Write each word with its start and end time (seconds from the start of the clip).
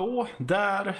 Hallå 0.00 0.26
där 0.36 0.96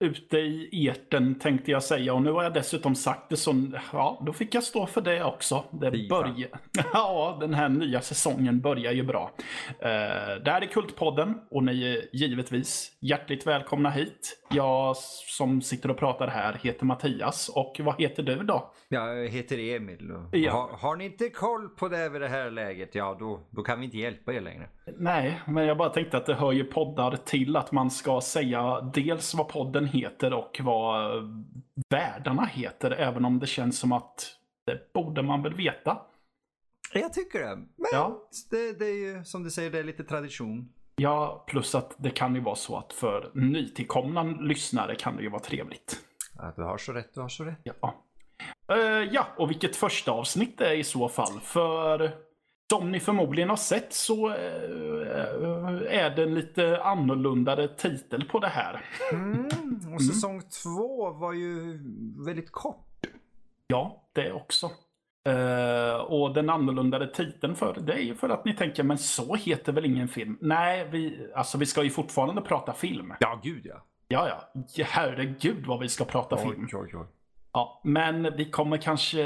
ute 0.00 0.38
i 0.38 0.86
eten 0.86 1.34
tänkte 1.34 1.70
jag 1.70 1.82
säga 1.82 2.14
och 2.14 2.22
nu 2.22 2.30
har 2.30 2.42
jag 2.42 2.54
dessutom 2.54 2.94
sagt 2.94 3.30
det 3.30 3.36
så 3.36 3.66
ja, 3.92 4.22
då 4.26 4.32
fick 4.32 4.54
jag 4.54 4.64
stå 4.64 4.86
för 4.86 5.00
det 5.00 5.24
också. 5.24 5.64
Det 5.70 6.08
börjar, 6.08 6.48
ja, 6.92 7.36
den 7.40 7.54
här 7.54 7.68
nya 7.68 8.00
säsongen 8.00 8.60
börjar 8.60 8.92
ju 8.92 9.02
bra. 9.02 9.30
Uh, 9.68 10.42
det 10.44 10.50
här 10.50 10.62
är 10.62 10.66
Kultpodden 10.66 11.34
och 11.50 11.64
ni 11.64 11.82
är 11.82 12.16
givetvis 12.16 12.92
hjärtligt 13.00 13.46
välkomna 13.46 13.90
hit. 13.90 14.38
Jag 14.50 14.96
som 14.96 15.62
sitter 15.62 15.90
och 15.90 15.96
pratar 15.96 16.28
här 16.28 16.60
heter 16.62 16.84
Mattias 16.84 17.48
och 17.48 17.80
vad 17.84 18.00
heter 18.00 18.22
du 18.22 18.42
då? 18.42 18.72
Jag 18.88 19.28
heter 19.28 19.58
Emil. 19.58 20.12
Ja. 20.32 20.52
Har, 20.52 20.68
har, 20.68 20.96
ni 20.96 21.04
inte 21.04 21.28
koll 21.28 21.68
på 21.68 21.88
det 21.88 22.08
vid 22.08 22.20
det 22.20 22.28
här 22.28 22.50
läget, 22.50 22.94
ja 22.94 23.16
då, 23.18 23.40
då 23.50 23.62
kan 23.62 23.78
vi 23.78 23.84
inte 23.84 23.98
hjälpa 23.98 24.32
er 24.32 24.40
längre. 24.40 24.68
Nej, 24.98 25.40
men 25.46 25.66
jag 25.66 25.76
bara 25.76 25.88
tänkte 25.88 26.16
att 26.16 26.26
det 26.26 26.34
hör 26.34 26.52
ju 26.52 26.64
poddar 26.64 27.16
till 27.16 27.56
att 27.56 27.72
man 27.72 27.90
ska 27.90 28.20
säga 28.20 28.80
dels 28.80 29.34
vad 29.34 29.48
podden 29.48 29.86
heter 29.86 30.32
och 30.32 30.60
vad 30.62 31.22
världarna 31.90 32.44
heter, 32.44 32.90
även 32.90 33.24
om 33.24 33.38
det 33.38 33.46
känns 33.46 33.78
som 33.78 33.92
att 33.92 34.34
det 34.66 34.92
borde 34.92 35.22
man 35.22 35.42
väl 35.42 35.54
veta. 35.54 35.98
Jag 36.92 37.12
tycker 37.12 37.38
det. 37.38 37.56
Men 37.56 37.88
ja. 37.92 38.28
det, 38.50 38.78
det 38.78 38.86
är 38.86 39.16
ju 39.16 39.24
som 39.24 39.42
du 39.42 39.50
säger, 39.50 39.70
det 39.70 39.78
är 39.78 39.84
lite 39.84 40.04
tradition. 40.04 40.72
Ja, 40.98 41.44
plus 41.46 41.74
att 41.74 41.94
det 41.98 42.10
kan 42.10 42.34
ju 42.34 42.40
vara 42.40 42.56
så 42.56 42.76
att 42.76 42.92
för 42.92 43.30
nytillkomna 43.34 44.22
lyssnare 44.22 44.94
kan 44.94 45.16
det 45.16 45.22
ju 45.22 45.28
vara 45.28 45.42
trevligt. 45.42 46.00
Ja, 46.36 46.52
du 46.56 46.62
har 46.62 46.78
så 46.78 46.92
rätt, 46.92 47.14
du 47.14 47.20
har 47.20 47.28
så 47.28 47.44
rätt. 47.44 47.60
Ja. 47.62 47.94
Uh, 48.72 49.08
ja, 49.12 49.26
och 49.36 49.50
vilket 49.50 49.76
första 49.76 50.12
avsnitt 50.12 50.58
det 50.58 50.66
är 50.66 50.74
i 50.74 50.84
så 50.84 51.08
fall. 51.08 51.40
För 51.40 52.14
som 52.70 52.92
ni 52.92 53.00
förmodligen 53.00 53.48
har 53.48 53.56
sett 53.56 53.92
så 53.92 54.28
uh, 54.28 54.34
är 55.88 56.16
det 56.16 56.22
en 56.22 56.34
lite 56.34 56.82
annorlunda 56.82 57.68
titel 57.68 58.24
på 58.24 58.38
det 58.38 58.48
här. 58.48 58.84
Mm, 59.12 59.48
och 59.94 60.02
säsong 60.02 60.30
mm. 60.30 60.48
två 60.62 61.10
var 61.10 61.32
ju 61.32 61.80
väldigt 62.26 62.52
kort. 62.52 63.06
Ja, 63.66 64.02
det 64.12 64.32
också. 64.32 64.70
Uh, 65.28 65.94
och 65.94 66.34
den 66.34 66.50
annorlunda 66.50 67.06
titeln 67.06 67.56
för 67.56 67.76
det 67.80 67.92
är 67.92 68.02
ju 68.02 68.14
för 68.14 68.28
att 68.28 68.44
ni 68.44 68.54
tänker, 68.54 68.82
men 68.82 68.98
så 68.98 69.34
heter 69.34 69.72
väl 69.72 69.84
ingen 69.84 70.08
film? 70.08 70.38
Nej, 70.40 70.88
vi, 70.90 71.28
alltså 71.34 71.58
vi 71.58 71.66
ska 71.66 71.82
ju 71.82 71.90
fortfarande 71.90 72.40
prata 72.40 72.72
film. 72.72 73.14
Ja, 73.20 73.40
gud 73.42 73.66
ja. 73.66 73.84
Ja, 74.08 74.28
ja. 74.28 74.84
Herregud 74.84 75.66
vad 75.66 75.80
vi 75.80 75.88
ska 75.88 76.04
prata 76.04 76.36
oj, 76.36 76.42
film. 76.42 76.68
Oj, 76.72 76.96
oj. 76.96 77.06
Ja, 77.52 77.80
men 77.84 78.36
vi 78.36 78.50
kommer 78.50 78.76
kanske, 78.76 79.22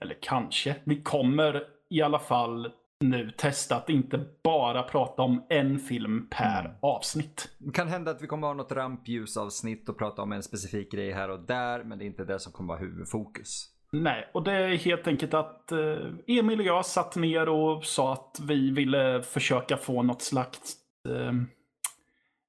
eller 0.00 0.16
kanske, 0.22 0.76
vi 0.84 1.02
kommer 1.02 1.62
i 1.90 2.02
alla 2.02 2.18
fall 2.18 2.70
nu 3.00 3.30
testa 3.30 3.76
att 3.76 3.90
inte 3.90 4.24
bara 4.42 4.82
prata 4.82 5.22
om 5.22 5.46
en 5.48 5.78
film 5.78 6.28
per 6.30 6.60
mm. 6.60 6.72
avsnitt. 6.82 7.48
Det 7.58 7.72
kan 7.72 7.88
hända 7.88 8.10
att 8.10 8.22
vi 8.22 8.26
kommer 8.26 8.46
ha 8.46 8.54
något 8.54 8.72
rampljusavsnitt 8.72 9.88
och 9.88 9.98
prata 9.98 10.22
om 10.22 10.32
en 10.32 10.42
specifik 10.42 10.92
grej 10.92 11.12
här 11.12 11.30
och 11.30 11.40
där, 11.40 11.84
men 11.84 11.98
det 11.98 12.04
är 12.04 12.06
inte 12.06 12.24
det 12.24 12.40
som 12.40 12.52
kommer 12.52 12.68
vara 12.68 12.78
huvudfokus. 12.78 13.75
Nej, 13.92 14.30
och 14.34 14.42
det 14.42 14.52
är 14.52 14.76
helt 14.76 15.06
enkelt 15.06 15.34
att 15.34 15.72
eh, 15.72 15.78
Emil 16.26 16.60
och 16.60 16.66
jag 16.66 16.86
satt 16.86 17.16
ner 17.16 17.48
och 17.48 17.84
sa 17.84 18.12
att 18.12 18.40
vi 18.42 18.70
ville 18.70 19.22
försöka 19.22 19.76
få 19.76 20.02
något 20.02 20.22
slags 20.22 20.76
eh, 21.08 21.32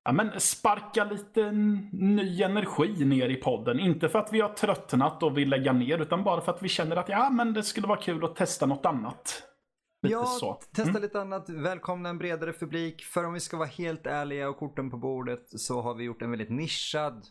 ja, 0.04 0.12
men 0.12 0.40
sparka 0.40 1.04
lite 1.04 1.52
ny 1.92 2.44
energi 2.44 3.06
ner 3.06 3.30
i 3.30 3.36
podden. 3.36 3.80
Inte 3.80 4.10
för 4.10 4.20
att 4.20 4.34
vi 4.34 4.42
har 4.42 4.50
tröttnat 4.50 5.24
och 5.24 5.38
vill 5.38 5.50
lägga 5.50 5.74
ner, 5.74 6.02
utan 6.02 6.24
bara 6.24 6.42
för 6.42 6.52
att 6.52 6.64
vi 6.64 6.70
känner 6.70 6.96
att 6.96 7.10
ja, 7.10 7.30
men 7.30 7.54
det 7.54 7.64
skulle 7.64 7.88
vara 7.88 8.02
kul 8.02 8.26
att 8.26 8.36
testa 8.36 8.66
något 8.66 8.86
annat. 8.86 9.44
Lite 10.02 10.14
ja, 10.14 10.26
så. 10.26 10.54
testa 10.54 10.90
mm. 10.90 11.02
lite 11.02 11.22
annat. 11.22 11.50
Välkomna 11.50 12.10
en 12.10 12.18
bredare 12.18 12.54
publik. 12.54 13.04
För 13.04 13.24
om 13.24 13.34
vi 13.34 13.40
ska 13.40 13.58
vara 13.58 13.68
helt 13.68 14.08
ärliga 14.08 14.50
och 14.50 14.58
korten 14.58 14.92
på 14.92 14.98
bordet 14.98 15.44
så 15.50 15.82
har 15.82 15.96
vi 15.96 16.04
gjort 16.04 16.22
en 16.22 16.32
väldigt 16.32 16.50
nischad 16.50 17.26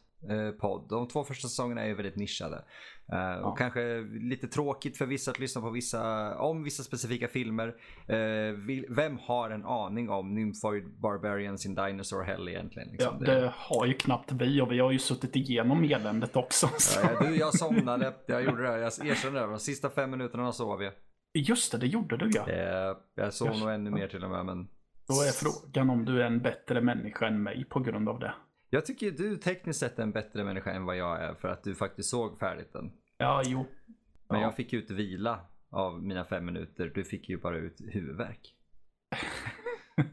podd. 0.61 0.89
De 0.89 1.09
två 1.09 1.25
första 1.25 1.49
säsongerna 1.49 1.83
är 1.83 1.87
ju 1.87 1.95
väldigt 1.95 2.17
nischade. 2.17 2.65
Uh, 3.13 3.19
ja. 3.19 3.45
Och 3.45 3.59
kanske 3.59 4.01
lite 4.01 4.49
tråkigt 4.49 4.99
för 4.99 5.07
vissa 5.07 5.31
att 5.31 5.39
lyssna 5.39 5.61
på 5.61 5.71
vissa, 5.71 6.35
om 6.39 6.65
vissa 6.65 6.83
specifika 6.83 7.29
filmer. 7.29 7.69
Uh, 7.69 8.59
vem 8.89 9.19
har 9.19 9.51
en 9.51 9.65
aning 9.65 10.11
om 10.11 10.35
Nymphoid 10.35 11.01
Barbarians 11.01 11.67
in 11.67 11.75
Dinosaur 11.75 12.25
Hell 12.25 12.49
egentligen? 12.49 12.89
Liksom? 12.89 13.17
Ja, 13.21 13.33
det 13.33 13.53
har 13.57 13.87
ju 13.87 13.93
knappt 13.93 14.33
vi 14.33 14.61
och 14.61 14.73
vi 14.73 14.79
har 14.79 14.93
ju 14.93 14.99
suttit 14.99 15.37
igenom 15.37 15.85
eländet 15.85 16.37
också. 16.37 16.71
Ja, 17.03 17.21
du, 17.21 17.37
jag 17.37 17.55
somnade. 17.55 18.15
Jag 18.27 18.45
gjorde 18.45 18.63
det. 18.63 18.79
Jag 18.79 19.07
erkänner 19.07 19.41
det. 19.41 19.47
De 19.47 19.59
sista 19.59 19.91
fem 19.91 20.11
minuterna 20.11 20.53
sov 20.53 20.83
jag. 20.83 20.93
Just 21.35 21.73
det, 21.73 21.79
det 21.79 21.87
gjorde 21.87 22.17
du 22.17 22.31
ja. 22.35 23.01
Jag 23.15 23.35
sov 23.35 23.49
Just. 23.49 23.61
nog 23.61 23.73
ännu 23.73 23.91
mer 23.91 24.09
till 24.09 24.25
och 24.25 24.31
med. 24.31 24.47
Men... 24.47 24.69
Då 25.09 25.15
är 25.15 25.33
frågan 25.33 25.91
om 25.91 26.05
du 26.05 26.23
är 26.23 26.27
en 26.27 26.43
bättre 26.43 26.81
människa 26.81 27.27
än 27.27 27.43
mig 27.43 27.65
på 27.65 27.81
grund 27.81 28.09
av 28.09 28.19
det. 28.19 28.35
Jag 28.71 28.87
tycker 28.87 29.11
du 29.11 29.37
tekniskt 29.37 29.81
sett 29.81 29.99
är 29.99 30.03
en 30.03 30.13
bättre 30.13 30.45
människa 30.45 30.73
än 30.73 30.85
vad 30.85 30.97
jag 30.97 31.23
är 31.23 31.35
för 31.35 31.49
att 31.49 31.63
du 31.63 31.75
faktiskt 31.75 32.11
såg 32.11 32.39
färdigt 32.39 32.73
den. 32.73 32.93
Ja, 33.19 33.43
jo. 33.45 33.67
Men 34.29 34.41
ja. 34.41 34.47
jag 34.47 34.57
fick 34.57 34.73
ut 34.73 34.91
vila 34.91 35.41
av 35.71 36.03
mina 36.03 36.25
fem 36.25 36.45
minuter. 36.45 36.93
Du 36.95 37.05
fick 37.05 37.29
ju 37.29 37.37
bara 37.37 37.57
ut 37.57 37.81
huvudvärk. 37.81 38.55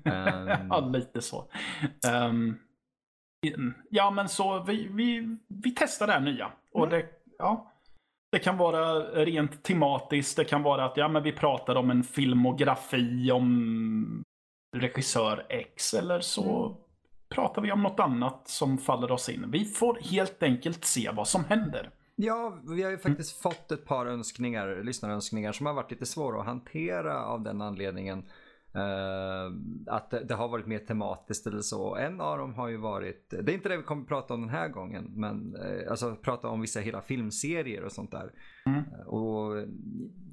um... 0.04 0.48
Ja, 0.70 0.90
lite 0.94 1.22
så. 1.22 1.52
Um... 2.32 2.60
Ja, 3.90 4.12
men 4.12 4.30
så 4.30 4.64
vi, 4.64 4.88
vi, 4.92 5.38
vi 5.48 5.72
testar 5.76 6.08
det 6.08 6.14
här 6.14 6.20
nya. 6.20 6.52
Och 6.72 6.88
mm. 6.88 7.00
det, 7.00 7.08
ja, 7.38 7.72
det 8.32 8.40
kan 8.40 8.58
vara 8.58 9.00
rent 9.26 9.64
tematiskt. 9.64 10.38
Det 10.38 10.46
kan 10.46 10.64
vara 10.64 10.86
att 10.86 10.98
ja, 10.98 11.08
men 11.08 11.24
vi 11.24 11.32
pratar 11.32 11.76
om 11.76 11.90
en 11.90 12.04
filmografi 12.04 13.32
om 13.32 14.24
regissör 14.78 15.46
X. 15.50 15.94
Eller 15.94 16.20
så 16.20 16.66
mm 16.66 16.83
pratar 17.34 17.62
vi 17.62 17.72
om 17.72 17.84
något 17.84 18.00
annat 18.00 18.42
som 18.46 18.78
faller 18.78 19.12
oss 19.12 19.30
in. 19.30 19.46
Vi 19.52 19.66
får 19.66 19.98
helt 20.02 20.44
enkelt 20.44 20.86
se 20.86 21.12
vad 21.14 21.28
som 21.28 21.44
händer. 21.44 21.90
Ja, 22.16 22.58
vi 22.64 22.84
har 22.84 22.92
ju 22.92 22.98
faktiskt 22.98 23.46
mm. 23.46 23.54
fått 23.54 23.72
ett 23.72 23.86
par 23.86 24.06
önskningar, 24.06 24.84
lyssnarönskningar 24.84 25.52
som 25.52 25.66
har 25.66 25.74
varit 25.74 25.92
lite 25.92 26.06
svåra 26.06 26.40
att 26.40 26.46
hantera 26.46 27.26
av 27.26 27.42
den 27.42 27.62
anledningen. 27.62 28.26
Uh, 28.76 29.54
att 29.88 30.10
det, 30.10 30.24
det, 30.24 30.36
har 30.36 30.48
varit 30.48 30.68
mer 30.68 30.80
tematiskt 30.80 31.48
eller 31.48 31.62
så. 31.62 31.96
En 31.96 32.22
av 32.22 32.38
dem 32.38 32.54
har 32.54 32.68
ju 32.68 32.78
varit, 32.78 33.30
det 33.30 33.52
är 33.52 33.56
inte 33.56 33.70
det 33.70 33.78
vi 33.78 33.84
kommer 33.84 34.06
prata 34.06 34.34
om 34.34 34.42
den 34.42 34.50
här 34.50 34.70
gången, 34.70 35.12
men 35.16 35.56
uh, 35.56 35.92
alltså 35.92 36.16
prata 36.16 36.48
om 36.48 36.62
vissa 36.62 36.80
hela 36.80 37.02
filmserier 37.02 37.84
och 37.84 37.92
sånt 37.92 38.12
där. 38.12 38.32
Mm. 38.66 38.80
Uh, 38.80 39.08
och 39.08 39.68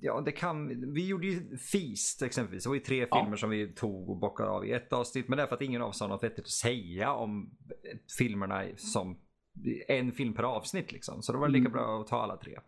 ja, 0.01 0.21
det 0.21 0.33
kan, 0.33 0.69
vi 0.93 1.07
gjorde 1.07 1.27
ju 1.27 1.57
Feast 1.57 2.23
exempelvis, 2.23 2.63
det 2.63 2.69
var 2.69 2.77
ju 2.77 2.81
tre 2.81 3.07
ja. 3.11 3.21
filmer 3.21 3.37
som 3.37 3.51
vi 3.51 3.73
tog 3.73 4.11
och 4.11 4.17
bockade 4.17 4.51
av 4.51 4.67
i 4.67 4.73
ett 4.73 4.93
avsnitt, 4.93 5.29
men 5.29 5.37
det 5.37 5.43
är 5.43 5.47
för 5.47 5.55
att 5.55 5.63
ingen 5.63 5.83
av 5.83 5.89
oss 5.89 6.01
har 6.01 6.09
något 6.09 6.25
vettigt 6.25 6.45
att 6.45 6.51
säga 6.51 7.13
om 7.13 7.51
filmerna 8.19 8.65
som 8.77 9.19
en 9.89 10.13
film 10.13 10.35
per 10.35 10.43
avsnitt 10.43 10.93
liksom. 10.93 11.23
Så 11.23 11.33
då 11.33 11.39
var 11.39 11.47
det 11.47 11.53
lika 11.53 11.69
mm. 11.69 11.73
bra 11.73 12.01
att 12.01 12.07
ta 12.07 12.23
alla 12.23 12.37
tre. 12.37 12.59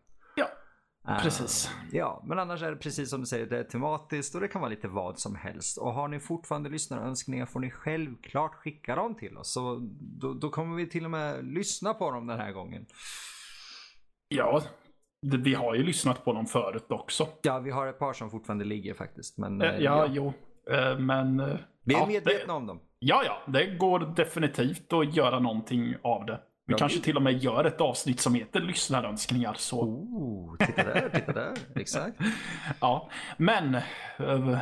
Precis. 1.05 1.71
Uh, 1.71 1.97
ja, 1.97 2.23
men 2.27 2.39
annars 2.39 2.63
är 2.63 2.71
det 2.71 2.77
precis 2.77 3.11
som 3.11 3.21
du 3.21 3.27
säger, 3.27 3.47
det 3.47 3.59
är 3.59 3.65
tematiskt 3.65 4.35
och 4.35 4.41
det 4.41 4.49
kan 4.49 4.61
vara 4.61 4.71
lite 4.71 4.89
vad 4.89 5.19
som 5.19 5.35
helst. 5.35 5.79
Och 5.79 5.93
har 5.93 6.09
ni 6.09 6.21
fortfarande 6.21 6.69
lyssnarönskningar 6.71 7.47
får 7.47 7.61
ni 7.61 7.71
självklart 7.71 8.55
skicka 8.55 8.95
dem 8.95 9.15
till 9.15 9.37
oss. 9.37 9.53
Så 9.53 9.79
då, 10.01 10.35
då 10.35 10.51
kommer 10.51 10.77
vi 10.77 10.87
till 10.87 11.05
och 11.05 11.11
med 11.11 11.45
lyssna 11.45 11.95
på 11.95 12.11
dem 12.11 12.27
den 12.27 12.39
här 12.39 12.53
gången. 12.53 12.87
Ja, 14.29 14.63
det, 15.23 15.37
vi 15.37 15.55
har 15.55 15.75
ju 15.75 15.83
lyssnat 15.83 16.25
på 16.25 16.33
dem 16.33 16.47
förut 16.47 16.87
också. 16.89 17.29
Ja, 17.43 17.59
vi 17.59 17.71
har 17.71 17.87
ett 17.87 17.99
par 17.99 18.13
som 18.13 18.31
fortfarande 18.31 18.65
ligger 18.65 18.95
faktiskt. 18.95 19.39
Men, 19.39 19.63
äh, 19.63 19.69
ja, 19.69 19.79
ja, 19.81 20.07
jo. 20.11 20.33
Äh, 20.77 20.99
men... 20.99 21.59
Vi 21.85 21.95
är 21.95 21.99
ja, 21.99 22.07
medvetna 22.07 22.53
det, 22.53 22.57
om 22.57 22.67
dem. 22.67 22.81
Ja, 22.99 23.23
ja. 23.25 23.53
Det 23.53 23.67
går 23.67 23.99
definitivt 24.17 24.93
att 24.93 25.17
göra 25.17 25.39
någonting 25.39 25.95
av 26.03 26.27
det. 26.27 26.41
Vi 26.67 26.75
kanske 26.75 27.01
till 27.01 27.17
och 27.17 27.23
med 27.23 27.39
gör 27.39 27.65
ett 27.65 27.81
avsnitt 27.81 28.21
som 28.21 28.35
heter 28.35 28.61
lyssnarönskningar. 28.61 29.55
Så... 29.55 29.81
Oh, 29.81 30.57
titta 30.57 30.85
där, 30.85 31.11
titta 31.15 31.33
där. 31.33 31.55
Exakt. 31.81 32.19
ja, 32.81 33.11
men... 33.37 33.75
Uh... 34.21 34.59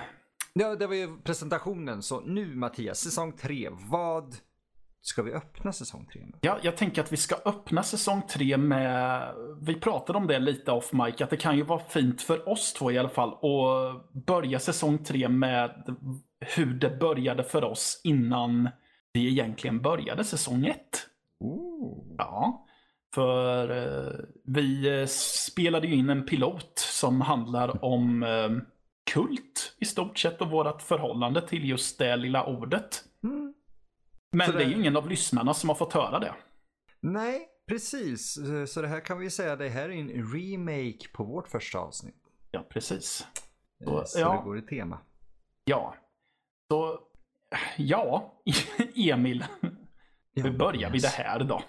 Ja, 0.52 0.76
det 0.76 0.87
var 0.87 0.94
ju 0.94 1.17
presentationen. 1.25 2.02
Så 2.02 2.20
nu 2.20 2.55
Mattias, 2.56 2.99
säsong 2.99 3.32
3. 3.32 3.69
Vad 3.70 4.37
ska 5.02 5.23
vi 5.23 5.32
öppna 5.32 5.73
säsong 5.73 6.06
3 6.12 6.20
med? 6.20 6.38
Ja, 6.41 6.58
jag 6.62 6.76
tänker 6.76 7.02
att 7.02 7.12
vi 7.12 7.17
ska 7.17 7.37
öppna 7.44 7.82
säsong 7.82 8.23
3 8.23 8.56
med... 8.56 9.35
Vi 9.61 9.75
pratade 9.75 10.19
om 10.19 10.26
det 10.26 10.38
lite 10.38 10.73
off 10.73 10.93
mic, 10.93 11.20
att 11.20 11.31
det 11.31 11.37
kan 11.37 11.56
ju 11.56 11.62
vara 11.62 11.81
fint 11.88 12.23
för 12.23 12.49
oss 12.49 12.73
två 12.73 12.91
i 12.91 12.99
alla 12.99 13.08
fall 13.08 13.29
att 13.29 14.12
börja 14.26 14.58
säsong 14.58 15.05
3 15.05 15.29
med 15.29 15.97
hur 16.56 16.75
det 16.75 16.91
började 16.91 17.44
för 17.44 17.64
oss 17.64 18.00
innan 18.05 18.69
vi 19.12 19.29
egentligen 19.29 19.82
började 19.82 20.25
säsong 20.25 20.64
1. 21.40 22.16
Ja. 22.19 22.66
För 23.14 23.70
eh, 23.70 24.25
vi 24.44 25.00
eh, 25.00 25.06
spelade 25.06 25.87
ju 25.87 25.94
in 25.94 26.10
en 26.10 26.26
pilot 26.26 26.78
som 26.78 27.20
handlar 27.20 27.84
om 27.84 28.22
eh, 28.22 28.50
kult 29.12 29.76
i 29.78 29.84
stort 29.84 30.19
sett 30.19 30.40
och 30.40 30.50
vårt 30.50 30.82
förhållande 30.82 31.48
till 31.48 31.69
just 31.69 31.98
det 31.98 32.16
lilla 32.16 32.46
ordet. 32.46 33.04
Mm. 33.25 33.54
Men 34.32 34.50
det... 34.50 34.56
det 34.58 34.64
är 34.64 34.69
ju 34.69 34.75
ingen 34.75 34.96
av 34.96 35.08
lyssnarna 35.08 35.54
som 35.54 35.69
har 35.69 35.76
fått 35.76 35.92
höra 35.92 36.19
det. 36.19 36.34
Nej, 37.00 37.48
precis. 37.69 38.38
Så 38.66 38.82
det 38.82 38.88
här 38.88 39.00
kan 39.00 39.19
vi 39.19 39.31
säga, 39.31 39.56
det 39.56 39.69
här 39.69 39.88
är 39.88 39.92
en 39.92 40.32
remake 40.32 41.08
på 41.12 41.25
vårt 41.25 41.48
första 41.48 41.78
avsnitt. 41.78 42.22
Ja, 42.50 42.66
precis. 42.70 43.26
Så, 43.84 44.02
så 44.06 44.20
ja. 44.20 44.37
det 44.37 44.44
går 44.44 44.58
i 44.58 44.62
tema. 44.62 44.98
Ja. 45.64 45.94
Så, 46.69 46.98
ja, 47.76 48.34
Emil. 48.96 49.44
Ja, 50.35 50.43
Hur 50.43 50.50
börjar 50.59 50.91
vi 50.91 50.99
det 50.99 51.09
här 51.09 51.44
då? 51.44 51.62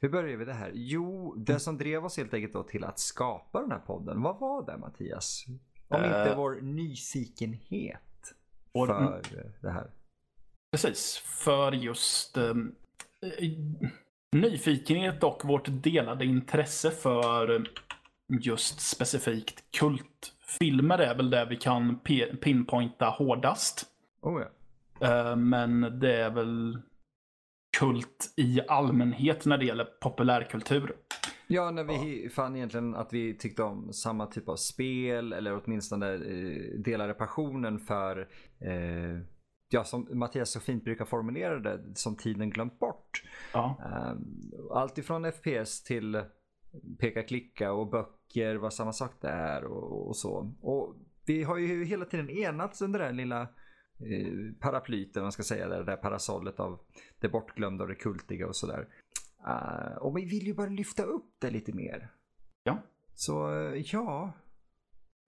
Hur 0.00 0.08
börjar 0.08 0.36
vi 0.36 0.44
det 0.44 0.52
här? 0.52 0.70
Jo, 0.74 1.34
det 1.36 1.58
som 1.60 1.78
drev 1.78 2.04
oss 2.04 2.16
helt 2.16 2.34
enkelt 2.34 2.52
då 2.52 2.62
till 2.62 2.84
att 2.84 2.98
skapa 2.98 3.60
den 3.60 3.70
här 3.70 3.78
podden, 3.78 4.22
vad 4.22 4.38
var 4.38 4.66
det 4.66 4.76
Mattias? 4.78 5.44
Om 5.88 6.04
inte 6.04 6.16
Eh. 6.30 6.36
vår 6.36 6.60
nyfikenhet 6.60 8.34
för 8.72 9.22
det 9.62 9.70
här. 9.70 9.90
Precis, 10.72 11.16
för 11.16 11.72
just 11.72 12.36
eh, 12.36 12.54
nyfikenhet 14.32 15.22
och 15.22 15.44
vårt 15.44 15.66
delade 15.70 16.24
intresse 16.24 16.90
för 16.90 17.66
just 18.40 18.80
specifikt 18.80 19.64
kultfilmer 19.70 20.98
är 20.98 21.14
väl 21.14 21.30
det 21.30 21.44
vi 21.50 21.56
kan 21.56 21.98
pinpointa 22.40 23.06
hårdast. 23.06 23.86
Oh, 24.20 24.42
ja. 25.00 25.06
Eh, 25.08 25.36
men 25.36 25.80
det 26.00 26.16
är 26.16 26.30
väl 26.30 26.78
kult 27.78 28.34
i 28.36 28.60
allmänhet 28.68 29.46
när 29.46 29.58
det 29.58 29.64
gäller 29.64 29.84
populärkultur. 29.84 30.96
Ja, 31.46 31.70
när 31.70 31.84
vi 31.84 32.28
fann 32.28 32.56
egentligen 32.56 32.94
att 32.94 33.12
vi 33.12 33.34
tyckte 33.34 33.62
om 33.62 33.92
samma 33.92 34.26
typ 34.26 34.48
av 34.48 34.56
spel 34.56 35.32
eller 35.32 35.62
åtminstone 35.64 36.14
eh, 36.14 36.80
delade 36.84 37.14
passionen 37.14 37.78
för, 37.78 38.28
eh, 38.60 39.22
ja 39.70 39.84
som 39.84 40.08
Mattias 40.12 40.50
så 40.50 40.60
fint 40.60 40.84
brukar 40.84 41.04
formulera 41.04 41.58
det, 41.58 41.80
som 41.94 42.16
tiden 42.16 42.50
glömt 42.50 42.78
bort. 42.78 43.22
Ja. 43.52 43.78
Eh, 43.84 44.16
allt 44.76 44.98
ifrån 44.98 45.32
FPS 45.32 45.82
till 45.82 46.22
peka 46.98 47.22
klicka 47.22 47.72
och 47.72 47.90
böcker, 47.90 48.56
vad 48.56 48.72
samma 48.72 48.92
sak 48.92 49.12
det 49.20 49.28
är 49.28 49.64
och, 49.64 50.08
och 50.08 50.16
så. 50.16 50.54
Och 50.60 50.96
vi 51.26 51.42
har 51.42 51.56
ju 51.56 51.84
hela 51.84 52.04
tiden 52.04 52.30
enats 52.30 52.82
under 52.82 53.00
här 53.00 53.12
lilla 53.12 53.48
paraplyt, 54.60 55.16
eller 55.16 55.24
man 55.24 55.32
ska 55.32 55.42
säga, 55.42 55.68
det 55.68 55.84
där 55.84 55.96
parasollet 55.96 56.60
av 56.60 56.80
det 57.20 57.28
bortglömda 57.28 57.84
och 57.84 57.88
det 57.88 57.94
kultiga 57.94 58.46
och 58.46 58.56
sådär. 58.56 58.88
Uh, 59.46 59.96
och 59.96 60.16
vi 60.16 60.24
vill 60.24 60.46
ju 60.46 60.54
bara 60.54 60.68
lyfta 60.68 61.02
upp 61.02 61.34
det 61.38 61.50
lite 61.50 61.72
mer. 61.72 62.10
Ja. 62.62 62.82
Så 63.14 63.60
eh, 63.60 63.82
ja, 63.92 64.32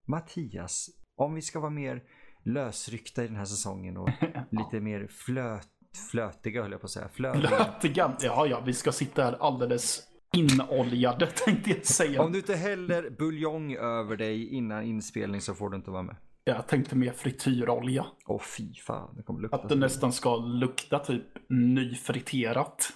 Mattias, 0.07 0.91
om 1.17 1.35
vi 1.35 1.43
ska 1.43 1.61
vara 1.61 1.71
mer 1.71 2.03
lösryckta 2.45 3.25
i 3.25 3.27
den 3.27 3.37
här 3.37 3.45
säsongen 3.45 3.97
och 3.97 4.09
lite 4.51 4.81
mer 4.81 5.07
flöt, 5.07 5.69
flötiga 6.11 6.63
höll 6.63 6.73
jag 6.73 6.81
på 6.81 6.85
att 6.85 6.91
säga. 6.91 7.09
Flötiga. 7.09 7.49
Blötiga. 7.49 8.17
Ja, 8.21 8.47
ja, 8.47 8.63
vi 8.67 8.73
ska 8.73 8.93
sitta 8.93 9.25
här 9.25 9.37
alldeles 9.41 10.09
inoljade 10.37 11.27
tänkte 11.45 11.71
jag 11.71 11.87
säga. 11.87 12.23
Om 12.23 12.33
du 12.33 12.39
inte 12.39 12.55
häller 12.55 13.11
buljong 13.11 13.75
över 13.75 14.17
dig 14.17 14.49
innan 14.49 14.83
inspelning 14.83 15.41
så 15.41 15.55
får 15.55 15.71
du 15.71 15.77
inte 15.77 15.91
vara 15.91 16.03
med. 16.03 16.17
Jag 16.45 16.67
tänkte 16.67 16.97
mer 16.97 17.13
frityrolja. 17.13 18.07
Åh 18.27 18.41
fy 18.41 18.75
fan, 18.75 19.15
det 19.17 19.23
kommer 19.23 19.41
lukta. 19.41 19.57
Att 19.57 19.69
det 19.69 19.75
nästan 19.75 20.13
ska 20.13 20.37
lukta 20.37 20.99
typ 20.99 21.25
nyfriterat. 21.49 22.89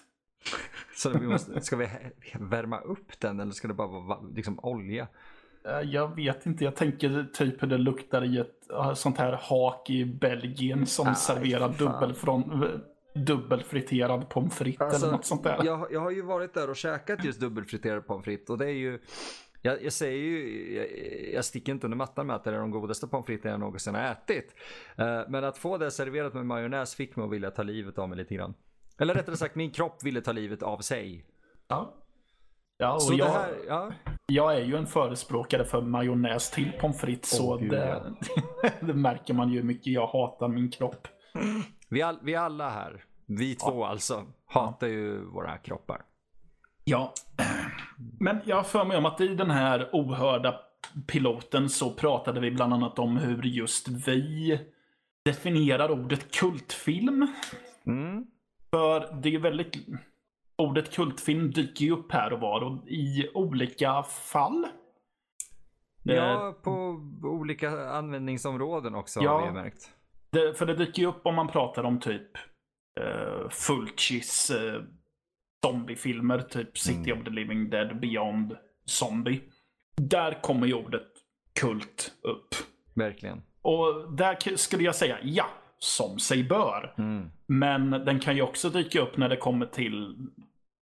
Så 0.96 1.10
vi 1.10 1.26
måste, 1.26 1.60
ska 1.60 1.76
vi 1.76 1.88
värma 2.40 2.80
upp 2.80 3.20
den 3.20 3.40
eller 3.40 3.52
ska 3.52 3.68
det 3.68 3.74
bara 3.74 3.88
vara 3.88 4.02
va- 4.06 4.24
liksom 4.34 4.58
olja? 4.62 5.08
Eh, 5.68 5.80
Jag 5.90 6.14
vet 6.16 6.46
inte, 6.46 6.64
jag 6.64 6.76
tänker 6.76 7.26
typ 7.34 7.62
hur 7.62 7.66
det 7.68 7.78
luktar 7.78 8.24
i 8.24 8.38
ett 8.38 8.70
eh, 8.70 8.94
sånt 8.94 9.18
här 9.18 9.32
hak 9.42 9.90
i 9.90 10.04
Belgien 10.04 10.86
som 10.86 11.08
Aj, 11.08 11.14
serverar 11.14 11.68
dubbel 11.68 12.14
från, 12.14 12.62
eh, 12.62 12.68
dubbelfriterad 13.14 14.28
pommes 14.28 14.54
frites 14.54 15.02
eller 15.02 15.12
något 15.12 15.24
sånt 15.24 15.42
där. 15.44 15.50
Alltså, 15.52 15.66
jag, 15.66 15.92
jag 15.92 16.00
har 16.00 16.10
ju 16.10 16.22
varit 16.22 16.54
där 16.54 16.70
och 16.70 16.76
käkat 16.76 17.24
just 17.24 17.40
dubbelfriterad 17.40 18.06
pommes 18.06 18.24
frites 18.24 18.50
och 18.50 18.58
det 18.58 18.64
är 18.66 18.74
ju 18.74 19.00
jag, 19.66 19.84
jag 19.84 19.92
säger 19.92 20.18
ju, 20.18 20.74
jag, 20.74 20.86
jag 21.34 21.44
sticker 21.44 21.72
inte 21.72 21.86
under 21.86 21.96
mattan 21.96 22.26
med 22.26 22.36
att 22.36 22.44
det 22.44 22.50
är 22.50 22.58
de 22.58 22.70
godaste 22.70 23.06
pommes 23.06 23.26
fritesen 23.26 23.50
jag 23.50 23.60
någonsin 23.60 23.94
har 23.94 24.02
ätit. 24.02 24.54
Eh, 24.96 25.20
men 25.28 25.44
att 25.44 25.58
få 25.58 25.78
det 25.78 25.90
serverat 25.90 26.34
med 26.34 26.46
majonnäs 26.46 26.94
fick 26.94 27.16
mig 27.16 27.24
att 27.24 27.32
vilja 27.32 27.50
ta 27.50 27.62
livet 27.62 27.98
av 27.98 28.08
mig 28.08 28.18
lite 28.18 28.34
grann. 28.34 28.54
Eller 28.98 29.14
rättare 29.14 29.36
sagt, 29.36 29.54
min 29.54 29.70
kropp 29.70 30.02
ville 30.02 30.20
ta 30.20 30.32
livet 30.32 30.62
av 30.62 30.78
sig. 30.78 31.24
Ja. 31.68 31.94
Ja, 32.78 32.94
och 32.94 33.02
Så 33.02 33.14
jag, 33.14 33.26
här, 33.26 33.54
ja. 33.68 33.92
jag 34.26 34.56
är 34.56 34.64
ju 34.64 34.76
en 34.76 34.86
förespråkare 34.86 35.64
för 35.64 35.82
majonnäs 35.82 36.50
till 36.50 36.72
pommes 36.80 37.00
frites, 37.00 37.36
så 37.36 37.54
Åh, 37.54 37.60
gud, 37.60 37.70
det, 37.70 38.14
det 38.80 38.94
märker 38.94 39.34
man 39.34 39.48
ju 39.48 39.56
hur 39.56 39.66
mycket 39.66 39.92
jag 39.92 40.06
hatar 40.06 40.48
min 40.48 40.70
kropp. 40.70 41.08
Vi, 41.88 42.02
all, 42.02 42.18
vi 42.22 42.34
alla 42.34 42.70
här, 42.70 43.04
vi 43.26 43.54
två 43.54 43.84
alltså, 43.84 44.24
hatar 44.46 44.86
ju 44.86 45.24
våra 45.24 45.58
kroppar. 45.58 46.02
Ja, 46.90 47.12
men 48.20 48.40
jag 48.44 48.56
har 48.56 48.62
för 48.62 48.84
mig 48.84 48.96
om 48.96 49.06
att 49.06 49.20
i 49.20 49.28
den 49.28 49.50
här 49.50 49.90
ohörda 49.92 50.60
piloten 51.06 51.68
så 51.68 51.90
pratade 51.94 52.40
vi 52.40 52.50
bland 52.50 52.74
annat 52.74 52.98
om 52.98 53.16
hur 53.16 53.42
just 53.42 53.88
vi 53.88 54.60
definierar 55.24 55.90
ordet 55.90 56.34
kultfilm. 56.34 57.28
Mm. 57.86 58.26
För 58.70 59.20
det 59.22 59.34
är 59.34 59.38
väldigt... 59.38 59.76
Ordet 60.58 60.94
kultfilm 60.94 61.50
dyker 61.50 61.84
ju 61.84 61.90
upp 61.90 62.12
här 62.12 62.32
och 62.32 62.40
var 62.40 62.60
och 62.60 62.88
i 62.88 63.30
olika 63.34 64.02
fall. 64.02 64.66
Ja, 66.02 66.54
på 66.62 67.00
olika 67.22 67.88
användningsområden 67.88 68.94
också 68.94 69.20
Ja. 69.20 69.40
har 69.40 69.46
vi 69.46 69.52
märkt. 69.52 69.90
Det, 70.30 70.58
för 70.58 70.66
det 70.66 70.74
dyker 70.74 71.02
ju 71.02 71.08
upp 71.08 71.26
om 71.26 71.34
man 71.34 71.48
pratar 71.48 71.84
om 71.84 72.00
typ 72.00 72.36
uh, 73.00 73.48
Fulcis 73.50 74.50
uh, 74.50 74.82
zombiefilmer, 75.64 76.38
typ 76.40 76.78
City 76.78 77.10
Mm. 77.10 77.18
of 77.18 77.24
the 77.24 77.30
Living 77.30 77.70
Dead, 77.70 78.00
Beyond 78.00 78.56
Zombie. 78.84 79.40
Där 79.96 80.42
kommer 80.42 80.66
ju 80.66 80.74
ordet 80.74 81.06
kult 81.60 82.12
upp. 82.22 82.54
Verkligen. 82.94 83.42
Och 83.62 84.12
där 84.16 84.56
skulle 84.56 84.84
jag 84.84 84.94
säga 84.96 85.18
ja, 85.22 85.46
som 85.78 86.18
sig 86.18 86.44
bör. 86.44 86.94
Mm. 86.98 87.30
Men 87.46 87.90
den 87.90 88.20
kan 88.20 88.36
ju 88.36 88.42
också 88.42 88.70
dyka 88.70 89.00
upp 89.00 89.16
när 89.16 89.28
det 89.28 89.36
kommer 89.36 89.66
till 89.66 90.16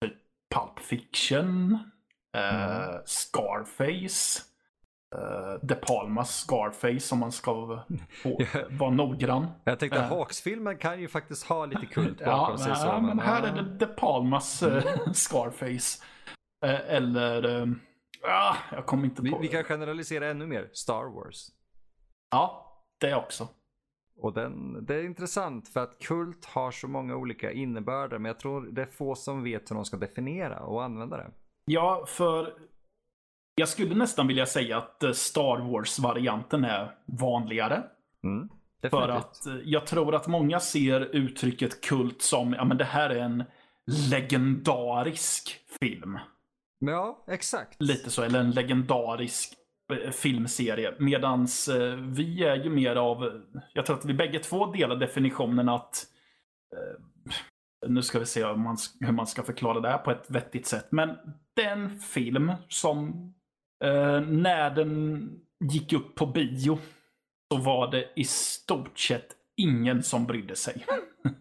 typ 0.05 0.12
Pulp 0.55 0.79
Fiction, 0.79 1.79
eh, 2.37 2.55
Mm. 2.85 3.00
Scarface, 3.06 4.41
eh, 4.41 4.44
De 5.62 5.75
Palmas 5.75 6.37
Scarface 6.37 7.14
om 7.14 7.19
man 7.19 7.32
ska 7.32 7.52
vara 8.70 8.90
noggrann. 8.90 9.46
Jag 9.64 9.78
tänkte 9.78 10.05
att 10.05 10.11
Hawks-filmen 10.11 10.78
kan 10.78 11.00
ju 11.00 11.08
faktiskt 11.08 11.46
ha 11.46 11.66
lite 11.66 11.87
kult 11.94 12.20
Ja, 12.20 12.26
bakom 12.26 12.58
sig. 12.58 12.76
så, 12.76 12.87
ja, 12.87 13.00
men 13.00 13.19
här 13.19 13.43
ja. 13.43 13.49
är 13.49 13.62
det 13.62 13.62
De 13.78 13.87
Palmas 13.87 14.62
eh, 14.62 14.85
Scarface. 15.12 16.02
Eh, 16.66 16.94
eller, 16.94 17.61
eh, 17.62 17.68
ah, 18.23 18.56
jag 18.73 18.87
kommer 18.87 19.04
inte 19.04 19.23
Vi, 19.23 19.30
på. 19.30 19.38
vi 19.38 19.49
kan 19.49 19.64
generalisera 19.64 20.26
ännu 20.30 20.47
mer. 20.47 20.71
Star 20.73 21.14
Wars. 21.14 21.47
Ja, 22.30 22.75
det 23.00 23.14
också. 23.14 23.49
Och 24.21 24.33
den, 24.33 24.85
det 24.87 24.94
är 24.94 25.04
intressant 25.04 25.68
för 25.68 25.80
att 25.80 25.99
kult 25.99 26.44
har 26.44 26.71
så 26.71 26.88
många 26.88 27.16
olika 27.16 27.52
innebörder 27.52 28.18
men 28.18 28.28
jag 28.28 28.40
tror 28.40 28.66
det 28.73 28.83
är 28.83 28.87
få 28.87 29.14
som 29.14 29.42
vet 29.44 29.71
hur 29.71 29.75
de 29.75 29.85
ska 29.85 29.97
definiera 29.97 30.61
och 30.61 30.85
använda 30.85 31.16
det. 31.16 31.30
Ja, 31.64 32.04
för 32.09 32.54
jag 33.54 33.68
skulle 33.68 33.94
nästan 33.94 34.26
vilja 34.26 34.46
säga 34.46 34.78
att 34.78 35.02
eh, 35.02 35.12
Star 35.12 35.58
Wars-varianten 35.58 36.64
är 36.64 36.94
vanligare. 37.06 37.82
Mm. 38.25 38.49
För 38.90 39.08
att 39.08 39.46
eh, 39.46 39.56
jag 39.64 39.87
tror 39.87 40.14
att 40.14 40.26
många 40.26 40.61
ser 40.61 41.00
uttrycket 41.00 41.80
kult 41.80 42.23
som, 42.23 42.52
ja 42.52 42.64
men 42.64 42.76
det 42.76 42.84
här 42.84 43.11
är 43.11 43.20
en 43.20 43.44
legendarisk 44.11 45.61
film. 45.80 46.18
Ja, 46.78 47.25
exakt. 47.28 47.76
Lite 47.82 48.11
så, 48.11 48.23
eller 48.23 48.40
en 48.40 48.50
legendarisk 48.50 49.54
eh, 49.92 50.11
filmserie. 50.11 50.94
Medans 50.99 51.68
vi 51.99 52.44
är 52.44 52.56
ju 52.56 52.70
mer 52.70 52.96
av, 52.96 53.42
jag 53.73 53.87
tror 53.87 53.96
att 53.96 54.04
vi 54.04 54.14
bägge 54.14 54.38
två 54.38 54.66
delar 54.66 54.96
definitionen 54.96 55.68
att 55.68 56.06
nu 57.87 58.02
ska 58.02 58.18
vi 58.18 58.26
se 58.26 58.44
om 58.44 58.61
man, 58.61 58.76
hur 59.00 59.12
man 59.12 59.26
ska 59.26 59.42
förklara 59.42 59.80
det 59.80 59.88
här 59.88 59.99
på 59.99 60.11
ett 60.11 60.30
vettigt 60.30 60.66
sätt. 60.66 60.87
Men 60.90 61.16
den 61.54 61.99
film 61.99 62.52
som 62.68 63.34
eh, 63.85 64.21
när 64.21 64.71
den 64.71 65.31
gick 65.71 65.93
upp 65.93 66.14
på 66.14 66.26
bio 66.26 66.78
så 67.52 67.61
var 67.61 67.90
det 67.90 68.12
i 68.16 68.25
stort 68.25 68.99
sett 68.99 69.26
ingen 69.57 70.02
som 70.02 70.26
brydde 70.26 70.57
sig. 70.57 70.85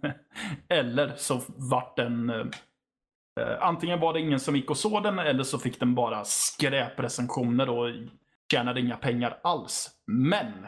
Eller 0.70 1.13
så 1.18 1.42
vart 1.48 1.96
den 1.96 2.30
eh, 2.30 2.46
eh, 3.40 3.58
antingen 3.62 4.00
var 4.00 4.13
det 4.13 4.20
ingen 4.20 4.40
som 4.40 4.56
gick 4.56 4.70
och 4.70 4.78
såg 4.78 5.04
den 5.04 5.20
eller 5.20 5.44
så 5.44 5.60
fick 5.60 5.80
den 5.80 5.96
bara 5.96 6.25
skräprecensioner 6.25 7.70
och 7.70 7.90
tjänade 8.52 8.80
inga 8.80 8.98
pengar 8.98 9.40
alls. 9.44 9.90
Men 10.08 10.68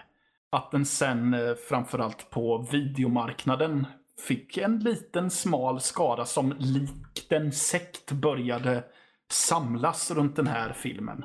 att 0.51 0.71
den 0.71 0.85
sen 0.85 1.33
eh, 1.33 1.55
framförallt 1.69 2.29
på 2.29 2.67
videomarknaden 2.71 3.87
fick 4.27 4.57
en 4.57 4.79
liten 4.79 5.29
smal 5.29 5.81
skara 5.81 6.25
som 6.25 6.53
likt 6.59 7.31
en 7.31 7.51
sekt 7.51 8.11
började 8.11 8.83
samlas 9.31 10.11
runt 10.11 10.35
den 10.35 10.47
här 10.47 10.73
filmen. 10.73 11.23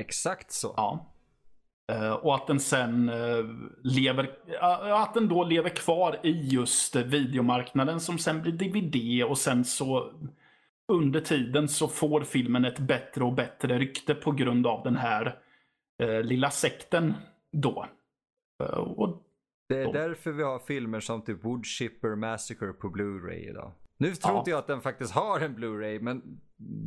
Exakt 0.00 0.52
så. 0.52 0.74
Ja. 0.76 1.06
Eh, 1.92 2.12
och 2.12 2.34
att 2.34 2.46
den 2.46 2.60
sen 2.60 3.08
eh, 3.08 3.44
lever, 3.82 4.24
uh, 4.24 4.94
att 4.94 5.14
den 5.14 5.28
då 5.28 5.44
lever 5.44 5.68
kvar 5.68 6.20
i 6.22 6.30
just 6.30 6.96
eh, 6.96 7.02
videomarknaden 7.02 8.00
som 8.00 8.18
sen 8.18 8.42
blir 8.42 8.52
DVD 8.52 9.24
och 9.24 9.38
sen 9.38 9.64
så 9.64 10.12
under 10.92 11.20
tiden 11.20 11.68
så 11.68 11.88
får 11.88 12.20
filmen 12.20 12.64
ett 12.64 12.78
bättre 12.78 13.24
och 13.24 13.32
bättre 13.32 13.78
rykte 13.78 14.14
på 14.14 14.32
grund 14.32 14.66
av 14.66 14.82
den 14.84 14.96
här 14.96 15.38
eh, 16.02 16.22
lilla 16.22 16.50
sekten 16.50 17.14
då. 17.52 17.86
Eh, 18.62 18.66
och 18.78 19.22
Det 19.68 19.82
är 19.82 19.92
därför 19.92 20.32
vi 20.32 20.42
har 20.42 20.58
filmer 20.58 21.00
som 21.00 21.22
typ 21.22 21.44
Woodchipper 21.44 22.14
Massacre 22.14 22.72
på 22.72 22.88
Blu-ray 22.88 23.50
idag. 23.50 23.72
Nu 23.96 24.14
tror 24.14 24.34
ja. 24.34 24.38
inte 24.38 24.50
jag 24.50 24.58
att 24.58 24.66
den 24.66 24.80
faktiskt 24.80 25.12
har 25.12 25.40
en 25.40 25.56
Blu-ray, 25.56 26.00
men 26.00 26.40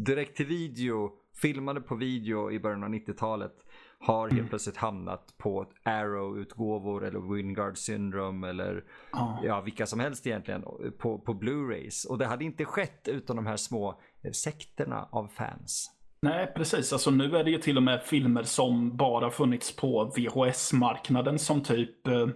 direkt 0.05 0.37
till 0.37 0.45
video, 0.45 1.11
filmade 1.41 1.81
på 1.81 1.95
video 1.95 2.51
i 2.51 2.59
början 2.59 2.83
av 2.83 2.89
90-talet 2.89 3.53
har 3.99 4.27
helt 4.27 4.39
mm. 4.39 4.49
plötsligt 4.49 4.77
hamnat 4.77 5.33
på 5.37 5.65
Arrow-utgåvor 5.83 7.05
eller 7.05 7.33
Wingard 7.33 7.77
Syndrome 7.77 8.49
eller 8.49 8.83
oh. 9.13 9.39
ja, 9.43 9.61
vilka 9.61 9.85
som 9.85 9.99
helst 9.99 10.27
egentligen 10.27 10.63
på, 10.97 11.19
på 11.19 11.33
Blu-rays. 11.33 12.07
Och 12.07 12.17
det 12.17 12.25
hade 12.25 12.45
inte 12.45 12.65
skett 12.65 13.07
utan 13.07 13.35
de 13.35 13.45
här 13.45 13.57
små 13.57 14.01
sekterna 14.33 15.07
av 15.11 15.27
fans. 15.27 15.89
Nej, 16.21 16.51
precis. 16.55 16.93
Alltså 16.93 17.11
nu 17.11 17.37
är 17.37 17.43
det 17.43 17.51
ju 17.51 17.57
till 17.57 17.77
och 17.77 17.83
med 17.83 18.01
filmer 18.01 18.43
som 18.43 18.97
bara 18.97 19.29
funnits 19.29 19.75
på 19.75 20.13
VHS-marknaden 20.15 21.39
som 21.39 21.63
typ 21.63 22.07
uh, 22.07 22.27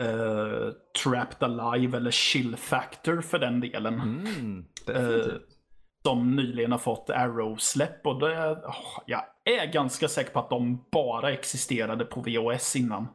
uh, 0.00 0.72
Trapped 1.04 1.42
Alive 1.42 1.96
eller 1.96 2.10
Chill 2.10 2.56
Factor 2.56 3.20
för 3.20 3.38
den 3.38 3.60
delen. 3.60 4.00
Mm, 4.00 4.64
uh, 4.90 5.34
som 6.06 6.36
nyligen 6.36 6.72
har 6.72 6.78
fått 6.78 7.10
Arrow-släpp 7.10 8.06
och 8.06 8.20
det, 8.20 8.52
oh, 8.52 8.98
jag 9.06 9.24
är 9.44 9.72
ganska 9.72 10.08
säker 10.08 10.30
på 10.30 10.38
att 10.38 10.50
de 10.50 10.84
bara 10.92 11.32
existerade 11.32 12.04
på 12.04 12.20
VHS 12.20 12.76
innan. 12.76 13.08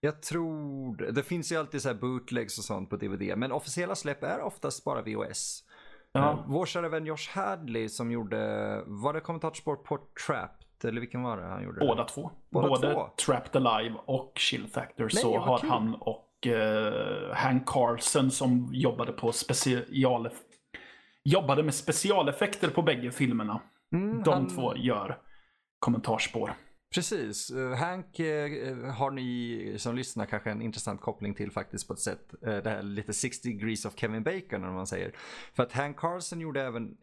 Jag 0.00 0.22
tror 0.22 1.12
det. 1.12 1.22
finns 1.22 1.52
ju 1.52 1.56
alltid 1.56 1.82
så 1.82 1.94
bootlegs 1.94 2.58
och 2.58 2.64
sånt 2.64 2.90
på 2.90 2.96
DVD, 2.96 3.38
men 3.38 3.52
officiella 3.52 3.94
släpp 3.94 4.22
är 4.22 4.40
oftast 4.40 4.84
bara 4.84 5.02
VHS. 5.02 5.60
Ja. 6.12 6.20
Uh, 6.20 6.44
vår 6.46 6.66
kära 6.66 6.88
vän 6.88 7.06
Josh 7.06 7.30
Hadley 7.34 7.88
som 7.88 8.10
gjorde, 8.10 8.82
var 8.86 9.14
det 9.14 9.20
kommentatorspår 9.20 9.76
på 9.76 9.98
Trapped? 10.26 10.88
Eller 10.90 11.00
vilken 11.00 11.22
var 11.22 11.36
det 11.36 11.46
han 11.46 11.64
gjorde? 11.64 11.80
Båda 11.80 12.04
två. 12.04 12.30
Båda 12.50 12.68
Både 12.68 12.92
två. 12.92 13.08
Trapped 13.26 13.66
Alive 13.66 13.94
och 14.04 14.32
Chill 14.36 14.66
Factor 14.66 15.04
Nej, 15.04 15.22
så 15.22 15.38
har 15.38 15.58
kul. 15.58 15.70
han 15.70 15.94
och 15.94 16.46
uh, 16.46 17.34
Hank 17.34 17.66
Carlson 17.66 18.30
som 18.30 18.70
jobbade 18.72 19.12
på 19.12 19.32
special 19.32 20.28
jobbade 21.26 21.62
med 21.62 21.74
specialeffekter 21.74 22.70
på 22.70 22.82
bägge 22.82 23.10
filmerna. 23.10 23.60
Mm, 23.92 24.22
De 24.22 24.34
han... 24.34 24.48
två 24.48 24.76
gör 24.76 25.18
kommentarspår. 25.78 26.54
Precis. 26.94 27.50
Uh, 27.50 27.74
Hank 27.74 28.20
uh, 28.20 28.90
har 28.90 29.10
ni 29.10 29.74
som 29.78 29.96
lyssnar 29.96 30.26
kanske 30.26 30.50
en 30.50 30.62
intressant 30.62 31.00
koppling 31.00 31.34
till 31.34 31.50
faktiskt 31.50 31.88
på 31.88 31.94
ett 31.94 32.00
sätt. 32.00 32.34
Uh, 32.46 32.56
det 32.56 32.70
här 32.70 32.82
lite 32.82 33.12
60 33.12 33.48
degrees 33.48 33.84
of 33.84 33.98
Kevin 33.98 34.22
Bacon 34.22 34.64
om 34.64 34.74
man 34.74 34.86
säger. 34.86 35.12
För 35.54 35.62
att 35.62 35.72
Hank 35.72 35.96
Carlson 35.96 36.40
gjorde 36.40 36.62
även 36.62 36.96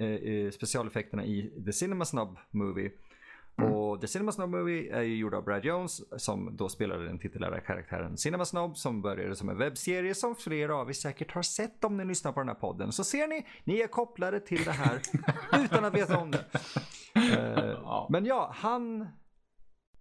specialeffekterna 0.51 1.25
i 1.25 1.63
The 1.65 1.73
Cinema 1.73 2.05
Snob 2.05 2.37
Movie. 2.51 2.91
Mm. 3.57 3.73
Och 3.73 4.01
The 4.01 4.07
Cinema 4.07 4.31
Snob 4.31 4.49
Movie 4.49 4.95
är 4.95 5.01
ju 5.01 5.15
gjord 5.15 5.33
av 5.33 5.43
Brad 5.43 5.65
Jones 5.65 6.21
som 6.21 6.57
då 6.57 6.69
spelade 6.69 7.05
den 7.05 7.19
titulära 7.19 7.59
karaktären 7.59 8.17
Cinema 8.17 8.45
Snob 8.45 8.77
som 8.77 9.01
började 9.01 9.35
som 9.35 9.49
en 9.49 9.57
webbserie 9.57 10.15
som 10.15 10.35
flera 10.35 10.75
av 10.75 10.89
er 10.89 10.93
säkert 10.93 11.31
har 11.31 11.41
sett 11.41 11.83
om 11.83 11.97
ni 11.97 12.05
lyssnar 12.05 12.31
på 12.31 12.39
den 12.39 12.47
här 12.47 12.55
podden. 12.55 12.91
Så 12.91 13.03
ser 13.03 13.27
ni, 13.27 13.45
ni 13.63 13.79
är 13.79 13.87
kopplade 13.87 14.39
till 14.39 14.63
det 14.63 14.71
här 14.71 15.01
utan 15.63 15.85
att 15.85 15.95
veta 15.95 16.17
om 16.17 16.31
det. 16.31 16.45
Uh, 17.17 18.05
men 18.09 18.25
ja, 18.25 18.51
han 18.55 19.07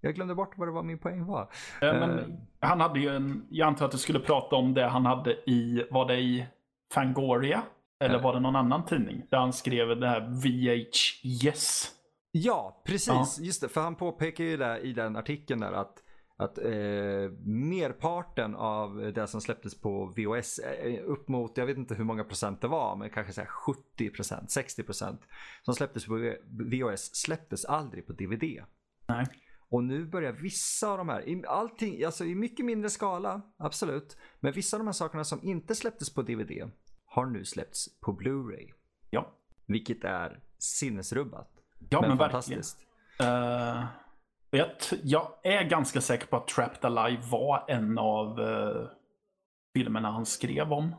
jag 0.00 0.14
glömde 0.14 0.34
bort 0.34 0.58
vad 0.58 0.68
det 0.68 0.72
var 0.72 0.82
min 0.82 0.98
poäng 0.98 1.26
var. 1.26 1.48
Men, 1.80 2.10
uh, 2.10 2.24
han 2.60 2.80
hade 2.80 3.00
ju 3.00 3.08
en, 3.08 3.46
jag 3.50 3.66
antar 3.68 3.86
att 3.86 3.92
du 3.92 3.98
skulle 3.98 4.20
prata 4.20 4.56
om 4.56 4.74
det 4.74 4.86
han 4.86 5.06
hade 5.06 5.32
i, 5.32 5.86
var 5.90 6.08
det 6.08 6.16
i 6.16 6.46
Fangoria? 6.94 7.62
Eller 8.00 8.16
uh, 8.16 8.22
var 8.22 8.34
det 8.34 8.40
någon 8.40 8.56
annan 8.56 8.84
tidning? 8.84 9.22
Där 9.30 9.38
han 9.38 9.52
skrev 9.52 10.00
det 10.00 10.08
här 10.08 10.20
VH 10.20 11.26
Yes. 11.44 11.92
Ja, 12.32 12.82
precis. 12.84 13.08
Ja. 13.08 13.26
Just 13.38 13.60
det, 13.60 13.68
för 13.68 13.80
han 13.80 13.94
påpekar 13.94 14.44
ju 14.44 14.56
där 14.56 14.78
i 14.78 14.92
den 14.92 15.16
artikeln 15.16 15.60
där 15.60 15.72
att 15.72 16.02
att 16.36 16.58
eh, 16.58 17.30
merparten 17.44 18.54
av 18.54 19.12
det 19.14 19.26
som 19.26 19.40
släpptes 19.40 19.80
på 19.80 20.12
VOS, 20.16 20.58
eh, 20.58 21.04
upp 21.04 21.28
mot, 21.28 21.56
jag 21.56 21.66
vet 21.66 21.76
inte 21.76 21.94
hur 21.94 22.04
många 22.04 22.24
procent 22.24 22.60
det 22.60 22.68
var, 22.68 22.96
men 22.96 23.10
kanske 23.10 23.32
så 23.32 23.42
70 23.44 24.10
procent, 24.10 24.50
60 24.50 24.82
procent, 24.82 25.20
som 25.62 25.74
släpptes 25.74 26.06
på 26.06 26.34
VOS 26.72 27.14
släpptes 27.14 27.64
aldrig 27.64 28.06
på 28.06 28.12
DVD. 28.12 28.64
Nej. 29.08 29.26
Och 29.68 29.84
nu 29.84 30.06
börjar 30.06 30.32
vissa 30.32 30.88
av 30.88 30.98
de 30.98 31.08
här, 31.08 31.46
allting, 31.46 32.04
alltså 32.04 32.24
i 32.24 32.34
mycket 32.34 32.66
mindre 32.66 32.90
skala, 32.90 33.42
absolut, 33.58 34.16
men 34.40 34.52
vissa 34.52 34.76
av 34.76 34.80
de 34.80 34.86
här 34.86 34.92
sakerna 34.92 35.24
som 35.24 35.42
inte 35.42 35.74
släpptes 35.74 36.14
på 36.14 36.22
DVD 36.22 36.70
har 37.04 37.26
nu 37.26 37.44
släppts 37.44 38.00
på 38.00 38.12
Blu-ray. 38.12 38.70
Ja. 39.10 39.38
Vilket 39.66 40.04
är 40.04 40.40
sinnesrubbat. 40.58 41.61
Ja, 41.90 42.00
men, 42.00 42.08
men 42.10 42.18
fantastiskt. 42.18 42.78
Uh, 43.22 43.84
jag, 44.50 44.70
jag, 45.02 45.28
är 45.42 45.64
ganska 45.64 46.00
säker 46.00 46.26
på 46.26 46.36
att 46.36 46.48
Trapped 46.48 46.84
Alive 46.84 47.22
var 47.30 47.64
en 47.68 47.98
av 47.98 48.40
uh, 48.40 48.88
filmerna 49.76 50.10
han 50.10 50.26
skrev 50.26 50.72
om. 50.72 50.94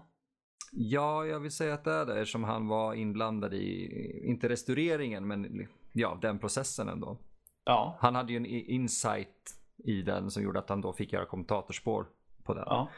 Ja, 0.72 1.26
jag 1.26 1.40
vill 1.40 1.52
säga 1.52 1.74
att 1.74 1.84
det 1.84 1.94
är 1.94 2.06
det 2.06 2.26
som 2.26 2.44
han 2.44 2.68
var 2.68 2.94
inblandad 2.94 3.54
i, 3.54 3.90
inte 4.26 4.50
restaureringen, 4.50 5.28
men 5.28 5.68
ja, 5.92 6.18
den 6.22 6.40
processen 6.40 6.90
ändå. 6.90 7.18
Ja. 7.66 7.98
Han 8.00 8.16
hade 8.16 8.34
ju 8.34 8.38
en 8.38 8.46
insight 8.46 9.54
i 9.78 10.02
den 10.02 10.32
som 10.32 10.44
gjorde 10.44 10.60
att 10.60 10.70
han 10.70 10.82
då 10.82 10.94
fick 10.94 11.14
göra 11.14 11.26
kommentatorspår 11.26 12.06
på 12.44 12.54
den. 12.54 12.64
Ja. 12.68 12.90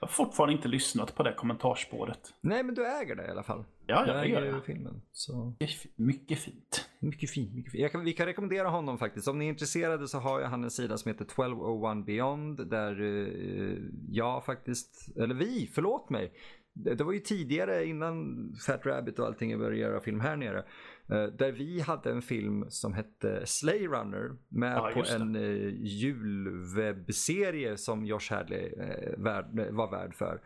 Jag 0.00 0.08
har 0.08 0.12
fortfarande 0.12 0.52
inte 0.52 0.68
lyssnat 0.68 1.14
på 1.14 1.22
det 1.22 1.32
kommentarspåret. 1.32 2.34
Nej, 2.40 2.62
men 2.62 2.74
du 2.74 2.86
äger 2.86 3.16
det 3.16 3.26
i 3.26 3.30
alla 3.30 3.42
fall. 3.42 3.64
Ja, 3.86 4.06
jag 4.06 4.24
äger 4.24 4.40
det. 4.40 4.60
filmen. 4.66 5.02
Så. 5.12 5.54
Mycket 5.96 6.38
fint. 6.38 6.88
Mycket 6.98 7.30
fint. 7.30 7.54
Mycket 7.54 7.72
fint. 7.72 7.92
Kan, 7.92 8.04
vi 8.04 8.12
kan 8.12 8.26
rekommendera 8.26 8.68
honom 8.68 8.98
faktiskt. 8.98 9.28
Om 9.28 9.38
ni 9.38 9.44
är 9.44 9.48
intresserade 9.48 10.08
så 10.08 10.18
har 10.18 10.40
jag 10.40 10.48
han 10.48 10.64
en 10.64 10.70
sida 10.70 10.98
som 10.98 11.08
heter 11.08 11.24
1201 11.24 12.06
Beyond. 12.06 12.70
Där 12.70 13.00
uh, 13.00 13.78
jag 14.08 14.44
faktiskt, 14.44 15.16
eller 15.16 15.34
vi, 15.34 15.70
förlåt 15.74 16.10
mig. 16.10 16.32
Det, 16.72 16.94
det 16.94 17.04
var 17.04 17.12
ju 17.12 17.18
tidigare 17.18 17.86
innan 17.86 18.48
Fat 18.66 18.86
Rabbit 18.86 19.18
och 19.18 19.26
allting 19.26 19.58
började 19.58 19.76
göra 19.76 20.00
film 20.00 20.20
här 20.20 20.36
nere. 20.36 20.64
Uh, 21.12 21.26
där 21.26 21.52
vi 21.52 21.80
hade 21.80 22.10
en 22.10 22.22
film 22.22 22.64
som 22.68 22.94
hette 22.94 23.46
Slay 23.46 23.86
Runner 23.86 24.36
med 24.48 24.76
ja, 24.76 24.90
på 24.94 25.04
en 25.14 25.36
uh, 25.36 25.74
julwebbserie 25.84 27.76
som 27.76 28.04
Josh 28.04 28.30
Hadley 28.30 28.74
värd, 29.16 29.70
var 29.70 29.90
värd 29.90 30.14
för. 30.14 30.40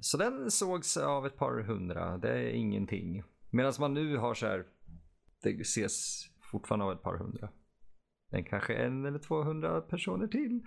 Så 0.00 0.16
den 0.16 0.50
sågs 0.50 0.96
av 0.96 1.26
ett 1.26 1.36
par 1.36 1.62
hundra, 1.62 2.18
det 2.18 2.28
är 2.28 2.48
ingenting. 2.48 3.22
Medan 3.50 3.72
man 3.80 3.94
nu 3.94 4.16
har 4.16 4.34
så 4.34 4.46
här, 4.46 4.64
det 5.42 5.60
ses 5.60 6.26
fortfarande 6.50 6.84
av 6.84 6.92
ett 6.92 7.02
par 7.02 7.18
hundra. 7.18 7.48
Men 8.30 8.44
kanske 8.44 8.74
en 8.74 9.04
eller 9.04 9.18
två 9.18 9.42
hundra 9.42 9.80
personer 9.80 10.26
till. 10.26 10.66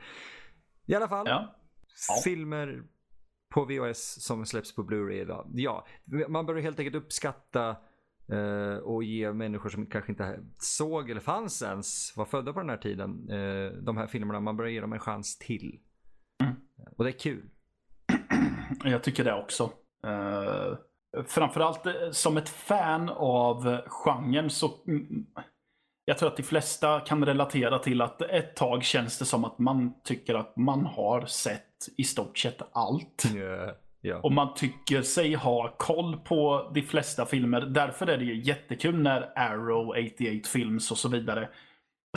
I 0.86 0.96
alla 0.96 1.08
fall, 1.08 1.28
ja. 1.28 1.56
Ja. 2.10 2.22
filmer 2.24 2.84
på 3.54 3.66
VHS 3.66 4.24
som 4.24 4.46
släpps 4.46 4.76
på 4.76 4.84
Blu-ray 4.84 5.22
idag. 5.22 5.50
Ja, 5.54 5.86
man 6.28 6.46
bör 6.46 6.56
helt 6.56 6.80
enkelt 6.80 6.96
uppskatta 6.96 7.76
Uh, 8.32 8.78
och 8.78 9.04
ge 9.04 9.34
människor 9.34 9.70
som 9.70 9.86
kanske 9.86 10.12
inte 10.12 10.40
såg 10.58 11.10
eller 11.10 11.22
fanns 11.22 11.62
ens, 11.62 12.18
var 12.18 12.26
födda 12.26 12.54
på 12.54 12.60
den 12.60 12.70
här 12.70 12.78
tiden, 12.78 13.30
uh, 13.32 13.72
de 13.72 13.98
här 13.98 14.08
filmerna, 14.08 14.40
man 14.40 14.58
bör 14.58 14.66
ge 14.66 14.82
dem 14.82 14.94
en 14.94 15.00
chans 15.00 15.38
till. 15.38 15.80
Mm. 16.44 16.56
Och 16.98 17.04
det 17.04 17.10
är 17.10 17.20
kul. 17.20 17.50
Jag 18.84 19.04
tycker 19.04 19.24
det 19.24 19.34
också. 19.34 19.64
Uh, 20.08 20.78
framförallt 21.26 21.88
som 22.12 22.38
ett 22.38 22.50
fan 22.50 23.10
av 23.10 23.82
genren 23.88 24.50
så 24.50 24.84
mm, 24.88 25.26
jag 26.06 26.18
tror 26.18 26.30
att 26.30 26.38
de 26.38 26.44
flesta 26.44 27.00
kan 27.00 27.26
relatera 27.26 27.80
till 27.80 28.02
att 28.02 28.22
ett 28.22 28.56
tag 28.56 28.84
känns 28.84 29.20
det 29.20 29.26
som 29.26 29.46
att 29.46 29.60
man 29.60 29.94
tycker 30.04 30.36
att 30.36 30.58
man 30.58 30.86
har 30.86 31.26
sett 31.26 31.90
i 31.98 32.04
stort 32.04 32.38
sett 32.38 32.62
allt. 32.72 33.26
Yeah. 33.36 33.72
Ja. 34.06 34.20
Och 34.24 34.32
man 34.32 34.54
tycker 34.54 35.02
sig 35.02 35.34
ha 35.34 35.76
koll 35.78 36.18
på 36.18 36.72
de 36.74 36.82
flesta 36.82 37.26
filmer. 37.26 37.62
Därför 37.62 38.08
är 38.08 38.18
det 38.18 38.24
ju 38.26 38.42
jättekul 38.42 39.00
när 39.00 39.32
Arrow, 39.36 39.90
88 39.90 40.50
Films 40.50 40.92
och 40.92 40.98
så 40.98 41.10
vidare 41.10 41.50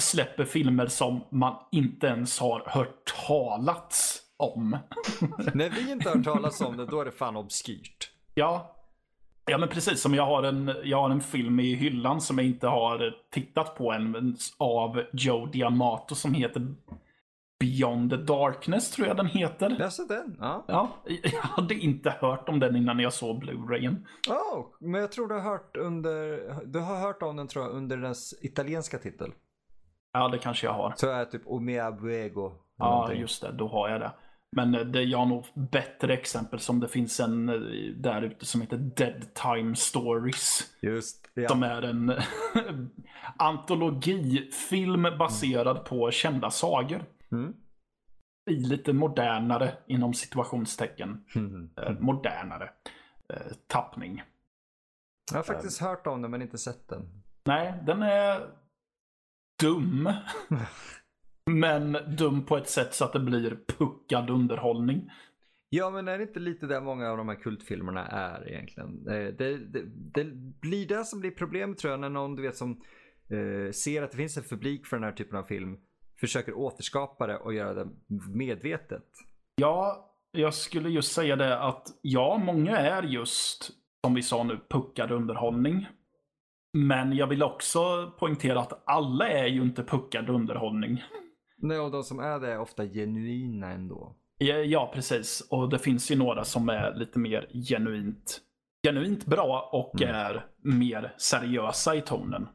släpper 0.00 0.44
filmer 0.44 0.86
som 0.86 1.24
man 1.30 1.56
inte 1.72 2.06
ens 2.06 2.38
har 2.38 2.62
hört 2.66 3.12
talats 3.26 4.22
om. 4.36 4.70
när 5.54 5.70
vi 5.70 5.90
inte 5.90 6.08
har 6.08 6.16
hört 6.16 6.24
talas 6.24 6.60
om 6.60 6.76
det, 6.76 6.86
då 6.86 7.00
är 7.00 7.04
det 7.04 7.12
fan 7.12 7.36
obskyrt. 7.36 8.10
Ja. 8.34 8.75
Ja 9.50 9.58
men 9.58 9.68
precis 9.68 10.00
som 10.00 10.14
jag 10.14 10.26
har 10.26 10.42
en, 10.42 10.72
jag 10.84 11.00
har 11.00 11.10
en 11.10 11.20
film 11.20 11.60
i 11.60 11.74
hyllan 11.74 12.20
som 12.20 12.38
jag 12.38 12.46
inte 12.46 12.66
har 12.66 13.14
tittat 13.30 13.74
på 13.74 13.92
än 13.92 14.36
av 14.58 15.02
Joe 15.12 15.46
Diamato 15.46 16.14
som 16.14 16.34
heter 16.34 16.74
Beyond 17.60 18.10
the 18.10 18.16
Darkness 18.16 18.90
tror 18.90 19.08
jag 19.08 19.16
den 19.16 19.26
heter. 19.26 19.70
Läste 19.70 20.04
den? 20.08 20.36
Ja. 20.40 20.64
ja. 20.68 20.88
Jag 21.22 21.40
hade 21.42 21.74
inte 21.74 22.10
hört 22.10 22.48
om 22.48 22.60
den 22.60 22.76
innan 22.76 22.98
jag 22.98 23.12
såg 23.12 23.44
Blu-rayen. 23.44 24.06
Oh, 24.28 24.66
men 24.80 25.00
jag 25.00 25.12
tror 25.12 25.28
du 25.28 25.34
har 25.34 25.42
hört 25.42 25.76
under, 25.76 26.40
du 26.64 26.78
har 26.78 27.00
hört 27.00 27.22
om 27.22 27.36
den 27.36 27.48
tror 27.48 27.64
jag 27.64 27.74
under 27.74 27.96
dess 27.96 28.34
italienska 28.44 28.98
titel. 28.98 29.32
Ja, 30.12 30.28
det 30.28 30.38
kanche 30.38 30.66
jag 30.66 30.72
har. 30.72 30.94
Så 30.96 31.10
är 31.10 31.24
typ 31.24 31.42
Omea 31.46 31.92
Buego. 31.92 32.52
Ja, 32.76 32.90
någonting. 32.90 33.20
just 33.20 33.42
det. 33.42 33.52
Då 33.52 33.68
har 33.68 33.88
jag 33.88 34.00
det. 34.00 34.10
Men 34.52 34.74
eh, 34.74 34.80
det, 34.80 35.02
jag 35.02 35.18
har 35.18 35.26
nog 35.26 35.46
bättre 35.54 36.14
exempel 36.14 36.60
som 36.60 36.80
det 36.80 36.88
finns 36.88 37.20
en 37.20 37.48
eh, 37.48 37.54
där 37.96 38.22
ute 38.22 38.46
som 38.46 38.60
heter 38.60 38.76
Dead 38.76 39.34
Time 39.34 39.76
Stories. 39.76 40.74
Just 40.80 41.30
ja. 41.34 41.48
Som 41.48 41.62
är 41.62 41.82
en 41.82 42.12
antologifilm 43.36 45.02
baserad 45.18 45.76
mm. 45.76 45.84
på 45.84 46.10
kända 46.10 46.50
sagor. 46.50 47.04
Mm. 47.32 47.54
I 48.50 48.54
lite 48.54 48.92
modernare, 48.92 49.72
inom 49.86 50.14
situationstecken, 50.14 51.24
mm. 51.34 51.70
eh, 51.76 51.92
modernare 52.00 52.70
eh, 53.28 53.52
tappning. 53.66 54.22
Jag 55.32 55.38
har 55.38 55.42
faktiskt 55.42 55.80
hört 55.80 56.06
om 56.06 56.22
den 56.22 56.30
men 56.30 56.42
inte 56.42 56.58
sett 56.58 56.88
den. 56.88 57.22
Nej, 57.44 57.74
den 57.86 58.02
är 58.02 58.50
dum. 59.60 60.10
men 61.50 61.98
dum 62.16 62.44
på 62.44 62.56
ett 62.56 62.68
sätt 62.68 62.94
så 62.94 63.04
att 63.04 63.12
det 63.12 63.20
blir 63.20 63.58
puckad 63.78 64.30
underhållning. 64.30 65.10
Ja, 65.68 65.90
men 65.90 66.08
är 66.08 66.18
det 66.18 66.24
inte 66.24 66.40
lite 66.40 66.66
där 66.66 66.80
många 66.80 67.10
av 67.10 67.16
de 67.16 67.28
här 67.28 67.36
kultfilmerna 67.36 68.06
är 68.06 68.48
egentligen? 68.48 69.08
Eh, 69.08 69.34
det, 69.34 69.58
det, 69.58 69.82
det 70.14 70.24
blir 70.60 70.86
det 70.86 71.04
som 71.04 71.20
blir 71.20 71.30
problemet 71.30 71.78
tror 71.78 71.90
jag 71.90 72.00
när 72.00 72.08
någon 72.08 72.36
du 72.36 72.42
vet 72.42 72.56
som 72.56 72.70
eh, 73.30 73.72
ser 73.72 74.02
att 74.02 74.10
det 74.10 74.16
finns 74.16 74.36
en 74.36 74.42
publik 74.42 74.86
för 74.86 74.96
den 74.96 75.04
här 75.04 75.12
typen 75.12 75.38
av 75.38 75.42
film 75.42 75.76
försöker 76.20 76.54
återskapa 76.58 77.26
det 77.26 77.36
och 77.36 77.54
göra 77.54 77.74
det 77.74 77.88
medvetet. 78.34 79.04
Ja, 79.56 80.10
jag 80.32 80.54
skulle 80.54 80.88
just 80.88 81.12
säga 81.12 81.36
det 81.36 81.58
att 81.58 81.86
ja, 82.02 82.38
många 82.44 82.76
är 82.76 83.02
just 83.02 83.70
som 84.04 84.14
vi 84.14 84.22
sa 84.22 84.42
nu 84.42 84.60
puckad 84.70 85.10
underhållning. 85.10 85.86
Men 86.72 87.16
jag 87.16 87.26
vill 87.26 87.42
också 87.42 88.12
poängtera 88.18 88.60
att 88.60 88.82
alla 88.86 89.28
är 89.28 89.46
ju 89.46 89.62
inte 89.62 89.84
puckad 89.84 90.30
underhållning. 90.30 91.02
Nej, 91.58 91.78
och 91.78 91.90
de 91.90 92.02
som 92.02 92.18
är 92.18 92.40
det 92.40 92.52
är 92.52 92.60
ofta 92.60 92.86
genuina 92.86 93.70
ändå. 93.70 94.16
Ja, 94.38 94.54
ja, 94.54 94.90
precis. 94.94 95.48
Och 95.50 95.68
det 95.68 95.78
finns 95.78 96.10
ju 96.10 96.16
några 96.16 96.44
som 96.44 96.68
är 96.68 96.94
lite 96.94 97.18
mer 97.18 97.48
genuint, 97.68 98.40
genuint 98.86 99.26
bra 99.26 99.70
och 99.72 100.02
mm. 100.02 100.14
är 100.14 100.46
mer 100.62 101.14
seriösa 101.18 101.94
i 101.94 102.00
tonen. 102.00 102.48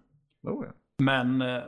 Oh, 0.44 0.66
ja. 0.66 0.74
Men, 1.04 1.42
eh, 1.42 1.64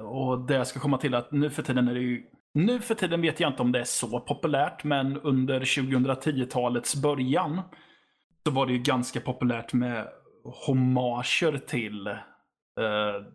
och 0.00 0.46
det 0.46 0.54
jag 0.54 0.66
ska 0.66 0.80
komma 0.80 0.98
till 0.98 1.14
att 1.14 1.32
nu 1.32 1.50
för 1.50 1.62
tiden 1.62 1.88
är 1.88 1.94
det 1.94 2.00
ju 2.00 2.22
nu 2.54 2.80
för 2.80 2.94
tiden 2.94 3.22
vet 3.22 3.40
jag 3.40 3.50
inte 3.50 3.62
om 3.62 3.72
det 3.72 3.80
är 3.80 3.84
så 3.84 4.20
populärt, 4.20 4.84
men 4.84 5.20
under 5.20 5.60
2010-talets 5.60 7.02
början 7.02 7.60
så 8.46 8.50
var 8.50 8.66
det 8.66 8.72
ju 8.72 8.78
ganska 8.78 9.20
populärt 9.20 9.72
med 9.72 10.08
hommager 10.66 11.58
till 11.66 12.08
uh, 12.08 13.26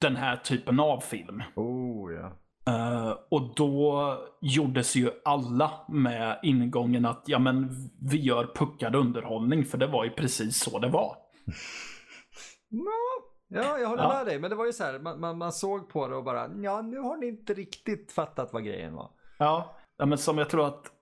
den 0.00 0.16
här 0.16 0.36
typen 0.36 0.80
av 0.80 1.00
film. 1.00 1.42
Oh, 1.56 2.12
ja. 2.12 2.32
Uh, 2.70 3.16
och 3.30 3.54
då 3.56 4.16
gjordes 4.40 4.96
ju 4.96 5.10
alla 5.24 5.70
med 5.88 6.38
ingången 6.42 7.04
att 7.04 7.22
ja, 7.26 7.38
men 7.38 7.70
vi 8.10 8.18
gör 8.18 8.50
puckad 8.54 8.94
underhållning, 8.94 9.64
för 9.64 9.78
det 9.78 9.86
var 9.86 10.04
ju 10.04 10.10
precis 10.10 10.60
så 10.60 10.78
det 10.78 10.88
var. 10.88 11.16
Ja, 13.52 13.78
jag 13.78 13.88
håller 13.88 14.02
ja. 14.02 14.08
med 14.08 14.26
dig. 14.26 14.38
Men 14.38 14.50
det 14.50 14.56
var 14.56 14.66
ju 14.66 14.72
så 14.72 14.84
här, 14.84 14.98
man, 14.98 15.20
man, 15.20 15.38
man, 15.38 15.52
såg 15.52 15.88
på 15.88 16.08
det 16.08 16.16
och 16.16 16.24
bara, 16.24 16.50
ja 16.62 16.82
nu 16.82 16.98
har 16.98 17.16
ni 17.16 17.26
inte 17.26 17.54
riktigt 17.54 18.12
fattat 18.12 18.52
vad 18.52 18.64
grejen 18.64 18.94
var. 18.94 19.10
Ja, 19.38 19.76
ja 19.98 20.06
men 20.06 20.18
som 20.18 20.38
jag 20.38 20.50
tror 20.50 20.66
att 20.66 20.92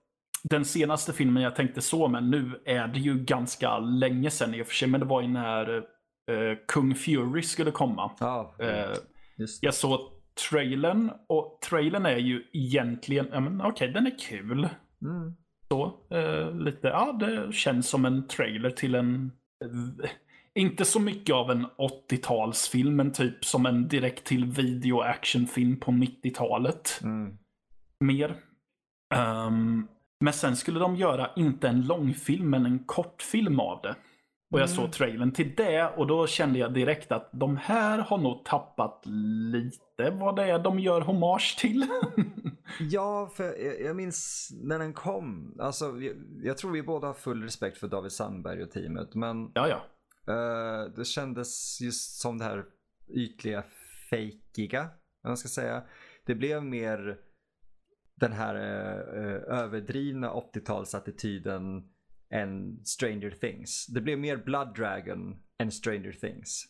den 0.43 0.65
senaste 0.65 1.13
filmen 1.13 1.43
jag 1.43 1.55
tänkte 1.55 1.81
så 1.81 2.07
med 2.07 2.23
nu 2.23 2.61
är 2.65 2.87
det 2.87 2.99
ju 2.99 3.23
ganska 3.23 3.79
länge 3.79 4.31
sedan 4.31 4.55
i 4.55 4.61
och 4.61 4.67
för 4.67 4.73
sig, 4.73 4.87
men 4.87 4.99
det 4.99 5.05
var 5.05 5.21
ju 5.21 5.27
när 5.27 5.77
uh, 5.77 6.57
Kung 6.67 6.95
Fury 6.95 7.41
skulle 7.41 7.71
komma. 7.71 8.11
Ja, 8.19 8.55
uh, 8.61 8.95
jag 9.61 9.73
såg 9.73 9.99
trailern 10.49 11.11
och 11.27 11.59
trailern 11.69 12.05
är 12.05 12.17
ju 12.17 12.43
egentligen, 12.53 13.27
ja 13.31 13.39
men 13.39 13.61
okej, 13.61 13.71
okay, 13.71 13.87
den 13.87 14.07
är 14.07 14.19
kul. 14.19 14.69
Mm. 15.01 15.35
Så, 15.67 15.93
uh, 16.13 16.59
lite, 16.59 16.87
ja 16.87 17.17
det 17.19 17.53
känns 17.53 17.89
som 17.89 18.05
en 18.05 18.27
trailer 18.27 18.69
till 18.69 18.95
en 18.95 19.31
inte 20.59 20.85
så 20.85 20.99
mycket 20.99 21.35
av 21.35 21.51
en 21.51 21.65
80-talsfilm, 21.65 22.91
men 22.91 23.11
typ 23.11 23.45
som 23.45 23.65
en 23.65 23.87
direkt 23.87 24.23
till 24.23 24.45
video 24.45 25.01
actionfilm 25.01 25.79
på 25.79 25.91
90-talet. 25.91 26.99
Mm. 27.03 27.37
Mer. 27.99 28.35
Um, 29.15 29.87
men 30.19 30.33
sen 30.33 30.55
skulle 30.55 30.79
de 30.79 30.95
göra 30.95 31.29
inte 31.35 31.67
en 31.67 31.81
långfilm, 31.81 32.49
men 32.49 32.65
en 32.65 32.79
kortfilm 32.79 33.59
av 33.59 33.81
det. 33.81 33.95
Och 34.51 34.59
jag 34.59 34.69
mm. 34.69 34.75
såg 34.75 34.91
trailern 34.91 35.31
till 35.31 35.55
det 35.55 35.87
och 35.97 36.07
då 36.07 36.27
kände 36.27 36.59
jag 36.59 36.73
direkt 36.73 37.11
att 37.11 37.29
de 37.33 37.57
här 37.57 37.99
har 37.99 38.17
nog 38.17 38.45
tappat 38.45 39.03
lite 39.51 40.09
vad 40.11 40.35
det 40.35 40.43
är 40.43 40.59
de 40.59 40.79
gör 40.79 41.01
hommage 41.01 41.57
till. 41.59 41.87
ja, 42.79 43.31
för 43.35 43.43
jag, 43.43 43.81
jag, 43.81 43.95
minns 43.95 44.49
när 44.61 44.79
den 44.79 44.93
kom. 44.93 45.55
Alltså, 45.59 45.85
jag, 45.85 46.15
jag, 46.43 46.57
tror 46.57 46.71
vi 46.71 46.83
båda 46.83 47.07
har 47.07 47.13
full 47.13 47.43
respekt 47.43 47.77
för 47.77 47.87
David 47.87 48.11
Sandberg 48.11 48.63
och 48.63 48.71
teamet. 48.71 49.15
Men 49.15 49.51
ja, 49.53 49.67
ja. 49.67 49.81
Uh, 50.33 50.93
det 50.95 51.05
kändes 51.05 51.81
just 51.81 52.21
som 52.21 52.37
det 52.37 52.43
här 52.43 52.65
ytliga, 53.09 53.63
fejkiga. 54.09 54.89
Man 55.23 55.37
ska 55.37 55.47
säga. 55.49 55.83
Det 56.25 56.35
blev 56.35 56.63
mer 56.63 57.17
den 58.15 58.31
här 58.31 58.55
uh, 58.55 59.59
överdrivna 59.59 60.31
80-talsattityden 60.31 61.83
än 62.33 62.85
Stranger 62.85 63.31
Things. 63.31 63.87
Det 63.87 64.01
blev 64.01 64.19
mer 64.19 64.37
Blood 64.37 64.75
Dragon 64.75 65.35
än 65.57 65.71
Stranger 65.71 66.11
Things. 66.11 66.65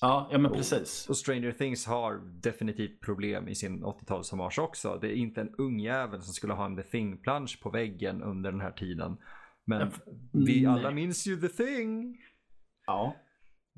Ja, 0.00 0.28
ja 0.32 0.38
men 0.38 0.52
precis. 0.52 1.04
Och, 1.06 1.10
och 1.10 1.16
Stranger 1.16 1.52
Things 1.52 1.86
har 1.86 2.20
definitivt 2.40 3.00
problem 3.00 3.48
i 3.48 3.54
sin 3.54 3.84
80-talshommage 3.84 4.58
också. 4.58 4.98
Det 5.00 5.08
är 5.08 5.16
inte 5.16 5.40
en 5.40 5.54
ung 5.58 5.80
jävel 5.80 6.22
som 6.22 6.34
skulle 6.34 6.52
ha 6.52 6.66
en 6.66 6.76
The 6.76 6.82
Thing-plansch 6.82 7.62
på 7.62 7.70
väggen 7.70 8.22
under 8.22 8.52
den 8.52 8.60
här 8.60 8.72
tiden. 8.72 9.16
Men 9.64 9.90
vi 10.32 10.66
alla 10.66 10.90
minns 10.90 11.26
ju 11.26 11.40
The 11.40 11.48
Thing. 11.48 12.16
Ja. 12.86 13.16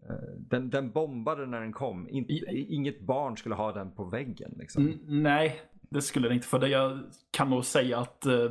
Eh, 0.09 0.39
den, 0.39 0.71
den 0.71 0.91
bombade 0.91 1.47
när 1.47 1.61
den 1.61 1.73
kom. 1.73 2.09
In, 2.09 2.31
I, 2.31 2.67
inget 2.69 3.01
barn 3.01 3.37
skulle 3.37 3.55
ha 3.55 3.73
den 3.73 3.91
på 3.91 4.05
väggen. 4.05 4.55
Liksom. 4.59 4.99
nej, 5.07 5.61
det 5.91 6.03
skulle 6.03 6.29
det 6.29 6.35
inte. 6.35 6.47
För 6.47 6.59
det 6.59 6.69
jag 6.69 7.01
kan 7.31 7.51
nog 7.51 7.65
säga 7.65 7.99
att 7.99 8.27
uh, 8.27 8.51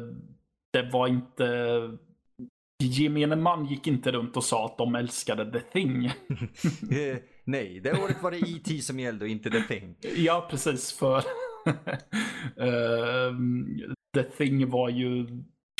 det 0.71 0.89
var 0.91 1.07
inte... 1.07 1.97
Gemene 2.83 3.35
man 3.35 3.65
gick 3.65 3.87
inte 3.87 4.11
runt 4.11 4.37
och 4.37 4.43
sa 4.43 4.65
att 4.65 4.77
de 4.77 4.95
älskade 4.95 5.51
The 5.51 5.59
Thing. 5.59 6.05
Eh, 6.91 7.17
nej, 7.43 7.79
det 7.79 8.03
året 8.03 8.23
var 8.23 8.31
det 8.31 8.37
E.T. 8.37 8.81
som 8.81 8.99
gällde 8.99 9.25
och 9.25 9.29
inte 9.29 9.49
The 9.49 9.61
Thing. 9.61 9.95
ja, 10.15 10.47
precis. 10.49 10.93
För 10.93 11.17
uh, 11.17 11.23
The 14.13 14.23
Thing 14.23 14.69
var 14.69 14.89
ju 14.89 15.27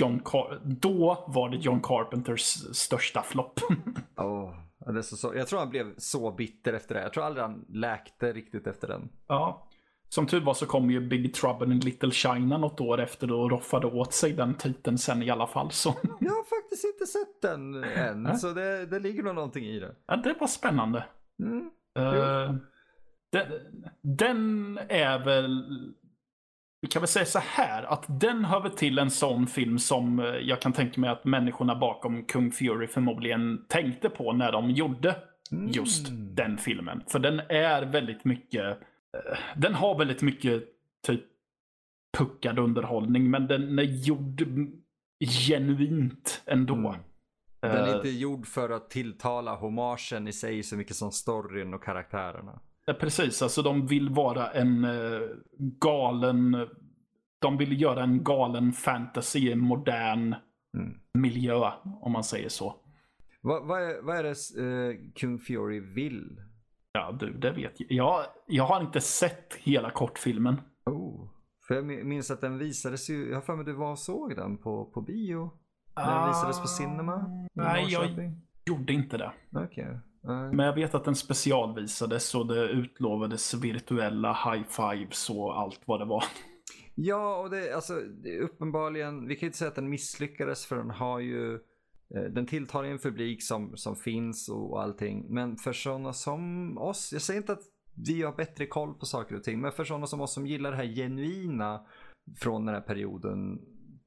John 0.02 0.20
Car 0.20 0.62
då 0.64 1.26
var 1.28 1.50
det 1.50 1.58
John 1.58 1.82
Carpenters 1.82 2.42
största 2.76 3.22
flopp. 3.22 3.60
oh. 4.18 4.54
Det 4.94 5.04
så, 5.04 5.34
jag 5.36 5.48
tror 5.48 5.60
han 5.60 5.70
blev 5.70 5.94
så 5.98 6.32
bitter 6.32 6.74
efter 6.74 6.96
det. 6.96 7.02
Jag 7.02 7.14
tror 7.14 7.24
aldrig 7.24 7.44
han 7.44 7.66
läkte 7.70 8.34
riktigt 8.34 8.68
efter 8.68 8.88
den. 8.88 9.10
Ja. 9.28 9.68
Som 10.16 10.28
tur 10.28 10.42
var 10.42 10.54
så 10.54 10.66
kom 10.66 10.92
ju 10.92 11.00
Big 11.00 11.34
Trouble 11.34 11.74
in 11.74 11.80
Little 11.80 12.12
China 12.12 12.58
något 12.58 12.82
år 12.82 13.02
efter 13.02 13.32
och 13.32 13.52
roffade 13.52 13.88
åt 13.88 14.14
sig 14.14 14.34
den 14.34 14.54
titeln 14.54 14.98
sen 14.98 15.24
i 15.24 15.30
alla 15.30 15.48
fall. 15.48 15.72
Så. 15.72 15.96
Jag 16.20 16.32
har 16.32 16.44
faktiskt 16.44 16.86
inte 16.86 17.06
sett 17.06 17.42
den 17.42 17.84
än, 17.84 18.26
äh? 18.26 18.36
så 18.36 18.52
det, 18.54 18.86
det 18.86 19.00
ligger 19.00 19.24
nog 19.24 19.36
någonting 19.36 19.66
i 19.66 19.80
det. 19.80 19.96
Ja, 20.08 20.16
det 20.16 20.36
var 20.40 20.48
spännande. 20.48 21.06
Mm. 21.40 21.70
Uh, 22.00 22.56
den, 23.32 23.48
den 24.02 24.80
är 24.90 25.26
väl 25.26 25.64
vi 26.82 26.88
kan 26.88 27.02
väl 27.02 27.08
säga 27.08 27.26
så 27.26 27.40
här 27.40 27.84
att 27.84 28.06
den 28.08 28.46
hör 28.46 28.62
väl 28.62 28.72
till 28.72 29.00
en 29.00 29.12
sån 29.12 29.48
film 29.48 29.80
som 29.80 30.20
eh, 30.20 30.26
jag 30.26 30.62
kan 30.62 30.74
tänka 30.74 31.02
mig 31.02 31.10
att 31.10 31.26
människorna 31.26 31.76
bakom 31.76 32.26
Kung 32.26 32.52
Fury 32.52 32.88
förmodligen 32.88 33.66
tänkte 33.68 34.10
på 34.10 34.34
när 34.34 34.52
de 34.52 34.72
gjorde 34.72 35.16
just 35.52 36.10
mm. 36.10 36.36
den 36.36 36.58
filmen. 36.58 37.04
För 37.08 37.20
den 37.20 37.40
är 37.40 37.86
väldigt 37.86 38.26
mycket, 38.26 38.78
den 39.56 39.74
har 39.74 39.98
väldigt 39.98 40.22
mycket 40.22 40.64
typ 41.08 41.24
puckad 42.18 42.60
underhållning 42.60 43.30
men 43.30 43.48
den 43.48 43.80
är 43.80 43.84
gjord 43.84 44.44
genuint 45.48 46.42
ändå. 46.46 46.74
Mm. 46.74 47.02
Den 47.60 47.72
är 47.72 47.90
uh, 47.90 47.96
inte 47.96 48.10
gjord 48.10 48.48
för 48.48 48.70
att 48.70 48.90
tilltala 48.90 49.56
hommagen 49.56 50.28
i 50.28 50.34
sig 50.34 50.64
så 50.64 50.76
mycket 50.76 50.96
som 50.96 51.12
storyn 51.12 51.74
och 51.74 51.84
karaktärerna. 51.84 52.60
Ja, 52.86 52.94
precis, 52.94 53.42
alltså 53.42 53.62
de 53.62 53.88
vill 53.88 54.10
vara 54.10 54.52
en 54.52 54.86
uh, 54.86 55.22
galen... 55.58 56.68
De 57.40 57.58
vill 57.58 57.82
göra 57.82 58.04
en 58.04 58.24
galen 58.24 58.74
fantasy 58.74 59.52
i 59.52 59.56
modern 59.56 60.36
mm. 60.78 61.00
miljö, 61.14 61.72
om 62.02 62.12
man 62.12 62.24
säger 62.24 62.50
så. 62.50 62.76
Vad, 63.42 63.68
vad, 63.68 63.84
är, 63.84 64.02
vad 64.02 64.18
är 64.18 64.24
det 64.24 64.62
uh, 64.62 65.12
Kung 65.16 65.40
Fury 65.40 65.80
vill? 65.80 66.42
Ja, 66.96 67.12
du, 67.20 67.34
det 67.34 67.52
vet 67.52 67.80
jag. 67.80 67.92
jag. 67.92 68.26
Jag 68.48 68.64
har 68.64 68.82
inte 68.82 69.02
sett 69.02 69.54
hela 69.54 69.92
kortfilmen. 69.92 70.62
Oh. 70.86 71.28
För 71.68 71.76
jag 71.76 71.86
minns 71.86 72.32
att 72.32 72.42
den 72.42 72.58
visades 72.58 73.10
ju, 73.10 73.30
jag 73.30 73.36
har 73.36 73.42
för 73.42 73.56
mig 73.56 73.66
du 73.66 73.74
var 73.74 73.92
och 73.92 74.00
såg 74.00 74.36
den 74.36 74.58
på, 74.58 74.86
på 74.86 75.02
bio. 75.02 75.52
När 75.96 76.20
den 76.20 76.28
visades 76.28 76.62
på 76.62 76.68
cinema. 76.68 77.48
Nej, 77.54 77.86
jag 77.90 78.32
gjorde 78.66 78.94
inte 78.94 79.18
det. 79.18 79.32
Okay. 79.66 79.98
Men 80.54 80.60
jag 80.60 80.74
vet 80.74 80.96
att 80.96 81.06
den 81.06 81.16
specialvisades 81.16 82.36
och 82.36 82.48
det 82.48 82.70
utlovades 82.70 83.54
virtuella 83.54 84.34
high-fives 84.34 85.30
och 85.30 85.60
allt 85.60 85.82
vad 85.86 86.00
det 86.00 86.06
var. 86.06 86.24
Ja, 86.96 87.38
och 87.38 87.50
det, 87.50 87.76
alltså, 87.76 87.94
det 87.94 88.40
uppenbarligen, 88.40 89.28
vi 89.28 89.36
kan 89.36 89.48
inte 89.48 89.58
säga 89.58 89.70
att 89.70 89.76
den 89.76 89.90
misslyckades 89.90 90.66
för 90.66 90.76
den 90.76 90.90
har 90.90 91.20
ju 91.20 91.60
den 92.10 92.46
tilltar 92.46 92.84
en 92.84 92.98
publik 92.98 93.44
som, 93.44 93.78
som 93.78 93.96
finns 93.96 94.50
och 94.50 94.82
allting. 94.82 95.26
Men 95.30 95.58
för 95.58 95.74
sådana 95.74 96.14
som 96.14 96.78
oss, 96.78 97.14
jag 97.14 97.22
säger 97.22 97.42
inte 97.42 97.54
att 97.54 97.64
vi 97.96 98.22
har 98.22 98.34
bättre 98.34 98.66
koll 98.66 98.94
på 98.94 99.06
saker 99.06 99.36
och 99.36 99.44
ting, 99.44 99.62
men 99.62 99.72
för 99.72 99.84
sådana 99.84 100.08
som 100.08 100.22
oss 100.22 100.34
som 100.34 100.48
gillar 100.48 100.72
det 100.72 100.78
här 100.78 100.96
genuina 100.96 101.86
från 102.38 102.66
den 102.66 102.76
här 102.76 102.82
perioden 102.82 103.62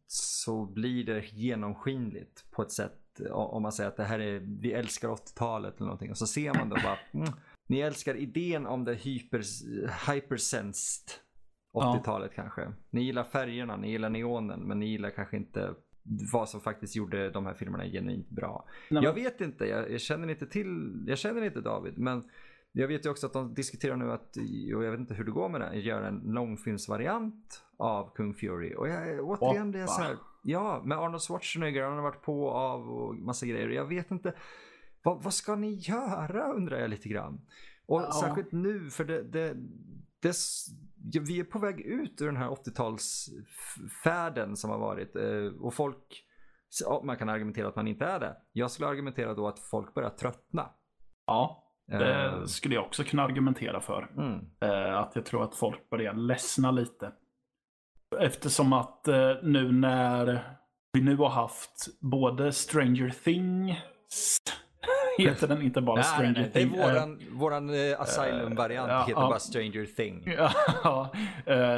så 0.06 0.66
blir 0.66 1.04
det 1.04 1.32
genomskinligt 1.32 2.50
på 2.50 2.62
ett 2.62 2.72
sätt 2.72 2.94
om 3.30 3.62
man 3.62 3.72
säger 3.72 3.88
att 3.88 3.96
det 3.96 4.04
här 4.04 4.18
är, 4.18 4.40
vi 4.40 4.72
älskar 4.72 5.08
80-talet 5.08 5.76
eller 5.76 5.86
någonting. 5.86 6.10
Och 6.10 6.18
så 6.18 6.26
ser 6.26 6.54
man 6.54 6.68
då 6.68 6.76
bara, 6.76 6.98
mm, 7.12 7.28
ni 7.66 7.80
älskar 7.80 8.14
idén 8.14 8.66
om 8.66 8.84
det 8.84 8.94
hyper, 8.94 9.42
hypersensed 10.12 11.10
80-talet 11.74 12.32
ja. 12.36 12.42
kanske. 12.42 12.72
Ni 12.90 13.02
gillar 13.02 13.24
färgerna, 13.24 13.76
ni 13.76 13.90
gillar 13.90 14.10
neonen, 14.10 14.60
men 14.60 14.78
ni 14.78 14.86
gillar 14.86 15.10
kanske 15.10 15.36
inte 15.36 15.74
vad 16.32 16.48
som 16.48 16.60
faktiskt 16.60 16.96
gjorde 16.96 17.30
de 17.30 17.46
här 17.46 17.54
filmerna 17.54 17.84
genuint 17.84 18.30
bra. 18.30 18.64
Nej, 18.90 19.04
jag 19.04 19.12
vet 19.12 19.40
inte, 19.40 19.64
jag, 19.64 19.92
jag, 19.92 20.00
känner 20.00 20.30
inte 20.30 20.46
till, 20.46 21.04
jag 21.06 21.18
känner 21.18 21.42
inte 21.42 21.60
David, 21.60 21.98
men 21.98 22.24
jag 22.72 22.88
vet 22.88 23.06
ju 23.06 23.10
också 23.10 23.26
att 23.26 23.32
de 23.32 23.54
diskuterar 23.54 23.96
nu 23.96 24.12
att, 24.12 24.36
och 24.76 24.84
jag 24.84 24.90
vet 24.90 25.00
inte 25.00 25.14
hur 25.14 25.24
det 25.24 25.30
går 25.30 25.48
med 25.48 25.60
det, 25.60 25.76
göra 25.76 26.08
en 26.08 26.22
långfilmsvariant 26.24 27.62
av 27.76 28.14
Kung 28.14 28.34
Fury. 28.34 28.74
Och 28.74 28.88
jag, 28.88 29.28
återigen, 29.28 29.72
det 29.72 29.78
är 29.78 29.86
så 29.86 30.02
här, 30.02 30.16
ja, 30.42 30.82
med 30.84 30.98
Arnold 30.98 31.22
Schwarzenegger, 31.22 31.82
han 31.82 31.96
har 31.96 32.02
varit 32.02 32.22
på 32.22 32.44
och 32.44 32.54
av 32.54 32.90
och 32.90 33.14
massa 33.14 33.46
grejer. 33.46 33.68
Jag 33.68 33.84
vet 33.84 34.10
inte, 34.10 34.34
vad, 35.02 35.22
vad 35.22 35.34
ska 35.34 35.56
ni 35.56 35.74
göra 35.74 36.52
undrar 36.52 36.78
jag 36.80 36.90
lite 36.90 37.08
grann. 37.08 37.40
Och 37.86 38.00
ja. 38.00 38.12
särskilt 38.12 38.52
nu, 38.52 38.90
för 38.90 39.04
det, 39.04 39.22
det, 39.22 39.56
det, 40.22 40.34
vi 41.20 41.40
är 41.40 41.44
på 41.44 41.58
väg 41.58 41.80
ut 41.80 42.20
ur 42.20 42.26
den 42.26 42.36
här 42.36 42.48
80-talsfärden 42.48 44.54
som 44.54 44.70
har 44.70 44.78
varit. 44.78 45.16
Eh, 45.16 45.46
och 45.60 45.74
folk, 45.74 46.24
man 47.04 47.16
kan 47.16 47.28
argumentera 47.28 47.68
att 47.68 47.76
man 47.76 47.88
inte 47.88 48.04
är 48.04 48.20
det. 48.20 48.36
Jag 48.52 48.70
skulle 48.70 48.88
argumentera 48.88 49.34
då 49.34 49.48
att 49.48 49.58
folk 49.58 49.94
börjar 49.94 50.10
tröttna. 50.10 50.70
Ja. 51.26 51.64
Det 51.86 52.24
eh. 52.24 52.44
skulle 52.44 52.74
jag 52.74 52.84
också 52.84 53.04
kunna 53.04 53.22
argumentera 53.22 53.80
för. 53.80 54.10
Mm. 54.16 54.50
Eh, 54.60 54.98
att 54.98 55.16
jag 55.16 55.26
tror 55.26 55.44
att 55.44 55.54
folk 55.54 55.90
börjar 55.90 56.14
ledsna 56.14 56.70
lite. 56.70 57.12
Eftersom 58.20 58.72
att 58.72 59.06
nu 59.42 59.72
när 59.72 60.56
vi 60.92 61.00
nu 61.00 61.16
har 61.16 61.28
haft 61.28 62.00
både 62.00 62.52
Stranger 62.52 63.10
Things 63.24 64.38
heter 65.28 65.48
den 65.48 65.62
inte 65.62 65.80
bara 65.80 65.96
nej, 65.96 66.04
Stranger 66.04 66.32
nej, 66.32 66.50
Thing. 66.50 66.72
Det 66.72 66.78
är 66.78 66.92
våran, 66.92 67.20
uh, 67.20 67.26
våran 67.32 67.70
uh, 67.70 68.00
Asylum-variant 68.00 68.90
uh, 68.90 69.06
heter 69.06 69.14
bara 69.14 69.38
Stranger 69.38 69.86
Thing. 69.96 70.24
Ja, 70.84 71.12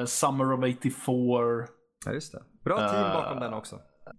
Summer 0.07 0.53
of 0.53 0.61
84. 0.61 1.67
Ja, 2.07 2.13
just 2.13 2.33
det. 2.33 2.43
Bra 2.65 2.77
team 2.77 3.13
bakom 3.13 3.41
den 3.41 3.55
också. 3.55 3.79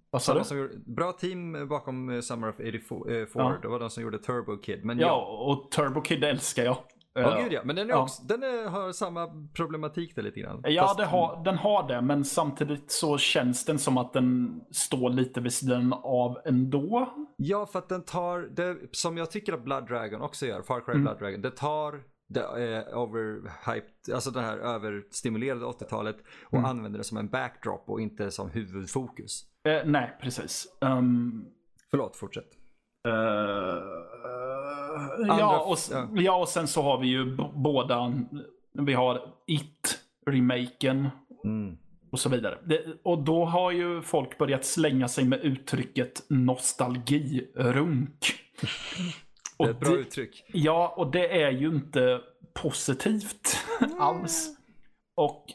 Vad 0.09 0.21
sa 0.21 0.33
du? 0.33 0.83
bra 0.85 1.11
team 1.11 1.67
bakom 1.67 2.21
Summer 2.21 2.49
of 2.49 2.55
84. 2.55 2.71
Eh, 3.09 3.27
ja. 3.33 3.57
Det 3.61 3.67
var 3.67 3.79
de 3.79 3.89
som 3.89 4.03
gjorde 4.03 4.17
Turbo 4.17 4.57
Kid. 4.57 4.85
Men 4.85 4.99
ja, 4.99 5.07
ja, 5.07 5.45
och 5.51 5.71
Turbo 5.71 6.01
Kid 6.01 6.23
älskar 6.23 6.63
jag. 6.63 6.77
Ja, 7.13 7.37
oh, 7.37 7.43
gud 7.43 7.53
ja. 7.53 7.61
Men 7.63 7.75
den, 7.75 7.89
är 7.89 7.93
också, 7.93 8.21
ja. 8.21 8.37
den 8.37 8.43
är, 8.43 8.69
har 8.69 8.91
samma 8.91 9.27
problematik 9.53 10.15
där 10.15 10.23
lite 10.23 10.39
grann. 10.39 10.61
Ja, 10.63 10.87
Fast... 10.87 10.99
har, 10.99 11.43
den 11.43 11.57
har 11.57 11.87
det. 11.87 12.01
Men 12.01 12.25
samtidigt 12.25 12.91
så 12.91 13.17
känns 13.17 13.65
den 13.65 13.79
som 13.79 13.97
att 13.97 14.13
den 14.13 14.61
står 14.71 15.09
lite 15.09 15.41
vid 15.41 15.53
sidan 15.53 15.93
av 15.93 16.37
ändå. 16.45 17.13
Ja, 17.37 17.65
för 17.65 17.79
att 17.79 17.89
den 17.89 18.01
tar, 18.01 18.39
det, 18.39 18.77
som 18.91 19.17
jag 19.17 19.31
tycker 19.31 19.53
att 19.53 19.63
Blood 19.63 19.87
Dragon 19.87 20.21
också 20.21 20.45
gör, 20.45 20.61
Far 20.61 20.81
Cry 20.81 20.93
mm. 20.93 21.03
Blood 21.03 21.19
Dragon, 21.19 21.41
det 21.41 21.51
tar 21.51 22.03
det 22.27 22.41
eh, 22.41 22.97
overhyped, 22.97 24.13
alltså 24.13 24.31
det 24.31 24.41
här 24.41 24.57
överstimulerade 24.57 25.65
80-talet 25.65 26.17
och 26.45 26.57
mm. 26.57 26.65
använder 26.65 26.97
det 26.97 27.03
som 27.03 27.17
en 27.17 27.29
backdrop 27.29 27.83
och 27.89 28.01
inte 28.01 28.31
som 28.31 28.49
huvudfokus. 28.49 29.45
Eh, 29.67 29.81
nej, 29.85 30.17
precis. 30.21 30.67
Um... 30.81 31.45
Förlåt, 31.91 32.15
fortsätt. 32.15 32.60
Uh, 33.07 33.13
ja, 35.27 35.59
och, 35.59 35.77
ja. 35.91 36.07
ja, 36.15 36.35
och 36.35 36.49
sen 36.49 36.67
så 36.67 36.81
har 36.81 36.97
vi 36.97 37.07
ju 37.07 37.37
båda. 37.53 38.13
Vi 38.71 38.93
har 38.93 39.21
It-remaken. 39.47 41.09
Mm. 41.43 41.77
Och 42.11 42.19
så 42.19 42.29
vidare. 42.29 42.57
Det, 42.63 42.85
och 43.03 43.23
då 43.23 43.45
har 43.45 43.71
ju 43.71 44.01
folk 44.01 44.37
börjat 44.37 44.65
slänga 44.65 45.07
sig 45.07 45.25
med 45.25 45.39
uttrycket 45.39 46.25
nostalgirunk. 46.29 48.19
det 49.57 49.63
är 49.63 49.69
ett 49.69 49.79
bra 49.79 49.89
det, 49.89 49.97
uttryck. 49.97 50.43
Ja, 50.47 50.93
och 50.97 51.11
det 51.11 51.41
är 51.41 51.51
ju 51.51 51.67
inte 51.67 52.21
positivt 52.53 53.57
alls. 53.99 54.57
Och 55.15 55.45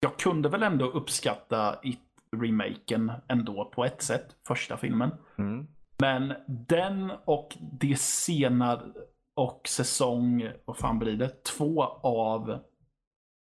jag 0.00 0.16
kunde 0.16 0.48
väl 0.48 0.62
ändå 0.62 0.86
uppskatta 0.86 1.78
It 1.82 2.00
remaken 2.36 3.12
ändå 3.28 3.72
på 3.74 3.84
ett 3.84 4.02
sätt, 4.02 4.36
första 4.46 4.76
filmen. 4.76 5.10
Mm. 5.38 5.66
Men 5.98 6.34
den 6.68 7.12
och 7.24 7.56
det 7.80 7.98
senare 8.00 8.92
och 9.36 9.68
säsong, 9.68 10.50
vad 10.64 10.76
fan 10.76 10.98
blir 10.98 11.16
det, 11.16 11.44
två 11.44 11.82
av 12.02 12.58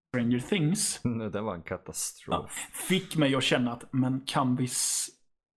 Stranger 0.09 0.41
Things. 0.41 1.01
Det 1.33 1.41
var 1.41 1.55
en 1.55 1.63
katastrof. 1.63 2.69
fick 2.89 3.17
mig 3.17 3.35
att 3.35 3.43
känna 3.43 3.73
att, 3.73 3.93
men 3.93 4.21
kan 4.27 4.57
vi 4.57 4.69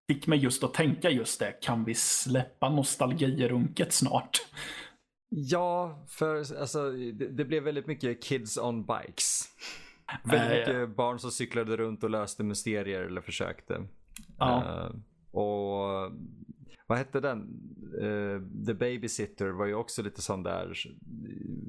Fick 0.08 0.26
mig 0.26 0.38
just 0.38 0.64
att 0.64 0.74
tänka 0.74 1.10
just 1.10 1.40
det, 1.40 1.52
kan 1.52 1.84
vi 1.84 1.94
släppa 1.94 2.68
nostalgirunket 2.68 3.92
snart? 3.92 4.38
Ja, 5.28 6.04
för 6.08 6.36
alltså, 6.36 6.90
det, 6.90 7.28
det 7.28 7.44
blev 7.44 7.62
väldigt 7.62 7.86
mycket 7.86 8.22
kids 8.22 8.58
on 8.58 8.86
bikes. 8.86 9.44
Väldigt 10.24 10.68
mycket 10.68 10.96
barn 10.96 11.18
som 11.18 11.30
cyklade 11.30 11.76
runt 11.76 12.04
och 12.04 12.10
löste 12.10 12.44
mysterier 12.44 13.00
eller 13.02 13.20
försökte. 13.20 13.86
Ja. 14.38 14.62
Uh, 14.64 14.96
och 15.40 16.12
vad 16.86 16.98
hette 16.98 17.20
den? 17.20 17.40
Uh, 18.02 18.40
The 18.66 18.74
Babysitter 18.74 19.48
var 19.48 19.66
ju 19.66 19.74
också 19.74 20.02
lite 20.02 20.22
sån 20.22 20.42
där, 20.42 20.74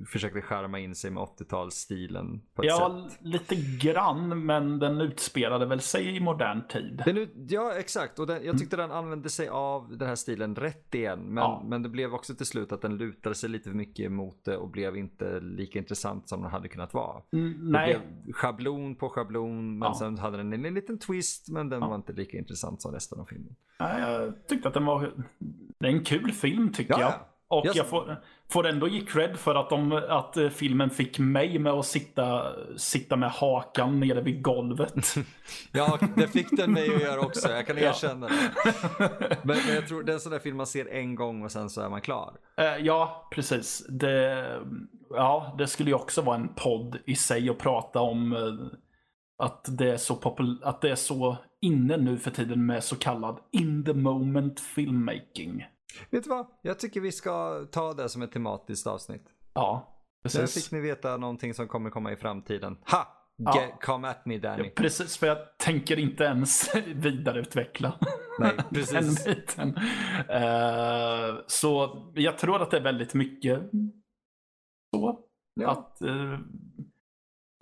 försökte 0.08 0.41
skärma 0.41 0.80
in 0.80 0.95
sig 0.95 1.12
med 1.12 1.23
80-talsstilen 1.23 2.39
på 2.53 2.62
ett 2.62 2.67
ja, 2.67 3.08
sätt. 3.10 3.19
lite 3.21 3.56
grann, 3.56 4.45
men 4.45 4.80
den 4.80 5.01
utspelade 5.01 5.65
väl 5.65 5.82
sig 5.82 6.15
i 6.15 6.19
modern 6.19 6.67
tid. 6.67 7.01
Den, 7.06 7.27
ja, 7.49 7.73
exakt. 7.73 8.19
Och 8.19 8.27
den, 8.27 8.45
jag 8.45 8.58
tyckte 8.60 8.75
mm. 8.75 8.89
den 8.89 8.97
använde 8.97 9.30
sig 9.30 9.47
av 9.47 9.97
den 9.97 10.08
här 10.08 10.15
stilen 10.15 10.56
rätt 10.56 10.95
igen. 10.95 11.19
Men, 11.19 11.43
ja. 11.43 11.63
men 11.65 11.84
det 11.84 11.89
blev 11.89 12.13
också 12.13 12.36
till 12.36 12.45
slut 12.45 12.71
att 12.71 12.82
den 12.82 12.97
lutade 12.97 13.36
sig 13.36 13.49
lite 13.49 13.69
för 13.69 13.77
mycket 13.77 14.12
mot 14.12 14.45
det 14.45 14.58
och 14.58 14.69
blev 14.69 14.97
inte 14.97 15.39
lika 15.39 15.80
intressant 15.80 16.30
som 16.30 16.41
den 16.41 16.51
hade 16.51 16.67
kunnat 16.67 16.93
vara. 16.93 17.21
Mm, 17.34 17.71
nej. 17.71 17.93
Det 17.93 17.99
blev 18.23 18.34
schablon 18.34 18.95
på 18.95 19.10
schablon, 19.10 19.80
men 19.80 19.88
ja. 19.88 19.95
sen 19.99 20.17
hade 20.17 20.38
den 20.38 20.53
en, 20.53 20.65
en 20.65 20.73
liten 20.73 20.99
twist, 20.99 21.49
men 21.49 21.69
den 21.69 21.80
var 21.80 21.95
inte 21.95 22.13
lika 22.13 22.38
intressant 22.38 22.82
som 22.82 22.93
resten 22.93 23.19
av 23.19 23.25
filmen. 23.25 23.56
Nej, 23.80 24.01
jag 24.01 24.47
tyckte 24.47 24.67
att 24.67 24.73
den 24.73 24.86
var 24.86 25.07
det 25.80 25.88
är 25.88 25.91
en 25.91 26.04
kul 26.04 26.32
film 26.32 26.74
tycker 26.74 26.93
ja, 26.93 27.00
jag. 27.02 27.13
Och 27.50 27.65
jag, 27.65 27.76
jag 27.76 27.88
får, 27.88 28.22
får 28.50 28.67
ändå 28.67 28.88
ge 28.88 29.02
cred 29.02 29.38
för 29.38 29.56
att, 29.56 29.70
de, 29.70 29.91
att 30.10 30.38
eh, 30.38 30.50
filmen 30.50 30.89
fick 30.89 31.20
mig 31.20 31.60
med 31.60 31.74
att 31.74 31.86
sitta, 31.86 32.54
sitta 32.78 33.15
med 33.15 33.32
hakan 33.32 34.00
nere 34.00 34.22
vid 34.22 34.41
golvet. 34.41 35.15
ja, 35.72 36.00
det 36.15 36.28
fick 36.28 36.58
den 36.58 36.72
mig 36.72 36.96
att 36.96 37.02
göra 37.02 37.20
också. 37.20 37.52
Jag 37.52 37.67
kan 37.67 37.78
erkänna 37.78 38.28
det. 38.28 38.52
Men, 39.43 39.58
men, 39.65 39.76
jag 39.76 39.88
tror 39.88 40.04
det 40.04 40.12
är 40.12 40.13
en 40.13 40.20
sån 40.20 40.32
där 40.32 40.39
film 40.39 40.58
man 40.58 40.67
ser 40.67 40.93
en 40.93 41.15
gång 41.15 41.43
och 41.43 41.52
sen 41.52 41.70
så 41.70 41.82
är 41.82 41.89
man 41.89 42.02
klar. 42.02 42.34
Uh, 42.62 42.86
ja, 42.86 43.28
precis. 43.32 43.86
Det, 43.89 44.48
ja, 45.10 45.56
det 45.58 45.67
skulle 45.67 45.89
ju 45.89 45.96
också 45.96 46.22
vara 46.22 46.36
en 46.36 46.54
podd 46.56 46.98
i 47.06 47.15
sig 47.15 47.50
att 47.50 47.58
prata 47.58 48.00
om 48.00 48.34
uh, 48.34 48.67
att 49.43 49.65
det 49.78 49.91
är 49.91 49.98
så 49.98 50.15
popul 50.15 50.62
att 50.63 50.82
det 50.82 50.89
är 50.89 50.96
så 50.96 51.38
inne 51.62 51.98
nu 51.98 52.17
för 52.17 52.32
tiden 52.32 52.65
med 52.65 52.84
så 52.84 52.96
kallad 52.96 53.39
in 53.52 53.86
the 53.86 53.93
moment 53.93 54.60
filmmaking. 54.60 55.65
Vet 56.10 56.24
du 56.24 56.30
vad? 56.30 56.48
Jag 56.62 56.80
tycker 56.80 57.02
vi 57.02 57.12
ska 57.12 57.65
ta 57.72 57.93
det 57.93 58.10
som 58.10 58.22
ett 58.22 58.32
tematiskt 58.32 58.88
avsnitt. 58.88 59.26
Ja, 59.54 60.00
precis. 60.24 60.39
Sen 60.39 60.62
fick 60.62 60.72
ni 60.72 60.80
veta 60.80 61.17
någonting 61.17 61.54
som 61.54 61.67
kommer 61.67 61.89
komma 61.89 62.12
i 62.12 62.15
framtiden. 62.15 62.78
Ha! 62.91 63.13
Get, 63.39 63.56
ja. 63.56 63.78
Come 63.82 64.08
at 64.08 64.26
me 64.26 64.38
Danny. 64.38 64.63
Ja, 64.63 64.70
precis, 64.76 65.17
för 65.17 65.28
jag 65.28 65.58
tänker 65.58 66.00
inte 66.00 66.24
ens 66.24 66.76
vidareutveckla 66.96 68.00
Nej, 68.39 68.58
precis. 68.74 69.24
den 69.26 69.36
biten. 69.36 69.78
Uh, 69.78 71.39
så 71.48 71.98
jag 72.15 72.38
tror 72.38 72.62
att 72.62 72.72
det 72.72 72.78
är 72.78 72.84
väldigt 72.84 73.13
mycket 73.13 73.62
så. 74.96 75.20
Ja. 75.54 75.72
Att 75.72 76.02
uh, 76.02 76.39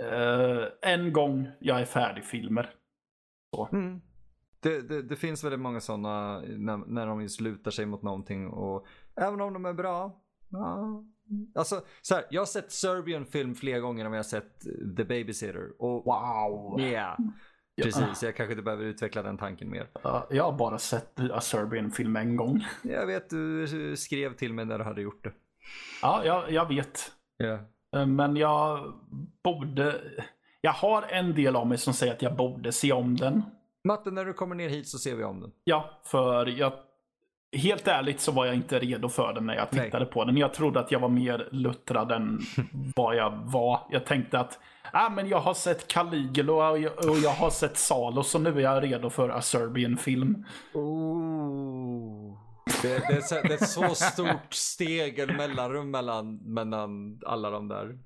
uh, 0.03 0.67
en 0.81 1.13
gång 1.13 1.51
jag 1.59 1.81
är 1.81 1.85
färdig 1.85 2.25
filmer. 2.25 2.73
Mm. 3.71 4.01
Det, 4.59 4.81
det, 4.81 5.01
det, 5.01 5.15
finns 5.15 5.43
väldigt 5.43 5.59
många 5.59 5.79
sådana 5.79 6.41
när, 6.41 6.77
när 6.77 7.07
de 7.07 7.21
just 7.21 7.41
lutar 7.41 7.71
sig 7.71 7.85
mot 7.85 8.01
någonting 8.01 8.47
och 8.47 8.85
även 9.15 9.41
om 9.41 9.53
de 9.53 9.65
är 9.65 9.73
bra. 9.73 10.21
Ja. 10.49 11.03
Alltså, 11.55 11.81
så 12.01 12.15
här, 12.15 12.25
jag 12.29 12.41
har 12.41 12.45
sett 12.45 12.71
Serbian 12.71 13.25
film 13.25 13.55
flera 13.55 13.79
gånger 13.79 14.05
om 14.05 14.13
jag 14.13 14.19
har 14.19 14.23
sett 14.23 14.61
The 14.97 15.03
Babysitter. 15.03 15.81
Och, 15.81 16.05
wow! 16.05 16.79
Yeah. 16.79 17.17
Precis, 17.83 18.23
jag 18.23 18.35
kanske 18.35 18.53
inte 18.53 18.63
behöver 18.63 18.83
utveckla 18.83 19.23
den 19.23 19.37
tanken 19.37 19.69
mer. 19.69 19.87
jag 20.29 20.43
har 20.43 20.57
bara 20.57 20.77
sett 20.77 21.19
A 21.19 21.41
Serbian 21.41 21.91
film 21.91 22.15
en 22.15 22.35
gång. 22.35 22.65
Jag 22.83 23.07
vet, 23.07 23.29
du 23.29 23.95
skrev 23.97 24.33
till 24.33 24.53
mig 24.53 24.65
när 24.65 24.77
du 24.77 24.83
hade 24.83 25.01
gjort 25.01 25.23
det. 25.23 25.31
Ja, 26.01 26.25
jag, 26.25 26.51
jag 26.51 26.67
vet. 26.67 27.11
Yeah. 27.43 28.07
Men 28.07 28.35
jag 28.35 28.93
borde... 29.43 30.01
Jag 30.65 30.73
har 30.73 31.01
en 31.09 31.33
del 31.33 31.55
av 31.55 31.67
mig 31.67 31.77
som 31.77 31.93
säger 31.93 32.13
att 32.13 32.21
jag 32.21 32.35
borde 32.35 32.71
se 32.71 32.91
om 32.91 33.15
den. 33.15 33.43
Matte, 33.83 34.11
när 34.11 34.25
du 34.25 34.33
kommer 34.33 34.55
ner 34.55 34.69
hit 34.69 34.87
så 34.87 34.97
ser 34.97 35.15
vi 35.15 35.23
om 35.23 35.41
den. 35.41 35.51
Ja, 35.63 35.99
för 36.03 36.45
jag... 36.45 36.73
Helt 37.57 37.87
ärligt 37.87 38.19
så 38.19 38.31
var 38.31 38.45
jag 38.45 38.55
inte 38.55 38.79
redo 38.79 39.09
för 39.09 39.33
den 39.33 39.45
när 39.45 39.55
jag 39.55 39.69
tittade 39.69 40.03
Nej. 40.05 40.13
på 40.13 40.25
den. 40.25 40.37
Jag 40.37 40.53
trodde 40.53 40.79
att 40.79 40.91
jag 40.91 40.99
var 40.99 41.09
mer 41.09 41.49
luttrad 41.51 42.11
än 42.11 42.39
vad 42.95 43.15
jag 43.15 43.31
var. 43.31 43.79
Jag 43.91 44.05
tänkte 44.05 44.39
att 44.39 44.59
ah, 44.93 45.09
men 45.09 45.29
jag 45.29 45.39
har 45.39 45.53
sett 45.53 45.87
Caligula 45.87 46.69
och 46.69 46.79
jag, 46.79 47.09
och 47.09 47.17
jag 47.17 47.31
har 47.33 47.49
sett 47.49 47.77
Salo 47.77 48.23
så 48.23 48.39
nu 48.39 48.49
är 48.49 48.59
jag 48.59 48.83
redo 48.83 49.09
för 49.09 49.29
A 49.29 49.41
Serbian 49.41 49.97
film. 49.97 50.45
Oh. 50.73 52.37
Det, 52.81 52.97
det, 53.07 53.13
är 53.13 53.21
så, 53.21 53.35
det 53.35 53.61
är 53.61 53.65
så 53.65 53.95
stort 53.95 54.53
steg 54.53 55.35
mellanrum 55.37 55.91
mellan, 55.91 56.35
mellan 56.35 57.19
alla 57.25 57.49
de 57.49 57.67
där. 57.67 57.97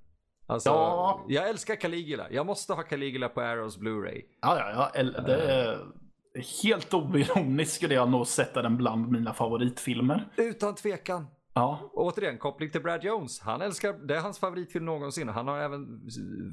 Alltså, 0.50 0.70
Ja. 0.70 1.26
Jag 1.28 1.50
älskar 1.50 1.76
Caligula. 1.76 2.28
Jag 2.32 2.46
måste 2.46 2.74
ha 2.74 2.84
Caligula 2.84 3.30
på 3.30 3.42
Arrows 3.42 3.78
Blu-ray. 3.80 4.22
Ja, 4.42 4.60
ja, 4.60 4.92
ja. 4.96 5.22
Det 5.22 5.42
är 5.52 5.80
helt 6.64 6.94
oironiskt 6.94 7.74
skulle 7.76 7.94
jag 7.94 8.10
nog 8.10 8.28
sätta 8.28 8.62
den 8.62 8.78
bland 8.78 9.12
mina 9.12 9.34
favoritfilmer. 9.34 10.28
Utan 10.38 10.76
tvekan. 10.76 11.28
Ja, 11.54 11.80
Och 11.94 12.06
återigen, 12.06 12.38
koppling 12.38 12.70
till 12.72 12.82
Brad 12.82 13.04
Jones. 13.04 13.40
Han 13.42 13.62
älskar, 13.62 13.94
det 13.94 14.16
är 14.16 14.20
hans 14.22 14.40
favoritfilm 14.40 14.86
någonsin. 14.86 15.30
Han 15.30 15.48
har 15.48 15.58
även 15.60 16.02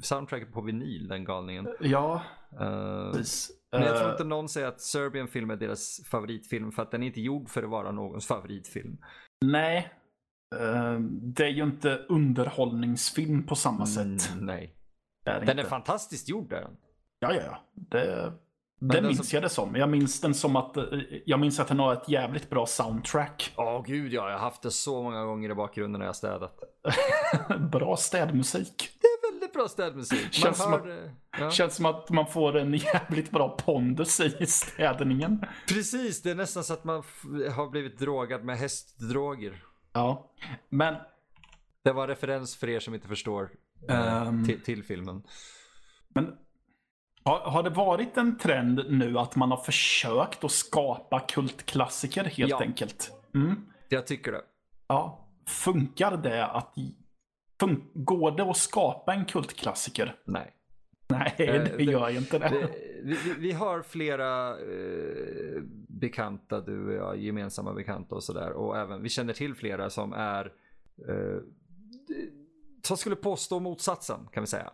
soundtracket 0.03 0.53
på 0.53 0.61
vinyl, 0.61 1.07
den 1.07 1.23
galningen. 1.23 1.67
ja 1.79 2.21
Eh, 2.59 3.11
precis. 3.13 3.51
men 3.71 3.81
jag 3.81 3.95
tror 3.97 4.05
Eh, 4.07 4.11
inte 4.11 4.23
någon 4.23 4.49
säger 4.49 4.67
att 4.67 4.81
Serbian 4.81 5.27
film 5.27 5.49
är 5.49 5.55
deras 5.55 6.01
favoritfilm 6.11 6.71
för 6.71 6.81
att 6.83 6.91
den 6.91 7.03
är 7.03 7.07
inte 7.07 7.21
gjord 7.21 7.49
för 7.49 7.63
att 7.63 7.69
vara 7.69 7.91
någons 7.91 8.27
favoritfilm. 8.27 8.97
Nej. 9.45 9.93
Eh, 10.55 10.99
Det 11.09 11.43
är 11.45 11.49
ju 11.49 11.63
inte 11.63 12.05
underhållningsfilm 12.09 13.43
på 13.45 13.55
samma 13.55 13.85
sätt. 13.85 14.31
Mm, 14.33 14.45
nej. 14.45 14.73
Det 15.25 15.31
är 15.31 15.39
Den 15.39 15.49
är 15.49 15.51
inte. 15.53 15.69
fantastiskt 15.69 16.29
gjord 16.29 16.53
är 16.53 16.61
den. 16.61 16.77
Ja, 17.19 17.33
ja, 17.33 17.41
ja. 17.45 17.57
Det, 17.73 18.33
det 18.79 19.01
minns 19.01 19.29
som- 19.29 19.35
jag 19.35 19.43
det 19.43 19.49
som. 19.49 19.75
Jag 19.75 19.89
minns 19.89 20.21
den 20.21 20.33
som 20.33 20.55
att, 20.55 20.77
eh, 20.77 20.83
jag 21.25 21.39
minns 21.39 21.59
att 21.59 21.67
den 21.67 21.79
har 21.79 21.93
ett 21.93 22.09
jävligt 22.09 22.49
bra 22.49 22.65
soundtrack. 22.65 23.53
Åh 23.57 23.83
gud 23.85 24.13
ja, 24.13 24.25
jag 24.29 24.33
har 24.37 24.39
haft 24.39 24.61
det 24.61 24.71
så 24.71 25.03
många 25.03 25.23
gånger 25.23 25.49
i 25.49 25.53
bakgrunden 25.55 25.99
när 25.99 26.05
jag 26.05 26.15
städat. 26.15 26.59
bra 27.71 27.97
städmusik. 27.97 28.89
Det 29.01 29.07
är 29.07 29.31
väldigt 29.31 29.53
bra 29.53 29.67
städmusik. 29.67 30.21
Man 30.23 30.31
Känns 30.31 30.57
som 30.57 30.71
hör 30.71 30.79
att- 30.79 30.85
det. 30.85 31.11
Ja. 31.39 31.51
Känns 31.51 31.75
som 31.75 31.85
att 31.85 32.09
man 32.09 32.27
får 32.27 32.57
en 32.57 32.73
jävligt 32.93 33.31
bra 33.31 33.49
pondus 33.49 34.19
i 34.19 34.45
städningen. 34.45 35.45
Precis, 35.67 36.21
det 36.21 36.31
är 36.31 36.35
nästan 36.35 36.63
så 36.63 36.73
att 36.73 36.83
man 36.83 36.95
har 37.55 37.69
blivit 37.69 37.99
drogad 37.99 38.43
med 38.43 38.57
hästdroger. 38.57 39.63
Ja, 39.97 40.31
men 40.69 40.95
Det 41.83 41.91
var 41.91 42.03
en 42.03 42.07
referens 42.09 42.55
för 42.55 42.69
er 42.69 42.79
som 42.79 42.93
inte 42.93 43.07
förstår 43.07 43.49
Ehm. 43.89 44.45
till, 44.45 44.61
till 44.63 44.83
filmen. 44.83 45.23
Men 46.09 46.35
har, 47.23 47.39
har 47.39 47.63
det 47.63 47.69
varit 47.69 48.17
en 48.17 48.37
trend 48.37 48.85
nu 48.89 49.19
att 49.19 49.35
man 49.35 49.51
har 49.51 49.57
försökt 49.57 50.43
att 50.43 50.51
skapa 50.51 51.19
kultklassiker 51.19 52.23
helt 52.23 52.49
Ja. 52.51 52.61
enkelt? 52.61 53.11
Mm. 53.35 53.65
Jag 53.89 54.07
tycker 54.07 54.31
det. 54.31 54.41
Ja. 54.87 55.27
Funkar 55.47 56.17
det 56.17 56.45
att... 56.45 56.73
Fun, 57.59 57.89
går 57.93 58.31
det 58.31 58.43
att 58.43 58.57
skapa 58.57 59.13
en 59.13 59.25
kultklassiker? 59.25 60.15
Nej. 60.25 60.53
Nej, 61.09 61.33
Eh, 61.37 61.63
det 61.77 61.83
gör 61.83 62.09
ju 62.09 62.17
inte 62.17 62.39
det. 62.39 62.49
Det, 62.49 62.69
vi, 63.03 63.33
vi- 63.39 63.51
har 63.51 63.81
flera 63.81 64.49
eh, 64.59 65.61
bekanta, 65.87 66.61
du 66.61 66.85
och 66.87 66.93
jag, 66.93 67.17
gemensamma 67.17 67.73
bekanta 67.73 68.15
och 68.15 68.23
sådär. 68.23 68.51
Och 68.51 68.77
även, 68.77 69.03
vi 69.03 69.09
känner 69.09 69.33
till 69.33 69.55
flera 69.55 69.89
som 69.89 70.13
är, 70.13 70.45
eh, 71.07 71.37
som 72.83 72.97
skulle 72.97 73.15
påstå 73.15 73.59
motsatsen 73.59 74.19
kan 74.33 74.43
vi 74.43 74.47
säga. 74.47 74.71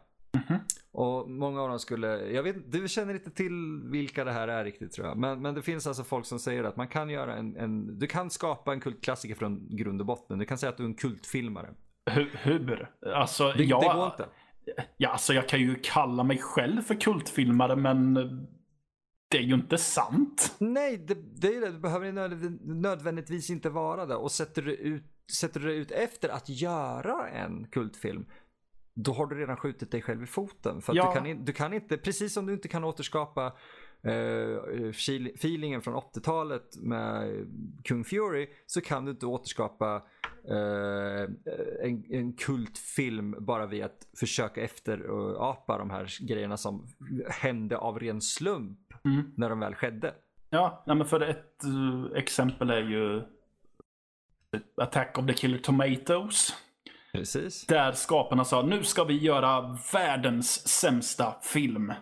Mhm. 0.50 0.60
Och 0.92 1.30
många 1.30 1.62
av 1.62 1.70
dem 1.70 1.80
skulle, 1.80 2.08
jag 2.32 2.44
vet 2.44 2.72
du 2.72 2.88
känner 2.88 3.14
inte 3.14 3.32
till 3.32 3.82
vilka 3.92 4.24
det 4.24 4.32
här 4.32 4.48
är 4.48 4.64
riktigt 4.64 4.92
tror 4.92 5.08
jag. 5.08 5.18
Men, 5.18 5.42
men 5.42 5.54
det 5.54 5.62
finns 5.62 5.88
alltså 5.88 6.04
folk 6.04 6.26
som 6.26 6.40
säger 6.40 6.64
att 6.64 6.76
man 6.76 6.88
kan 6.88 7.10
göra 7.10 7.36
en, 7.36 7.58
en 7.58 8.00
du 8.00 8.08
kan 8.08 8.30
skapa 8.30 8.74
en 8.74 8.80
kultklassiker 8.80 9.36
från 9.36 9.68
grund 9.76 10.02
och 10.02 10.08
botten. 10.08 10.40
Du 10.40 10.46
kan 10.46 10.58
säga 10.58 10.70
att 10.70 10.78
du 10.78 10.84
är 10.84 10.88
en 10.88 10.94
kultfilmare. 10.96 11.70
Hur? 12.12 12.32
hur? 12.44 12.90
Alltså, 13.16 13.54
Det, 13.58 13.64
jag, 13.64 13.82
det 13.82 13.94
går 13.96 14.06
inte. 14.06 14.26
Ja, 14.98 15.10
alltså 15.10 15.34
jag 15.34 15.50
kan 15.50 15.60
ju 15.60 15.76
kalla 15.84 16.24
mig 16.24 16.38
själv 16.38 16.82
för 16.82 16.96
kultfilmare, 16.96 17.76
men 17.76 18.14
det 19.30 19.38
är 19.38 19.42
ju 19.42 19.54
inte 19.54 19.78
sant. 19.78 20.56
Nej, 20.60 20.98
det, 20.98 21.14
det 21.42 21.56
är 21.56 21.62
det. 21.62 21.72
Du 21.72 21.80
behöver 21.80 22.12
nödv- 22.12 22.60
nödvändigtvis 22.82 23.50
inte 23.50 23.70
vara 23.70 24.06
det. 24.06 24.16
Och 24.16 24.32
sätter 24.32 24.62
du, 24.62 24.76
ut, 24.76 25.04
sätter 25.40 25.60
du 25.60 25.74
ut 25.74 25.92
efter 25.92 26.30
att 26.30 26.50
göra 26.50 27.30
en 27.30 27.68
kultfilm, 27.72 28.26
då 28.96 29.14
har 29.14 29.26
du 29.28 29.36
redan 29.42 29.58
skjutit 29.58 29.92
dig 29.92 30.02
själv 30.02 30.24
i 30.24 30.28
foten. 30.28 30.82
För 30.82 30.96
Ja. 30.96 31.08
du, 31.08 31.14
kan, 31.14 31.26
in- 31.26 31.46
du 31.46 31.54
kan 31.54 31.74
inte, 31.74 31.98
precis 31.98 32.34
som 32.34 32.46
du 32.46 32.54
inte 32.54 32.68
kan 32.68 32.84
återskapa 32.84 33.54
eh, 34.08 34.92
feel- 34.92 35.34
feelingen 35.36 35.82
från 35.82 35.96
80-talet 35.96 36.78
med 36.78 37.32
Kung 37.84 38.04
Fury, 38.04 38.48
så 38.66 38.82
kan 38.82 39.06
du 39.06 39.12
inte 39.12 39.26
återskapa 39.26 39.96
eh, 40.50 41.24
en, 41.84 42.04
en 42.10 42.34
kultfilm 42.34 43.36
bara 43.40 43.66
via 43.66 43.86
att 43.86 44.08
försöka 44.20 44.62
efterapa 44.62 45.78
de 45.78 45.90
här 45.90 46.28
grejerna 46.28 46.58
som 46.58 46.88
hände 47.30 47.78
av 47.78 48.00
ren 48.00 48.22
slump 48.22 48.80
Mm. 49.06 49.32
när 49.38 49.50
de 49.50 49.60
väl 49.60 49.76
skedde. 49.76 50.14
Ja, 50.50 50.84
men 50.88 51.06
för 51.06 51.22
ett 51.22 51.64
eh, 51.64 52.18
exempel 52.18 52.70
är 52.70 52.82
ju 52.82 53.22
Attack 54.78 55.18
of 55.18 55.26
the 55.28 55.34
Killer 55.34 55.58
Tomatoes. 55.58 56.54
Precis. 57.14 57.66
Där 57.68 57.92
skaparna 57.92 58.46
sa 58.46 58.62
nu 58.62 58.84
ska 58.84 59.04
vi 59.04 59.18
göra 59.18 59.78
världens 59.94 60.68
sämsta 60.68 61.36
film. 61.42 61.94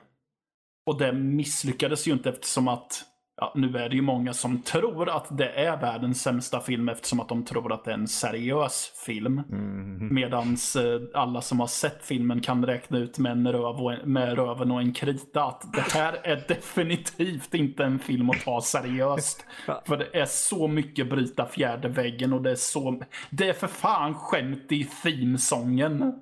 Och 0.92 0.98
det 0.98 1.14
misslyckades 1.14 2.08
ju 2.08 2.12
inte 2.12 2.30
eftersom 2.30 2.68
att 2.68 3.04
Ja, 3.38 3.52
nu 3.56 3.78
är 3.78 3.90
det 3.90 3.96
ju 3.96 4.02
många 4.02 4.34
som 4.34 4.62
tror 4.62 5.10
att 5.10 5.38
det 5.38 5.50
är 5.50 5.78
världens 5.78 6.22
sämsta 6.22 6.60
film 6.60 6.90
eftersom 6.90 7.20
att 7.20 7.30
de 7.30 7.46
tror 7.46 7.74
att 7.74 7.84
det 7.84 7.92
är 7.92 7.96
en 7.96 8.08
seriös 8.08 8.92
film. 9.06 9.44
Mm. 9.52 10.14
Medans 10.16 10.76
eh, 10.76 11.02
alla 11.14 11.42
som 11.42 11.60
har 11.60 11.68
sett 11.68 12.06
filmen 12.06 12.42
kan 12.42 12.66
räkna 12.66 12.98
ut 12.98 13.18
med, 13.18 13.32
en 13.32 13.52
röv 13.52 13.82
och 13.82 13.94
en, 13.94 14.14
med 14.14 14.36
röven 14.36 14.72
och 14.72 14.82
en 14.82 14.94
krita 14.94 15.44
att 15.44 15.74
det 15.74 15.94
här 15.94 16.20
är 16.24 16.44
definitivt 16.48 17.54
inte 17.54 17.84
en 17.84 18.00
film 18.00 18.30
att 18.30 18.44
ta 18.44 18.62
seriöst. 18.62 19.46
För 19.86 19.98
det 19.98 20.20
är 20.20 20.26
så 20.26 20.68
mycket 20.68 21.10
bryta 21.10 21.46
fjärde 21.46 21.88
väggen 21.88 22.34
och 22.34 22.42
det 22.42 22.52
är 22.52 22.56
så... 22.56 23.04
Det 23.30 23.50
är 23.50 23.54
för 23.54 23.68
fan 23.68 24.14
skämt 24.14 24.72
i 24.72 24.84
themesången. 25.04 26.14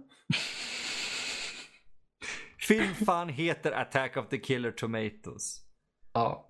Film 2.69 2.93
fan 2.93 3.29
heter 3.29 3.71
Attack 3.71 4.17
of 4.17 4.27
the 4.29 4.37
Killer 4.37 4.71
Tomatoes. 4.71 5.61
Ja. 6.13 6.49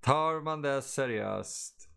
Tar 0.00 0.40
man 0.40 0.62
det 0.62 0.82
seriöst? 0.82 1.88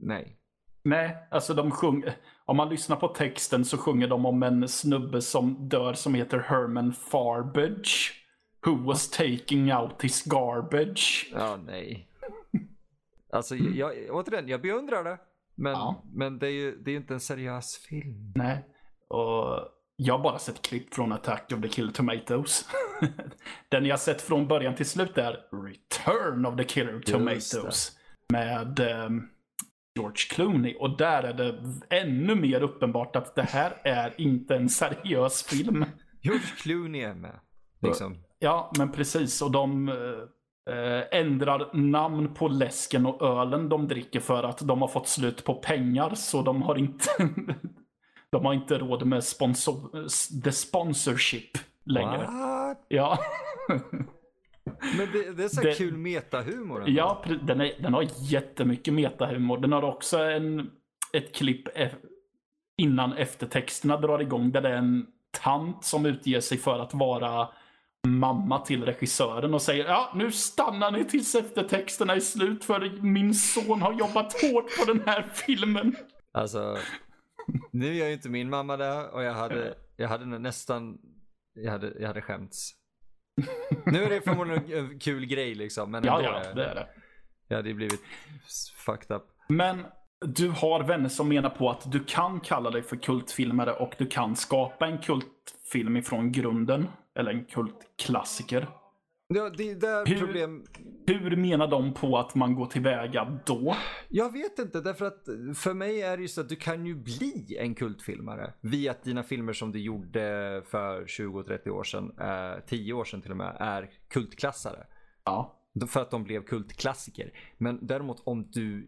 Nej. 0.00 0.38
Nej, 0.82 1.16
alltså 1.30 1.54
de 1.54 1.70
sjunger... 1.70 2.16
Om 2.44 2.56
man 2.56 2.68
lyssnar 2.68 2.96
på 2.96 3.08
texten 3.08 3.64
så 3.64 3.78
sjunger 3.78 4.08
de 4.08 4.26
om 4.26 4.42
en 4.42 4.68
snubbe 4.68 5.22
som 5.22 5.68
dör 5.68 5.92
som 5.94 6.14
heter 6.14 6.38
Herman 6.38 6.92
Farbage. 6.92 8.24
Who 8.66 8.86
was 8.86 9.10
taking 9.10 9.74
out 9.74 10.02
his 10.04 10.22
garbage. 10.24 11.30
Ja, 11.32 11.56
nej. 11.56 12.08
Alltså, 13.32 13.56
jag, 13.56 13.92
återigen, 14.10 14.48
jag 14.48 14.62
beundrar 14.62 15.04
det. 15.04 15.18
Men, 15.54 15.72
Ja. 15.72 16.02
men 16.12 16.38
det 16.38 16.46
är 16.46 16.52
ju 16.52 16.76
det 16.76 16.90
är 16.90 16.96
inte 16.96 17.14
en 17.14 17.20
seriös 17.20 17.76
film. 17.76 18.32
Nej. 18.34 18.64
Och 19.08 19.68
jag 20.00 20.14
har 20.14 20.22
bara 20.22 20.38
sett 20.38 20.62
klipp 20.62 20.94
från 20.94 21.12
Attack 21.12 21.52
of 21.52 21.60
the 21.62 21.68
Killer 21.68 21.92
Tomatoes. 21.92 22.68
Den 23.68 23.86
jag 23.86 24.00
sett 24.00 24.22
från 24.22 24.48
början 24.48 24.74
till 24.74 24.86
slut 24.86 25.18
är 25.18 25.36
Return 25.64 26.46
of 26.46 26.56
the 26.56 26.64
Killer 26.64 27.00
Tomatoes. 27.00 27.92
Med 28.32 28.80
ehm, 28.80 29.28
George 29.94 30.16
Clooney. 30.30 30.74
Och 30.74 30.96
där 30.96 31.22
är 31.22 31.32
det 31.32 31.58
ännu 31.96 32.34
mer 32.34 32.62
uppenbart 32.62 33.16
att 33.16 33.34
det 33.34 33.42
här 33.42 33.80
är 33.84 34.14
inte 34.20 34.56
en 34.56 34.68
seriös 34.68 35.42
film. 35.42 35.84
George 36.20 36.46
Clooney 36.58 37.02
är 37.02 37.14
med. 37.14 37.40
Liksom. 37.82 38.16
Ja, 38.38 38.72
men 38.78 38.92
precis. 38.92 39.42
Och 39.42 39.50
de 39.50 39.88
eh, 39.88 40.74
eh, 40.74 41.04
ändrar 41.12 41.76
namn 41.76 42.34
på 42.34 42.48
läsken 42.48 43.06
och 43.06 43.22
ölen 43.22 43.68
de 43.68 43.88
dricker 43.88 44.20
för 44.20 44.42
att 44.42 44.58
de 44.58 44.80
har 44.80 44.88
fått 44.88 45.08
slut 45.08 45.44
på 45.44 45.54
pengar. 45.54 46.14
Så 46.14 46.42
de 46.42 46.62
har 46.62 46.78
inte, 46.78 47.08
de 48.32 48.44
har 48.44 48.54
inte 48.54 48.78
råd 48.78 49.06
med 49.06 49.24
sponsor, 49.24 49.74
the 50.44 50.52
sponsorship 50.52 51.58
längre. 51.84 52.18
What? 52.26 52.84
Ja, 52.88 53.18
Men 54.96 55.08
det, 55.12 55.32
det 55.36 55.44
är 55.44 55.48
så 55.48 55.60
Det- 55.60 55.74
kul 55.78 55.96
metahumor. 55.96 56.78
ändå. 56.80 56.90
ja 57.00 57.24
den, 57.42 57.60
är, 57.60 57.72
den 57.82 57.94
har 57.94 58.06
jättemycket 58.20 58.94
metahumor. 58.94 59.58
Den 59.58 59.72
har 59.72 59.82
också 59.82 60.18
en, 60.18 60.70
ett 61.12 61.34
klipp 61.34 61.68
e- 61.78 61.90
innan 62.78 63.12
eftertexterna 63.12 63.96
drar 63.96 64.18
igång 64.18 64.50
där 64.52 64.60
det 64.60 64.68
är 64.68 64.76
en 64.76 65.06
tant 65.30 65.84
som 65.84 66.06
utger 66.06 66.40
sig 66.40 66.58
för 66.58 66.78
att 66.78 66.94
vara 66.94 67.48
mamma 68.06 68.58
till 68.58 68.84
regissören 68.84 69.54
och 69.54 69.62
säger 69.62 69.84
ja 69.84 70.12
nu 70.14 70.32
stannar 70.32 70.90
ni 70.90 71.04
tills 71.04 71.34
eftertexterna 71.34 72.14
är 72.14 72.20
slut 72.20 72.64
för 72.64 73.02
min 73.02 73.34
son 73.34 73.82
har 73.82 73.92
jobbat 73.92 74.32
hårt 74.42 74.78
på 74.78 74.92
den 74.92 75.02
här 75.06 75.26
filmen. 75.34 75.96
Alltså, 76.32 76.76
nu 77.70 77.94
gör 77.94 78.06
ju 78.06 78.12
inte 78.12 78.28
min 78.28 78.50
mamma 78.50 78.76
det 78.76 79.08
och 79.08 79.22
jag 79.22 79.32
hade, 79.32 79.74
jag 79.96 80.08
hade 80.08 80.24
nästan, 80.24 80.98
jag 81.54 81.72
hade, 81.72 81.92
jag 82.00 82.06
hade 82.06 82.22
skämts. 82.22 82.74
Nu 83.86 84.04
är 84.04 84.10
det 84.10 84.20
förmodligen 84.20 84.78
en 84.78 84.98
kul 84.98 85.26
grej 85.26 85.54
liksom, 85.54 85.90
men 85.90 86.04
Ja, 86.04 86.22
ja, 86.22 86.42
det 86.54 86.64
är 86.64 86.74
det. 86.74 86.86
Jag 87.48 87.56
hade 87.56 87.68
ju 87.68 87.74
blivit 87.74 88.00
fucked 88.76 89.16
up. 89.16 89.22
Men 89.48 89.84
du 90.20 90.50
har 90.50 90.84
vänner 90.84 91.08
som 91.08 91.28
menar 91.28 91.50
på 91.50 91.70
att 91.70 91.92
du 91.92 92.04
kan 92.04 92.40
kalla 92.40 92.70
dig 92.70 92.82
för 92.82 92.96
kultfilmare 92.96 93.72
och 93.72 93.94
du 93.98 94.06
kan 94.06 94.36
skapa 94.36 94.86
en 94.86 94.98
kultfilm 94.98 95.96
ifrån 95.96 96.32
grunden. 96.32 96.88
Eller 97.14 97.30
en 97.30 97.44
kultklassiker. 97.44 98.68
Ja, 99.34 99.50
det 99.50 99.70
är 99.70 99.74
där 99.74 100.06
Hur- 100.06 100.18
problem... 100.18 100.64
Hur 101.06 101.36
menar 101.36 101.68
de 101.68 101.94
på 101.94 102.18
att 102.18 102.34
man 102.34 102.54
går 102.54 102.66
tillväga 102.66 103.40
då? 103.46 103.76
Jag 104.08 104.32
vet 104.32 104.58
inte, 104.58 104.80
därför 104.80 105.04
att 105.04 105.28
för 105.56 105.74
mig 105.74 106.02
är 106.02 106.16
det 106.16 106.22
ju 106.22 106.28
så 106.28 106.40
att 106.40 106.48
du 106.48 106.56
kan 106.56 106.86
ju 106.86 106.94
bli 106.94 107.56
en 107.60 107.74
kultfilmare 107.74 108.52
via 108.60 108.90
att 108.90 109.02
dina 109.02 109.22
filmer 109.22 109.52
som 109.52 109.72
du 109.72 109.80
gjorde 109.80 110.20
för 110.66 111.04
20-30 111.04 111.68
år 111.68 111.84
sedan, 111.84 112.12
eh, 112.20 112.64
10 112.66 112.92
år 112.92 113.04
sedan 113.04 113.22
till 113.22 113.30
och 113.30 113.36
med, 113.36 113.56
är 113.60 113.90
kultklassare. 114.08 114.86
Ja. 115.24 115.54
För 115.88 116.00
att 116.00 116.10
de 116.10 116.24
blev 116.24 116.42
kultklassiker. 116.42 117.32
Men 117.58 117.86
däremot 117.86 118.22
om 118.24 118.50
du 118.50 118.86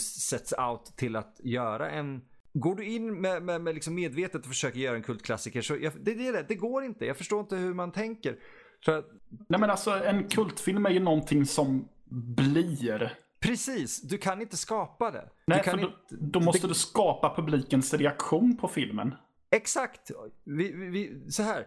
sätts 0.00 0.52
out 0.52 0.96
till 0.96 1.16
att 1.16 1.40
göra 1.44 1.90
en 1.90 2.20
Går 2.56 2.76
du 2.76 2.84
in 2.84 3.20
med, 3.20 3.42
med, 3.42 3.60
med 3.60 3.74
liksom 3.74 3.94
medvetet 3.94 4.40
och 4.40 4.46
försöker 4.46 4.80
göra 4.80 4.96
en 4.96 5.02
kultklassiker 5.02 5.62
så 5.62 5.76
jag, 5.76 5.92
det, 6.00 6.14
det, 6.14 6.48
det 6.48 6.54
går 6.54 6.84
inte. 6.84 7.06
Jag 7.06 7.16
förstår 7.16 7.40
inte 7.40 7.56
hur 7.56 7.74
man 7.74 7.92
tänker. 7.92 8.36
För 8.84 9.04
Nej 9.48 9.60
men 9.60 9.70
alltså 9.70 9.90
en 9.90 10.28
kultfilm 10.28 10.86
är 10.86 10.90
ju 10.90 11.00
någonting 11.00 11.46
som 11.46 11.88
blir. 12.10 13.12
precis, 13.40 14.02
du 14.02 14.18
kan 14.18 14.40
inte 14.40 14.56
skapa 14.56 15.10
det. 15.10 15.28
Nej, 15.46 15.58
du 15.58 15.64
kan 15.64 15.78
för 15.78 15.86
då, 15.86 15.92
inte, 15.92 16.24
då 16.24 16.40
måste 16.40 16.62
det- 16.66 16.68
du 16.70 16.74
skapa 16.74 17.34
publikens 17.36 17.94
reaktion 17.94 18.56
på 18.56 18.68
filmen. 18.68 19.14
Exakt. 19.50 20.10
Vi, 20.44 20.72
vi, 20.72 20.86
vi, 20.88 21.30
så 21.30 21.42
här. 21.42 21.66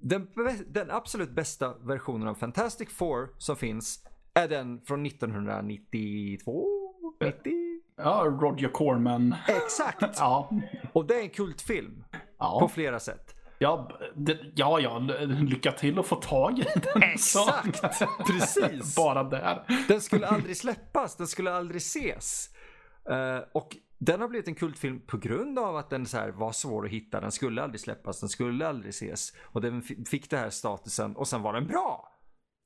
Den, 0.00 0.28
den 0.68 0.90
absolut 0.90 1.30
bästa 1.30 1.74
versionen 1.78 2.28
av 2.28 2.34
Fantastic 2.34 2.88
Four 2.88 3.28
som 3.38 3.56
finns 3.56 4.04
är 4.34 4.48
den 4.48 4.80
från 4.80 5.06
1992? 5.06 6.66
90? 7.20 7.52
Ja, 7.96 8.24
Roger 8.40 8.68
Corman. 8.68 9.34
Exakt. 9.48 10.02
Ja, 10.18 10.50
Och 10.92 11.06
det 11.06 11.14
är 11.14 11.20
en 11.22 11.28
kultfilm 11.30 12.04
på 12.10 12.16
ja, 12.38 12.68
flera 12.74 13.00
sätt. 13.00 13.34
Ja, 13.58 13.90
det, 14.14 14.38
ja, 14.54 14.80
ja, 14.80 14.98
lycka 15.28 15.72
till 15.72 15.98
att 15.98 16.06
få 16.06 16.16
tag 16.16 16.58
i 16.58 16.66
den. 16.94 17.02
Exakt. 17.02 17.80
Precis. 18.26 18.96
Bara 18.96 19.22
där. 19.24 19.84
Den 19.88 20.00
skulle 20.00 20.26
aldrig 20.26 20.56
släppas, 20.56 21.16
den 21.16 21.26
skulle 21.26 21.52
aldrig 21.52 21.76
ses. 21.76 22.48
Eh, 23.10 23.38
och 23.54 23.76
den 23.98 24.20
har 24.20 24.28
blivit 24.28 24.48
en 24.48 24.54
kultfilm 24.54 25.00
på 25.06 25.16
grund 25.16 25.58
av 25.58 25.76
att 25.76 25.90
den 25.90 26.06
så 26.06 26.30
var 26.34 26.52
svår 26.52 26.84
att 26.84 26.90
hitta. 26.90 27.20
Den 27.20 27.32
skulle 27.32 27.62
aldrig 27.62 27.80
släppas, 27.80 28.20
den 28.20 28.28
skulle 28.28 28.68
aldrig 28.68 28.90
ses. 28.90 29.32
Och 29.42 29.60
den 29.60 29.82
fick 29.82 30.30
det 30.30 30.36
här 30.36 30.50
statusen 30.50 31.16
och 31.16 31.28
sen 31.28 31.42
var 31.42 31.52
den 31.52 31.66
bra. 31.66 32.08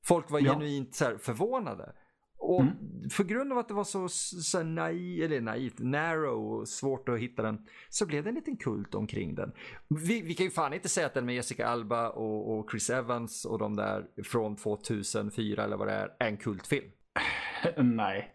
Folk 0.05 0.31
var 0.31 0.39
Ja. 0.39 0.53
genuint 0.53 0.95
så 0.95 1.17
förvånade. 1.17 1.95
Och 2.45 2.61
Mm. 2.61 3.09
för 3.09 3.23
grund 3.23 3.51
av 3.51 3.57
att 3.57 3.67
det 3.67 3.73
var 3.73 3.83
så, 3.83 4.07
så 4.09 4.63
naiv, 4.63 5.23
eller 5.23 5.41
naivt, 5.41 5.79
narrow 5.79 6.53
och 6.53 6.67
svårt 6.67 7.09
att 7.09 7.19
hitta 7.19 7.41
den 7.41 7.65
så 7.89 8.05
blev 8.05 8.23
det 8.23 8.29
en 8.29 8.35
liten 8.35 8.57
kult 8.57 8.95
omkring 8.95 9.35
den. 9.35 9.51
Vi, 9.87 10.21
vi 10.21 10.33
kan 10.33 10.43
ju 10.45 10.49
fan 10.51 10.73
inte 10.73 10.89
säga 10.89 11.07
att 11.07 11.13
den 11.13 11.25
med 11.25 11.35
Jessica 11.35 11.67
Alba 11.67 12.09
och, 12.09 12.57
och 12.59 12.71
Chris 12.71 12.89
Evans 12.89 13.45
och 13.45 13.59
de 13.59 13.75
där 13.75 14.05
från 14.23 14.55
2004 14.55 15.63
eller 15.63 15.77
vad 15.77 15.87
det 15.87 15.93
är, 15.93 16.09
är 16.19 16.27
en 16.27 16.37
kultfilm. 16.37 16.85
Nej. 17.77 18.29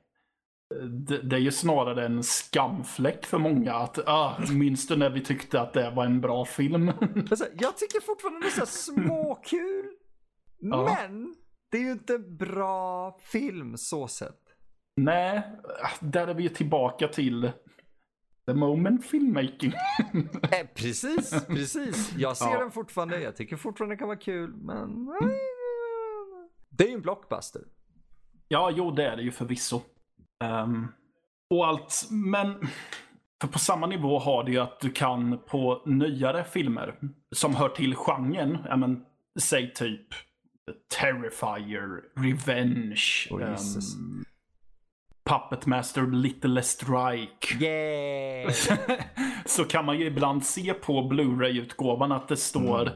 Det, 0.91 1.23
det 1.23 1.37
är 1.37 1.41
ju 1.41 1.51
snarare 1.51 2.07
en 2.07 2.23
skamfläck 2.23 3.27
för 3.27 3.39
många 3.39 3.75
att, 3.75 3.99
ah, 4.09 4.39
minns 4.53 4.87
du 4.87 4.97
när 4.97 5.11
vi 5.11 5.21
tyckte 5.21 5.61
att 5.61 5.73
det 5.73 5.91
var 5.91 6.05
en 6.05 6.21
bra 6.21 6.45
film? 6.45 6.89
Alltså, 7.31 7.45
jag 7.61 7.77
tycker 7.77 8.01
fortfarande 8.01 8.41
det 8.41 8.47
är 8.47 8.67
så 8.67 8.67
småkul. 8.93 9.87
Ja. 10.61 10.97
Men 11.09 11.35
det 11.71 11.79
är 11.79 11.83
ju 11.83 11.93
inte 11.93 12.19
bra 12.19 13.13
film 13.21 13.77
så 13.77 14.09
sett. 14.09 14.41
Nej, 14.97 15.43
där 16.01 16.27
är 16.29 16.35
vi 16.35 16.43
ju 16.43 16.49
tillbaka 16.49 17.09
till 17.09 17.53
the 18.47 18.55
moment 18.55 19.07
filmmaking. 19.07 19.73
Eh, 20.43 20.67
precis, 20.75 21.47
precis. 21.47 22.13
Jag 22.17 22.37
ser 22.37 22.51
Ja. 22.51 22.59
den 22.61 22.71
fortfarande. 22.71 23.21
Jag 23.21 23.37
tycker 23.37 23.57
fortfarande 23.57 23.95
det 23.95 23.99
kan 23.99 24.09
vara 24.09 24.19
kul. 24.19 24.55
Men 24.57 25.07
det 26.71 26.85
är 26.85 26.89
ju 26.89 26.95
en 26.95 27.01
blockbuster. 27.01 27.63
Ja, 28.49 28.71
jo, 28.75 28.91
det 28.91 29.05
är 29.07 29.17
det 29.17 29.23
ju 29.23 29.31
förvisso. 29.31 29.81
Um, 30.45 30.93
och 31.51 31.67
allt, 31.67 32.09
men 32.11 32.55
för 33.41 33.49
på 33.49 33.59
samma 33.59 33.87
nivå 33.87 34.19
har 34.19 34.45
det 34.45 34.51
ju 34.51 34.59
att 34.59 34.81
du 34.81 34.91
kan 34.91 35.39
på 35.47 35.83
nyare 35.87 36.45
filmer 36.45 37.01
som 37.37 37.55
hör 37.55 37.69
till 37.69 37.95
genren, 37.97 38.59
ja 38.69 38.77
men 38.77 39.05
säg 39.41 39.73
typ 39.75 40.07
Terrifier, 41.01 41.89
Revenge, 42.17 43.27
Jesus. 43.41 43.95
ehm, 43.95 44.25
Puppet 45.25 45.67
Master, 45.67 46.07
Little 46.07 46.63
Strike. 46.63 47.65
Yeah! 47.65 48.53
så 49.47 49.65
kan 49.65 49.85
man 49.85 49.99
ju 49.99 50.07
ibland 50.07 50.45
se 50.45 50.75
på 50.75 51.03
Blu-ray-utgåvan 51.03 52.13
att 52.13 52.29
det 52.29 52.37
står 52.37 52.81
Mm. 52.81 52.93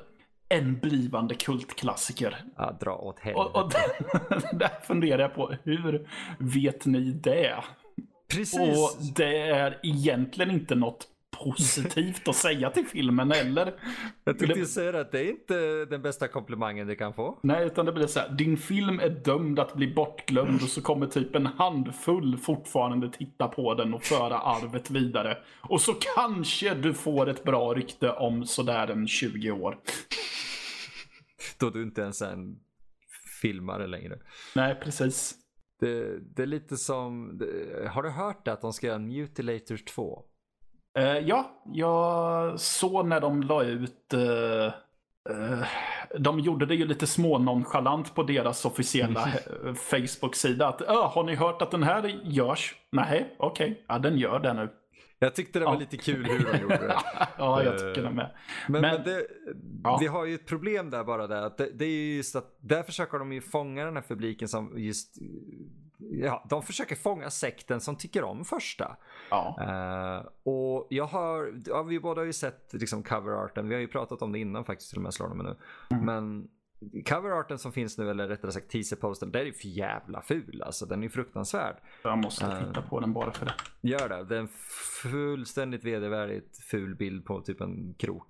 en 0.67 0.81
blivande 0.81 1.35
kultklassiker. 1.35 2.45
Ja, 2.57 2.77
dra 2.81 2.95
åt 2.95 3.19
helvete. 3.21 3.41
Och, 3.55 3.65
och 3.65 3.71
där 4.59 4.85
funderar 4.87 5.23
jag 5.23 5.35
på, 5.35 5.55
hur 5.65 6.09
vet 6.39 6.87
ni 6.87 7.01
det? 7.13 7.55
Precis. 8.35 8.61
Och 8.61 8.91
det 9.17 9.39
är 9.39 9.81
egentligen 9.83 10.51
inte 10.51 10.75
något 10.75 11.07
positivt 11.33 12.29
att 12.29 12.37
säga 12.37 12.71
till 12.71 12.87
filmen 12.87 13.33
eller? 13.33 13.75
jag 14.25 14.39
tänkte 14.39 14.59
ju 14.59 14.67
säga 14.67 15.01
att 15.01 15.13
det 15.13 15.21
är 15.21 15.31
inte 15.31 15.85
den 15.85 16.03
bästa 16.03 16.29
komplimangen 16.29 16.87
du 16.87 16.97
kan 16.97 17.15
få. 17.15 17.39
Nej, 17.43 17.67
utan 17.67 17.87
det 17.87 17.93
blir 17.93 18.07
så 18.07 18.21
här. 18.21 18.29
Din 18.29 18.57
film 18.57 19.01
är 19.01 19.09
dömd 19.09 19.59
att 19.59 19.75
bli 19.75 19.95
bortglömd 19.95 20.63
och 20.63 20.69
så 20.69 20.83
kommer 20.83 21.07
typ 21.07 21.35
en 21.35 21.47
handfull 21.47 22.37
fortfarande 22.37 23.11
titta 23.11 23.49
på 23.49 23.75
den 23.75 23.95
och 23.95 24.03
föra 24.03 24.39
arvet 24.39 24.91
vidare. 24.91 25.39
Och 25.61 25.81
så 25.81 25.95
kanske 26.15 26.75
du 26.75 26.95
får 26.95 27.29
ett 27.29 27.45
bra 27.45 27.75
rykte 27.75 28.11
om 28.11 28.47
sådär 28.47 28.89
en 28.89 29.09
20 29.09 29.51
år. 29.51 29.79
Då 31.59 31.71
du 31.71 31.83
inte 31.83 32.01
ens 32.01 32.23
är 32.23 32.33
en 32.33 32.57
filmare 33.43 33.87
längre. 33.87 34.19
Nej, 34.55 34.75
precis. 34.75 35.35
Det, 35.81 36.19
det 36.37 36.43
är 36.43 36.47
lite 36.47 36.77
som, 36.77 37.41
har 37.91 38.03
du 38.03 38.11
hört 38.11 38.49
att 38.49 38.61
de 38.61 38.73
ska 38.73 38.87
göra 38.87 38.97
en 38.97 39.09
Mutilator 39.09 39.77
2? 39.77 40.25
Eh, 40.99 41.19
ja, 41.19 41.63
jag 41.73 42.61
såg 42.61 43.07
när 43.07 43.21
de 43.21 43.43
la 43.43 43.63
ut... 43.65 44.13
eh, 44.15 44.65
eh, 45.31 45.67
de 46.19 46.41
gjorde 46.41 46.67
det 46.67 46.75
ju 46.75 46.87
lite 46.87 47.07
smånonchalant 47.07 48.15
på 48.15 48.23
deras 48.23 48.65
officiella 48.65 49.29
eh, 49.67 49.75
Facebook-sida. 49.75 50.69
Att, 50.69 50.89
"Ah, 50.89 51.07
har 51.15 51.25
ni 51.25 51.35
hört 51.35 51.63
att 51.63 51.71
den 51.71 51.83
här 51.83 52.21
görs? 52.25 52.75
Nej, 52.93 53.37
okej. 53.39 53.85
Ja, 53.89 53.99
den 53.99 54.19
gör 54.19 54.39
det 54.41 54.53
nu. 54.53 54.69
Jag 55.19 55.35
tyckte 55.35 55.59
det 55.59 55.65
var 55.65 55.73
Ja. 55.73 55.79
lite 55.79 55.97
kul 55.97 56.25
hur 56.27 56.53
de 56.53 56.59
gjorde 56.59 56.77
det. 56.87 56.97
ja, 57.39 57.63
jag 57.65 57.79
tycker 57.79 58.03
det 58.03 58.11
med. 58.11 58.31
Men, 58.69 58.81
Men- 58.83 58.95
men 58.95 59.03
det, 59.03 59.27
Ja. 59.85 59.99
vi 60.01 60.07
har 60.07 60.25
ju 60.25 60.35
ett 60.35 60.47
problem 60.47 60.91
där 60.91 61.05
bara 61.05 61.27
där. 61.27 61.43
Att 61.43 61.59
det, 61.59 61.71
det 61.75 61.85
är 61.85 61.89
ju 61.89 62.17
just 62.17 62.37
att 62.37 62.57
där 62.61 62.83
försöker 62.83 63.19
de 63.19 63.33
ju 63.33 63.41
fånga 63.41 63.85
den 63.85 63.97
här 63.97 64.05
publiken 64.09 64.49
som 64.49 64.73
just 64.79 65.15
Ja, 66.11 66.47
de 66.51 66.63
försöker 66.63 66.97
fånga 66.97 67.31
sekten 67.31 67.81
som 67.81 67.97
tycker 67.97 68.25
om 68.25 68.45
första. 68.45 68.97
Ja. 69.31 69.57
Eh, 69.61 70.27
och 70.43 70.87
jag 70.91 71.05
har, 71.05 71.55
ja, 71.67 71.83
vi 71.83 72.01
båda 72.01 72.21
har 72.21 72.27
ju 72.27 72.33
sett 72.33 72.73
liksom 72.73 73.03
coverarten, 73.03 73.69
vi 73.69 73.75
har 73.75 73.81
ju 73.81 73.89
pratat 73.89 74.23
om 74.23 74.33
det 74.33 74.39
innan 74.39 74.65
faktiskt 74.65 74.91
till 74.91 74.99
och 75.07 75.21
med 75.37 75.37
mig 75.37 75.47
nu. 75.47 75.57
Mm. 75.97 76.05
Men 76.05 76.49
coverarten 77.07 77.59
som 77.59 77.73
finns 77.73 77.99
nu, 77.99 78.11
eller 78.11 78.29
rättare 78.29 78.53
sagt 78.53 78.71
teaserposten, 78.71 79.33
den 79.33 79.41
är 79.43 79.47
ju 79.47 79.53
för 79.53 79.69
jävla 79.69 80.23
ful 80.23 80.63
alltså. 80.67 80.87
Den 80.87 80.99
är 80.99 81.03
ju 81.03 81.11
fruktansvärd. 81.11 81.77
Jag 82.05 82.19
måste 82.19 82.47
Eh. 82.47 82.59
titta 82.69 82.83
på 82.83 83.01
den 83.01 83.13
bara 83.13 83.33
för 83.33 83.47
det. 83.47 83.55
Gör 83.81 84.09
det. 84.09 84.25
Det 84.25 84.37
är 84.37 84.41
en 84.41 84.49
fullständigt 85.03 85.85
vedervärdigt 85.85 86.59
ful 86.65 86.95
bild 86.95 87.25
på 87.25 87.41
typ 87.41 87.61
en 87.61 87.95
krok. 87.95 88.27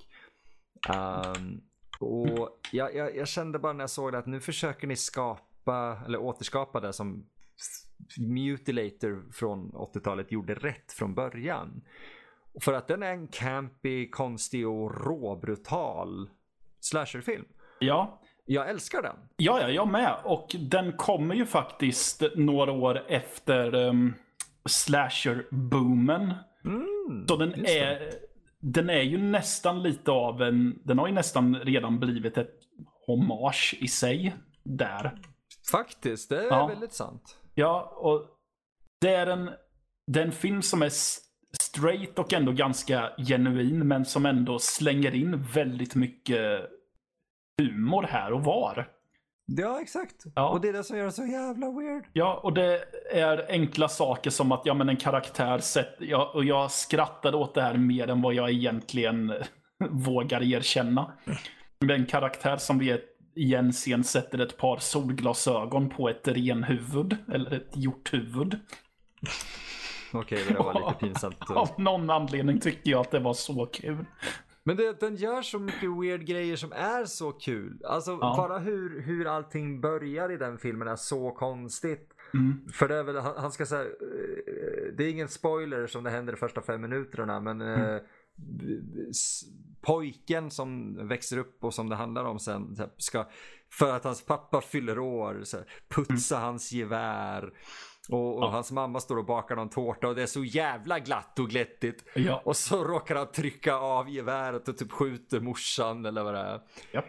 Ehm, 0.88 1.60
och 2.00 2.58
jag, 2.72 2.94
jag, 2.94 3.16
jag 3.16 3.28
kände 3.28 3.58
bara 3.58 3.72
när 3.72 3.82
jag 3.82 3.90
såg 3.90 4.12
det 4.12 4.18
att 4.18 4.26
nu 4.26 4.40
försöker 4.40 4.86
ni 4.86 4.96
skapa, 4.96 5.98
eller 6.06 6.18
återskapa 6.20 6.80
det 6.80 6.92
som 6.92 7.26
Mutilator 8.18 9.32
från 9.32 9.72
80-talet 9.72 10.32
gjorde 10.32 10.54
rätt 10.54 10.92
från 10.92 11.14
början. 11.14 11.82
För 12.60 12.72
att 12.72 12.88
den 12.88 13.02
är 13.02 13.10
en 13.12 13.28
campy, 13.28 14.10
konstig 14.10 14.68
och 14.68 15.04
råbrutal 15.06 16.30
slasherfilm. 16.80 17.44
Ja. 17.78 18.20
Jag 18.44 18.70
älskar 18.70 19.02
den. 19.02 19.16
Ja, 19.36 19.60
ja, 19.60 19.68
jag 19.68 19.88
med. 19.88 20.16
Och 20.24 20.56
den 20.70 20.92
kommer 20.92 21.34
ju 21.34 21.46
faktiskt 21.46 22.22
några 22.36 22.72
år 22.72 23.04
efter 23.08 23.74
um, 23.74 24.14
slasher-boomen. 24.68 26.34
Mm, 26.64 27.26
Så 27.28 27.36
den 27.36 27.50
det. 27.50 27.78
är, 27.78 28.12
den 28.60 28.90
är 28.90 29.02
ju 29.02 29.18
nästan 29.18 29.82
lite 29.82 30.10
av 30.10 30.42
en, 30.42 30.78
den 30.84 30.98
har 30.98 31.06
ju 31.06 31.12
nästan 31.14 31.56
redan 31.56 31.98
blivit 32.00 32.36
ett 32.38 32.54
hommage 33.06 33.76
i 33.80 33.88
sig 33.88 34.34
där. 34.62 35.18
Faktiskt, 35.72 36.28
det 36.28 36.38
är 36.38 36.46
Ja. 36.46 36.66
väldigt 36.66 36.92
sant. 36.92 37.38
Ja, 37.54 37.96
och 37.96 38.26
det 39.00 39.14
är 39.14 39.26
en, 39.26 39.50
det 40.06 40.20
är 40.20 40.24
en 40.24 40.32
film 40.32 40.62
som 40.62 40.82
är 40.82 40.92
straight 41.60 42.18
och 42.18 42.32
ändå 42.32 42.52
ganska 42.52 43.12
genuin, 43.18 43.88
men 43.88 44.04
som 44.04 44.26
ändå 44.26 44.58
slänger 44.58 45.14
in 45.14 45.42
väldigt 45.54 45.94
mycket 45.94 46.70
humor 47.58 48.02
här 48.02 48.32
och 48.32 48.44
var. 48.44 48.88
Ja, 49.46 49.80
exakt. 49.80 50.24
Ja. 50.34 50.48
Och 50.48 50.60
det 50.60 50.68
är 50.68 50.72
det 50.72 50.84
som 50.84 50.96
gör 50.96 51.04
det 51.04 51.12
så 51.12 51.26
jävla 51.26 51.70
weird. 51.70 52.04
Ja, 52.12 52.40
och 52.42 52.52
det 52.52 52.84
är 53.12 53.46
enkla 53.48 53.88
saker 53.88 54.30
som 54.30 54.52
att 54.52 54.62
ja, 54.64 54.74
men 54.74 54.88
en 54.88 54.96
karaktär 54.96 55.58
sett, 55.58 55.94
ja, 55.98 56.30
och 56.34 56.44
jag 56.44 56.70
skrattade 56.70 57.36
åt 57.36 57.54
det 57.54 57.62
här 57.62 57.76
mer 57.76 58.08
än 58.08 58.22
vad 58.22 58.34
jag 58.34 58.50
egentligen 58.50 59.32
vågar 59.90 60.42
erkänna. 60.42 61.12
Är 61.80 61.90
en 61.90 62.06
karaktär 62.06 62.56
som 62.56 62.78
vid 62.78 63.00
ett 63.32 63.38
i 63.38 63.54
en 63.54 63.72
scen 63.72 64.04
sätter 64.04 64.38
ett 64.38 64.56
par 64.56 64.76
solglasögon 64.78 65.90
på 65.90 66.08
ett 66.08 66.28
renhuvud, 66.28 67.16
eller 67.32 67.50
ett 67.54 67.70
hjorthuvud. 67.76 68.58
Okej, 70.12 70.44
det 70.48 70.54
var 70.54 70.74
lite 70.74 70.94
pinsamt. 71.06 71.50
Av 71.50 71.68
någon 71.78 72.10
anledning 72.10 72.60
tycker 72.60 72.90
jag 72.90 73.00
att 73.00 73.10
det 73.10 73.18
var 73.20 73.34
så 73.34 73.66
kul. 73.66 74.04
Men 74.64 74.76
det, 74.76 75.00
den 75.00 75.16
gör 75.16 75.42
så 75.42 75.58
mycket 75.58 75.90
weird 76.02 76.26
grejer 76.26 76.56
som 76.56 76.72
är 76.72 77.04
så 77.04 77.32
kul. 77.32 77.80
Alltså 77.84 78.10
Ja. 78.10 78.34
bara 78.36 78.58
hur, 78.58 79.02
hur 79.02 79.26
allting 79.26 79.80
börjar 79.80 80.32
i 80.32 80.36
den 80.36 80.58
filmen 80.58 80.88
är 80.88 80.96
så 80.96 81.30
konstigt. 81.30 82.08
Mm. 82.34 82.60
För 82.72 82.88
det 82.88 82.94
är 82.96 83.02
väl, 83.02 83.16
han, 83.16 83.34
han 83.36 83.52
ska 83.52 83.66
säga, 83.66 83.82
eh, 83.82 83.88
det 84.96 85.04
är 85.04 85.10
ingen 85.10 85.28
spoiler 85.28 85.86
som 85.86 86.04
det 86.04 86.10
händer 86.10 86.32
de 86.32 86.38
första 86.38 86.62
fem 86.62 86.80
minuterna 86.80 87.40
men 87.40 87.60
eh, 87.60 87.94
s- 87.94 88.02
pojken 89.82 90.50
som 90.50 90.96
växer 91.08 91.36
upp 91.38 91.64
och 91.64 91.74
som 91.74 91.88
det 91.88 91.96
handlar 91.96 92.24
om 92.24 92.38
sen 92.38 92.76
ska, 92.96 93.28
för 93.78 93.96
att 93.96 94.04
hans 94.04 94.24
pappa 94.26 94.60
fyller 94.60 94.98
år, 94.98 95.40
så 95.44 95.56
här, 95.56 95.66
putsa 95.88 96.38
hans 96.38 96.72
gevär. 96.72 97.52
Och, 98.08 98.36
och 98.38 98.44
Ja. 98.44 98.48
hans 98.50 98.72
mamma 98.72 99.00
står 99.00 99.16
och 99.16 99.24
bakar 99.26 99.56
någon 99.56 99.68
tårta 99.70 100.08
och 100.08 100.14
det 100.14 100.22
är 100.22 100.26
så 100.26 100.44
jävla 100.44 100.98
glatt 100.98 101.38
och 101.38 101.48
glättigt. 101.50 102.04
Ja, 102.14 102.42
Och 102.44 102.56
så 102.56 102.84
råkar 102.84 103.14
han 103.16 103.32
trycka 103.32 103.74
av 103.74 104.10
geväret 104.10 104.68
och 104.68 104.78
typ 104.78 104.92
skjuter 104.92 105.40
morsan 105.40 106.06
eller 106.06 106.22
vad 106.22 106.34
det 106.34 106.40
är. 106.40 106.60
japp. 106.92 107.04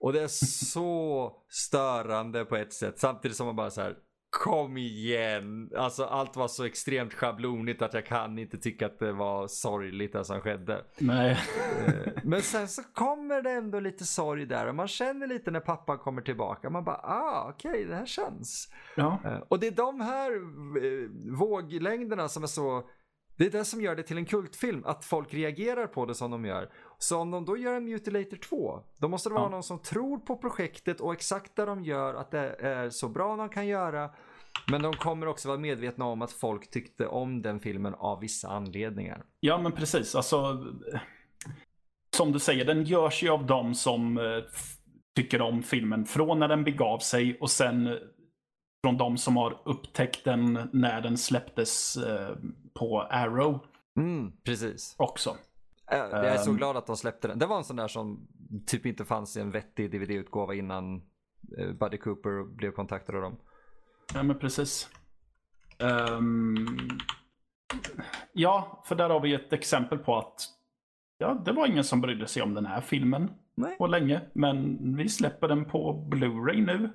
Och 0.00 0.12
det 0.12 0.22
är 0.22 0.28
så 0.28 1.32
störande 1.48 2.44
på 2.44 2.56
ett 2.56 2.72
sätt. 2.72 2.98
Samtidigt 2.98 3.36
som 3.36 3.46
man 3.46 3.56
bara 3.56 3.70
så 3.70 3.80
här. 3.80 3.96
Kom 4.40 4.76
igen. 4.76 5.70
Alltså 5.76 6.04
allt 6.04 6.36
var 6.36 6.48
så 6.48 6.64
extremt 6.64 7.14
schablonigt 7.14 7.82
att 7.82 7.94
jag 7.94 8.06
kan 8.06 8.38
inte 8.38 8.58
tycka 8.58 8.86
att 8.86 8.98
det 8.98 9.12
var 9.12 9.46
sorgligt 9.46 10.12
det 10.12 10.24
som 10.24 10.40
skedde. 10.40 10.84
Nej. 10.98 11.30
Eh, 11.86 12.12
Men 12.24 12.42
sen 12.42 12.68
så 12.68 12.82
kommer 12.82 13.42
det 13.42 13.50
ändå 13.50 13.80
lite 13.80 14.04
sorg 14.04 14.46
där 14.46 14.66
och 14.66 14.74
man 14.74 14.88
känner 14.88 15.26
lite 15.26 15.50
när 15.50 15.60
pappa 15.60 15.96
kommer 15.98 16.22
tillbaka. 16.22 16.70
Man 16.70 16.84
bara, 16.84 16.96
ah 17.02 17.50
okej 17.54 17.84
det 17.84 17.94
här 17.96 18.06
känns. 18.06 18.68
Ja. 18.96 19.18
Eh, 19.24 19.38
Och 19.48 19.60
det 19.60 19.66
är 19.66 19.70
de 19.72 20.00
här 20.00 20.32
eh, 20.32 21.36
våglängderna 21.38 22.28
som 22.28 22.42
är 22.42 22.46
så 22.46 22.88
det 23.38 23.46
är 23.46 23.50
det 23.50 23.64
som 23.64 23.80
gör 23.80 23.96
det 23.96 24.02
till 24.02 24.16
en 24.18 24.24
kultfilm, 24.24 24.82
att 24.86 25.04
folk 25.04 25.34
reagerar 25.34 25.86
på 25.86 26.06
det 26.06 26.14
som 26.14 26.30
de 26.30 26.44
gör. 26.44 26.70
Så 26.98 27.18
om 27.20 27.30
de 27.30 27.44
då 27.44 27.56
gör 27.56 27.74
en 27.74 27.84
Mutilator 27.84 28.36
2, 28.36 28.80
då 28.98 29.08
måste 29.08 29.28
det 29.28 29.34
vara 29.34 29.44
Ja. 29.44 29.48
någon 29.48 29.62
som 29.62 29.78
tror 29.78 30.18
på 30.18 30.36
projektet 30.36 31.00
och 31.00 31.12
exakt 31.12 31.56
det 31.56 31.64
de 31.64 31.84
gör, 31.84 32.14
att 32.14 32.30
det 32.30 32.56
är 32.60 32.90
så 32.90 33.08
bra 33.08 33.36
de 33.36 33.48
kan 33.48 33.66
göra. 33.66 34.10
Men 34.70 34.82
de 34.82 34.92
kommer 34.92 35.26
också 35.26 35.48
vara 35.48 35.58
medvetna 35.58 36.04
om 36.04 36.22
att 36.22 36.32
folk 36.32 36.70
tyckte 36.70 37.06
om 37.06 37.42
den 37.42 37.60
filmen 37.60 37.94
av 37.94 38.20
vissa 38.20 38.48
anledningar. 38.48 39.24
ja, 39.40 39.58
men 39.58 39.72
precis. 39.72 40.14
Alltså, 40.14 40.64
som 42.16 42.32
du 42.32 42.38
säger, 42.38 42.64
den 42.64 42.84
görs 42.84 43.22
ju 43.22 43.28
av 43.28 43.46
de 43.46 43.74
som 43.74 44.18
eh, 44.18 44.24
tycker 45.16 45.42
om 45.42 45.62
filmen 45.62 46.04
från 46.04 46.38
när 46.38 46.48
den 46.48 46.64
begav 46.64 46.98
sig 46.98 47.38
och 47.40 47.50
sen 47.50 47.86
eh, 47.86 47.94
från 48.84 48.96
de 48.96 49.16
som 49.18 49.36
har 49.36 49.60
upptäckt 49.64 50.24
den 50.24 50.68
när 50.72 51.00
den 51.00 51.18
släpptes 51.18 51.96
eh, 51.96 52.36
på 52.74 53.02
Arrow 53.02 53.58
Mm, 53.98 54.32
precis. 54.44 54.94
också. 54.98 55.36
Jag 55.90 56.12
är 56.26 56.36
så 56.38 56.50
Ehm. 56.50 56.56
glad 56.56 56.76
att 56.76 56.86
de 56.86 56.96
släppte 56.96 57.28
den. 57.28 57.38
Det 57.38 57.46
var 57.46 57.56
en 57.56 57.64
sån 57.64 57.76
där 57.76 57.88
som 57.88 58.28
typ 58.66 58.86
inte 58.86 59.04
fanns 59.04 59.36
i 59.36 59.40
en 59.40 59.50
vettig 59.50 59.90
DVD-utgåva 59.90 60.54
innan 60.54 61.02
Buddy 61.80 61.96
Cooper 61.98 62.44
blev 62.56 62.70
kontaktad 62.70 63.16
av 63.16 63.22
dem. 63.22 63.36
Ja, 64.14 64.22
men 64.22 64.38
precis. 64.38 64.88
Ehm, 65.78 66.78
ja, 68.32 68.82
för 68.84 68.94
där 68.94 69.10
har 69.10 69.20
vi 69.20 69.34
ett 69.34 69.52
exempel 69.52 69.98
på 69.98 70.18
att 70.18 70.40
ja, 71.18 71.42
det 71.44 71.52
var 71.52 71.66
ingen 71.66 71.84
som 71.84 72.00
brydde 72.00 72.26
sig 72.26 72.42
om 72.42 72.54
den 72.54 72.66
här 72.66 72.80
filmen 72.80 73.30
Nej. 73.54 73.76
på 73.76 73.86
länge. 73.86 74.20
Men 74.32 74.78
vi 74.96 75.08
släpper 75.08 75.48
den 75.48 75.64
på 75.64 76.08
Blu-ray 76.10 76.66
nu. 76.66 76.90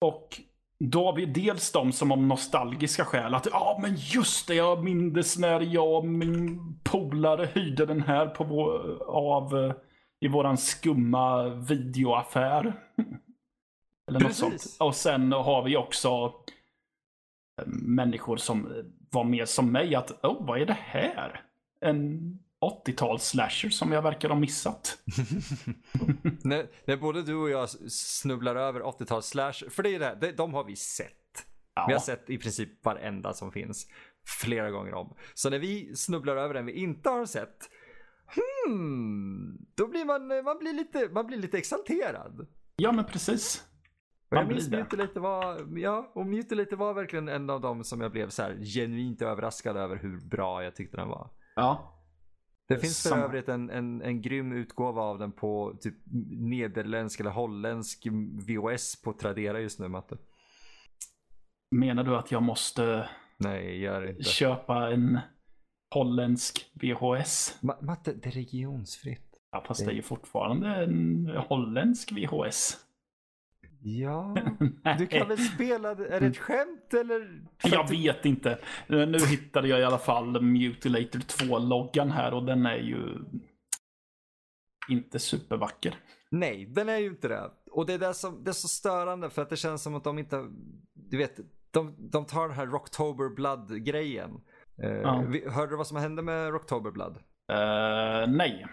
Och 0.00 0.40
då 0.78 1.04
har 1.04 1.16
vi 1.16 1.26
dels 1.26 1.72
de 1.72 1.92
som 1.92 2.12
om 2.12 2.28
nostalgiska 2.28 3.04
skäl 3.04 3.34
att 3.34 3.46
ja 3.50 3.78
men 3.82 3.94
just 3.96 4.48
det, 4.48 4.54
jag 4.54 4.84
minns 4.84 5.38
när 5.38 5.60
jag 5.60 5.94
och 5.94 6.06
min 6.06 6.60
polare 6.84 7.48
hyrde 7.54 7.86
den 7.86 8.02
här 8.02 8.26
på 8.26 8.44
vår, 8.44 9.02
av 9.08 9.72
i 10.20 10.28
våran 10.28 10.56
skumma 10.56 11.48
videoaffär. 11.48 12.72
Eller 14.06 14.20
något 14.20 14.34
sånt. 14.34 14.76
Och 14.78 14.94
sen 14.94 15.32
har 15.32 15.62
vi 15.62 15.76
också 15.76 16.32
eh, 17.60 17.66
människor 17.66 18.36
som 18.36 18.84
var 19.10 19.24
mer 19.24 19.44
som 19.44 19.72
mig 19.72 19.94
att 19.94 20.24
oh, 20.24 20.46
vad 20.46 20.60
är 20.60 20.66
det 20.66 20.78
här? 20.80 21.40
En 21.80 22.38
80-tals 22.60 23.24
slasher 23.24 23.70
som 23.70 23.92
jag 23.92 24.02
verkar 24.02 24.28
ha 24.28 24.36
missat. 24.36 24.98
när, 26.42 26.66
när 26.84 26.96
både 26.96 27.22
du 27.22 27.34
och 27.34 27.50
jag 27.50 27.70
snubblar 27.90 28.56
över 28.56 28.80
80-tals 28.80 29.26
slash, 29.26 29.52
för 29.52 29.82
det 29.82 29.94
är 29.94 29.98
det, 29.98 30.18
det, 30.20 30.32
de 30.32 30.54
har 30.54 30.64
vi 30.64 30.76
sett. 30.76 31.46
Ja. 31.74 31.84
Vi 31.88 31.92
har 31.92 32.00
sett 32.00 32.30
i 32.30 32.38
princip 32.38 32.84
varenda 32.84 33.34
som 33.34 33.52
finns 33.52 33.86
flera 34.40 34.70
gånger 34.70 34.94
om. 34.94 35.14
Så 35.34 35.50
när 35.50 35.58
vi 35.58 35.96
snubblar 35.96 36.36
över 36.36 36.54
en 36.54 36.66
vi 36.66 36.72
inte 36.72 37.10
har 37.10 37.26
sett, 37.26 37.70
hmm, 38.66 39.58
då 39.74 39.86
blir 39.86 40.04
man, 40.04 40.44
man, 40.44 40.58
blir 40.58 40.72
lite, 40.72 41.08
man 41.12 41.26
blir 41.26 41.38
lite 41.38 41.58
exalterad. 41.58 42.46
ja, 42.76 42.92
men 42.92 43.04
precis. 43.04 43.65
Och 44.38 44.44
Man 44.44 44.44
jag 44.44 44.54
minns. 44.54 44.70
Mutilator 44.70 45.20
var, 45.20 45.78
ja, 45.78 46.12
och 46.14 46.26
Mutilator 46.26 46.76
var 46.76 46.94
verkligen 46.94 47.28
en 47.28 47.50
av 47.50 47.60
dem 47.60 47.84
som 47.84 48.00
jag 48.00 48.12
blev 48.12 48.28
så 48.28 48.42
här 48.42 48.56
genuint 48.74 49.22
överraskad 49.22 49.76
över 49.76 49.96
hur 49.96 50.20
bra 50.28 50.64
jag 50.64 50.74
tyckte 50.74 50.96
den 50.96 51.08
var. 51.08 51.30
Ja. 51.54 51.92
Det 52.68 52.78
finns 52.78 53.02
för 53.02 53.08
samma. 53.08 53.24
övrigt 53.24 53.48
en, 53.48 53.70
en, 53.70 54.02
en 54.02 54.22
grym 54.22 54.52
utgåva 54.52 55.02
av 55.02 55.18
den 55.18 55.32
på 55.32 55.78
typ 55.80 55.94
nederländsk 56.40 57.20
eller 57.20 57.30
holländsk 57.30 58.06
VOS 58.48 59.02
på 59.02 59.12
Tradera 59.12 59.60
just 59.60 59.80
nu 59.80 59.88
Matte. 59.88 60.16
Menar 61.76 62.04
du 62.04 62.16
att 62.16 62.30
jag 62.30 62.42
måste 62.42 63.08
Nej, 63.38 63.80
gör 63.80 64.10
inte. 64.10 64.22
köpa 64.22 64.92
en 64.92 65.18
holländsk 65.94 66.70
VHS? 66.74 67.58
Ma 67.62 67.76
Matte, 67.80 68.12
det 68.12 68.28
är 68.28 68.32
regionsfritt. 68.32 69.22
Ja, 69.52 69.64
fast 69.66 69.84
det 69.84 69.90
är 69.90 69.94
ju 69.94 70.02
fortfarande 70.02 70.68
en 70.68 71.26
holländsk 71.48 72.12
VHS. 72.12 72.85
Ja, 73.88 74.34
du 74.98 75.06
kan 75.06 75.28
väl 75.28 75.38
spela, 75.38 75.94
det- 75.94 76.06
är 76.08 76.20
det 76.20 76.26
ett 76.26 76.36
skämt 76.38 76.94
eller? 76.94 77.42
Jag 77.62 77.90
vet 77.90 78.24
inte. 78.24 78.58
Nu 78.88 79.18
hittade 79.18 79.68
jag 79.68 79.80
i 79.80 79.84
alla 79.84 79.98
fall 79.98 80.42
Mutilator 80.42 81.18
2-loggan 81.18 82.10
här 82.10 82.34
och 82.34 82.44
den 82.44 82.66
är 82.66 82.76
ju 82.76 83.18
inte 84.88 85.18
supervacker. 85.18 85.94
Nej, 86.30 86.66
den 86.66 86.88
är 86.88 86.98
ju 86.98 87.06
inte 87.06 87.28
det. 87.28 87.50
Och 87.70 87.86
det 87.86 87.92
är 87.94 87.98
det 87.98 88.14
som 88.14 88.44
det 88.44 88.50
är 88.50 88.52
så 88.52 88.68
störande 88.68 89.30
för 89.30 89.42
att 89.42 89.50
det 89.50 89.56
känns 89.56 89.82
som 89.82 89.94
att 89.94 90.04
de 90.04 90.18
inte, 90.18 90.44
du 90.94 91.16
vet, 91.16 91.36
de, 91.70 91.94
de 91.98 92.24
tar 92.24 92.48
den 92.48 92.56
här 92.56 92.66
Rocktober 92.66 93.28
Blood-grejen. 93.34 94.30
Eh, 94.82 94.90
Ja. 94.90 95.24
Hörde 95.50 95.72
du 95.72 95.76
vad 95.76 95.86
som 95.86 95.96
hände 95.96 96.22
med 96.22 96.50
Rocktober 96.52 96.90
Blood? 96.90 97.16
Eh, 97.52 98.26
nej, 98.32 98.66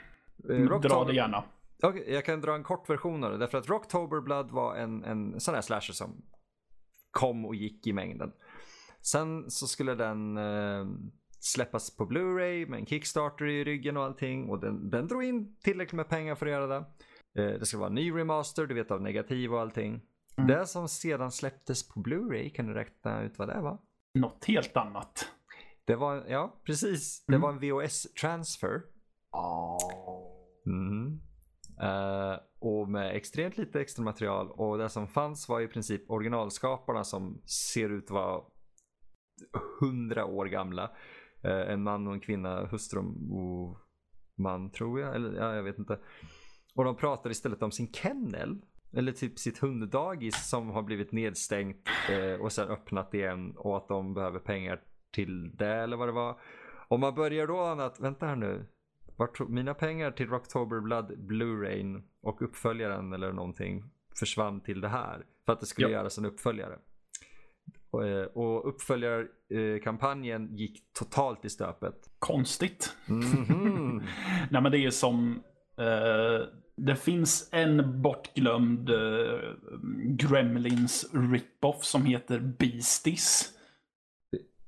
Eh, 0.50 0.80
dra 0.80 1.04
det 1.04 1.14
gärna. 1.14 1.44
Okej, 1.84 2.04
jag 2.14 2.26
kan 2.26 2.42
dra 2.42 2.56
en 2.56 2.64
kort 2.64 2.90
version 2.90 3.24
av 3.24 3.32
det. 3.32 3.38
Därför 3.38 3.58
att 3.58 3.70
Rocktober 3.70 4.22
Blood 4.22 4.52
var 4.52 4.76
en, 4.76 5.04
en 5.04 5.40
sån 5.40 5.54
här 5.56 5.62
slasher 5.62 5.94
som 5.94 6.22
kom 7.12 7.46
och 7.46 7.56
gick 7.56 7.88
i 7.88 7.94
mängden. 7.94 8.32
Sen 9.02 9.52
så 9.52 9.68
skulle 9.68 9.96
den 9.96 10.38
eh, 10.38 10.86
släppas 11.40 11.96
på 11.96 12.06
Blu-ray 12.06 12.70
med 12.70 12.80
en 12.80 12.86
Kickstarter 12.86 13.46
i 13.46 13.64
ryggen 13.64 13.98
och 13.98 14.04
allting. 14.04 14.50
Och 14.50 14.60
den, 14.60 14.90
den 14.90 15.08
drog 15.08 15.24
in 15.24 15.56
tillräckligt 15.64 15.94
med 15.98 16.10
pengar 16.10 16.36
för 16.36 16.46
att 16.46 16.52
göra 16.52 16.68
det. 16.68 16.86
Eh, 17.44 17.60
det 17.60 17.66
ska 17.66 17.78
vara 17.78 17.88
en 17.90 17.96
ny 17.96 18.12
remaster, 18.12 18.66
du 18.66 18.74
vet 18.76 18.92
av 18.92 19.02
negativ 19.02 19.54
och 19.54 19.62
allting. 19.62 20.02
Mm. 20.38 20.48
Det 20.48 20.66
som 20.66 20.88
sedan 20.90 21.32
släpptes 21.32 21.88
på 21.90 22.00
Blu-ray, 22.00 22.50
kan 22.50 22.68
du 22.68 22.74
räkna 22.74 23.22
ut 23.24 23.40
vad 23.40 23.48
det 23.48 23.62
var? 23.62 23.78
Något 24.14 24.46
helt 24.46 24.78
annat. 24.78 25.28
Det 25.86 25.96
var, 25.96 26.26
ja 26.28 26.62
precis, 26.66 27.26
det 27.26 27.34
Mm. 27.36 27.42
var 27.42 27.50
en 27.52 27.60
VHS-transfer. 27.60 28.82
Mm. 30.66 31.20
Uh, 31.82 32.40
och 32.60 32.90
med 32.90 33.16
extremt 33.16 33.58
lite 33.58 33.82
extra 33.82 34.04
material 34.04 34.52
och 34.52 34.78
det 34.78 34.90
som 34.90 35.08
fanns 35.08 35.50
var 35.50 35.62
i 35.62 35.68
princip 35.68 36.12
originalskaparna 36.12 37.04
som 37.04 37.42
ser 37.46 37.90
ut 37.90 38.04
att 38.04 38.12
vara 38.12 38.42
hundra 39.80 40.26
år 40.26 40.46
gamla. 40.46 40.92
Uh, 41.46 41.52
en 41.52 41.84
man 41.84 42.08
och 42.08 42.14
en 42.14 42.20
kvinna, 42.20 42.66
hustru 42.66 43.00
och 43.32 43.78
man 44.38 44.72
tror 44.72 45.00
jag, 45.00 45.16
eller 45.16 45.34
ja, 45.34 45.56
jag 45.56 45.64
vet 45.64 45.80
inte. 45.80 46.00
Och 46.76 46.84
de 46.84 46.96
pratar 46.96 47.30
istället 47.30 47.64
om 47.64 47.72
sin 47.72 47.94
kennel. 47.94 48.62
Eller 48.96 49.12
typ 49.12 49.40
sitt 49.40 49.58
hunddagis 49.58 50.50
som 50.50 50.70
har 50.70 50.84
blivit 50.84 51.12
nedstängt 51.12 51.90
uh, 52.12 52.42
och 52.42 52.52
sen 52.52 52.68
öppnat 52.68 53.14
igen 53.14 53.54
och 53.58 53.78
att 53.78 53.88
de 53.88 54.14
behöver 54.14 54.40
pengar 54.40 54.82
till 55.14 55.56
det 55.56 55.76
eller 55.76 55.98
vad 55.98 56.08
det 56.08 56.12
var. 56.12 56.40
Om 56.88 57.00
man 57.00 57.16
börjar 57.16 57.48
då 57.48 57.62
att, 57.62 58.00
vänta 58.00 58.26
här 58.26 58.36
nu, 58.36 58.66
vart 59.18 59.38
tog 59.38 59.50
mina 59.50 59.74
pengar 59.74 60.12
till 60.12 60.28
Rocktober 60.30 60.80
Blood 60.80 61.20
Blu-rayn 61.20 62.04
och 62.22 62.42
uppföljaren 62.42 63.14
eller 63.14 63.32
någonting 63.32 63.84
försvann 64.20 64.62
till 64.62 64.82
det 64.82 64.88
här. 64.88 65.26
För 65.46 65.54
att 65.54 65.60
det 65.60 65.66
skulle 65.66 65.88
Ja. 65.88 65.94
göras 65.98 66.18
en 66.18 66.26
uppföljare. 66.26 66.80
Och, 67.92 68.08
eh, 68.08 68.26
och 68.26 68.70
uppföljarkampanjen 68.70 70.56
gick 70.56 70.94
totalt 70.94 71.46
i 71.46 71.50
stöpet. 71.50 72.10
Konstigt. 72.20 72.96
Mhm. 73.06 74.02
Nej 74.52 74.62
men 74.62 74.72
det 74.72 74.78
är 74.78 74.90
som... 74.90 75.44
Eh, 75.78 76.48
Det 76.76 76.96
finns 76.96 77.50
en 77.52 78.02
bortglömd 78.02 78.90
uh, 78.90 79.54
Gremlins 80.06 81.06
rip-off 81.14 81.84
som 81.84 82.06
heter 82.06 82.40
Beasties. 82.40 83.50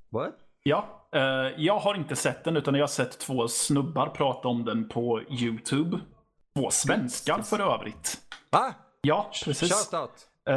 What? 0.10 0.36
Ja, 0.70 0.86
uh, 1.16 1.22
jag 1.58 1.80
har 1.80 1.96
inte 1.96 2.16
sett 2.16 2.44
den 2.44 2.58
utan 2.58 2.76
jag 2.76 2.82
har 2.82 2.88
sett 2.88 3.20
två 3.20 3.48
snubbar 3.48 4.08
prata 4.08 4.48
om 4.48 4.66
den 4.66 4.90
på 4.90 5.22
YouTube. 5.30 6.00
Två 6.58 6.70
svenskar 6.72 7.42
för 7.42 7.60
övrigt. 7.74 8.18
Va? 8.52 8.74
Ja, 9.02 9.32
precis. 9.46 9.72
Shoutout. 9.74 10.12
Uh, 10.50 10.56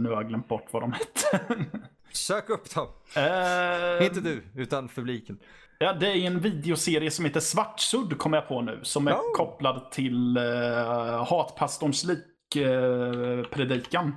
nu 0.00 0.08
har 0.08 0.14
jag 0.16 0.28
glömt 0.28 0.48
bort 0.48 0.66
vad 0.70 0.82
de 0.82 0.92
hette. 0.92 1.40
Sök 2.12 2.50
upp 2.50 2.74
dem. 2.74 2.86
Uh, 3.16 4.06
Inte 4.06 4.20
du, 4.20 4.42
utan 4.56 4.88
publiken. 4.88 5.38
Ja, 5.78 5.92
det 5.92 6.06
är 6.06 6.16
en 6.26 6.40
videoserie 6.40 7.10
som 7.10 7.24
heter 7.24 7.40
Svartsudd 7.40 8.18
kommer 8.18 8.36
jag 8.36 8.48
på 8.48 8.60
nu. 8.62 8.80
Som 8.82 9.08
är 9.08 9.12
Oh. 9.12 9.32
kopplad 9.36 9.90
till 9.90 10.38
uh, 10.38 11.24
Hatpastorns 11.24 12.04
lik-predikan. 12.04 14.16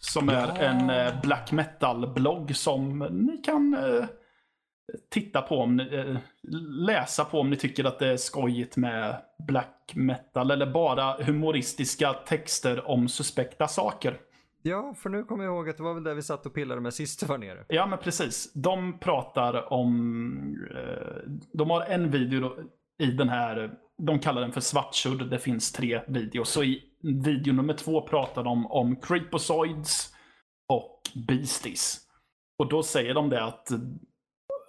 Som 0.00 0.28
är 0.28 0.46
Ja. 0.46 0.56
en 0.56 0.90
uh, 0.90 1.20
black 1.22 1.52
metal-blogg 1.52 2.56
som 2.56 2.98
ni 2.98 3.36
kan 3.36 3.74
uh, 3.74 4.04
titta 5.10 5.42
på 5.42 5.58
om 5.58 5.76
ni, 5.76 5.84
uh, 5.96 6.18
läsa 6.86 7.24
på 7.24 7.40
om 7.40 7.50
ni 7.50 7.56
tycker 7.56 7.84
att 7.84 7.98
det 7.98 8.08
är 8.08 8.16
skojigt 8.16 8.76
med 8.76 9.16
black 9.48 9.92
metal. 9.94 10.50
Eller 10.50 10.66
bara 10.66 11.24
humoristiska 11.24 12.12
texter 12.12 12.88
om 12.90 13.08
suspekta 13.08 13.68
saker. 13.68 14.18
Ja, 14.62 14.94
för 14.98 15.10
nu 15.10 15.24
kommer 15.24 15.44
jag 15.44 15.54
ihåg 15.54 15.68
att 15.68 15.76
det 15.76 15.82
var 15.82 15.94
väl 15.94 16.04
där 16.04 16.14
vi 16.14 16.22
satt 16.22 16.46
och 16.46 16.54
pillade 16.54 16.80
med 16.80 16.94
sist 16.94 17.20
du 17.20 17.26
var 17.26 17.38
nere. 17.38 17.64
Ja, 17.68 17.86
men 17.86 17.98
precis. 17.98 18.52
De 18.52 18.98
pratar 18.98 19.72
om... 19.72 20.66
eh, 20.76 21.30
De 21.52 21.70
har 21.70 21.82
en 21.82 22.10
video 22.10 22.40
då, 22.40 22.56
i 22.98 23.10
den 23.10 23.28
här... 23.28 23.70
De 23.98 24.18
kallar 24.18 24.40
den 24.40 24.52
för 24.52 24.60
svartsudd. 24.60 25.30
Det 25.30 25.38
finns 25.38 25.72
tre 25.72 26.00
videos. 26.08 26.50
Så 26.50 26.62
i 26.62 26.82
video 27.02 27.52
nummer 27.52 27.74
två 27.74 28.00
pratar 28.00 28.44
de 28.44 28.66
om 28.66 28.96
creepozoids 28.96 30.14
och 30.68 31.00
beasties. 31.28 32.00
Och 32.58 32.68
då 32.68 32.82
säger 32.82 33.14
de 33.14 33.28
det 33.28 33.44
att 33.44 33.68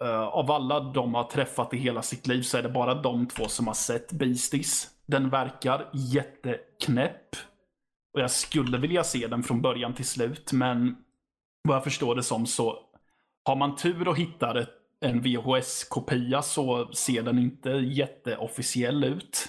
uh, 0.04 0.10
av 0.10 0.52
alla 0.52 0.80
de 0.80 1.16
har 1.16 1.24
träffat 1.24 1.74
i 1.74 1.78
hela 1.78 2.02
sitt 2.02 2.28
liv 2.28 2.42
så 2.42 2.58
är 2.58 2.64
det 2.64 2.70
bara 2.70 3.02
de 3.02 3.28
två 3.28 3.48
som 3.48 3.68
har 3.68 3.74
sett 3.74 4.12
beasties. 4.12 4.90
Den 5.06 5.30
verkar 5.30 5.90
jätteknäpp. 5.94 7.36
Och 8.14 8.22
jag 8.22 8.32
skulle 8.32 8.78
vilja 8.78 9.04
se 9.04 9.28
den 9.28 9.44
från 9.44 9.62
början 9.62 9.94
till 9.94 10.06
slut, 10.06 10.52
men 10.54 10.96
vad 11.68 11.76
jag 11.76 11.84
förstår 11.84 12.16
det 12.16 12.24
som 12.24 12.46
så 12.46 12.80
har 13.46 13.56
man 13.56 13.76
tur 13.76 14.08
och 14.08 14.18
hittar 14.18 14.56
ett, 14.56 14.74
en 15.02 15.22
VHS-kopia 15.22 16.42
så 16.42 16.94
ser 16.94 17.24
den 17.24 17.40
inte 17.40 17.70
jätteofficiell 17.70 19.04
ut. 19.04 19.48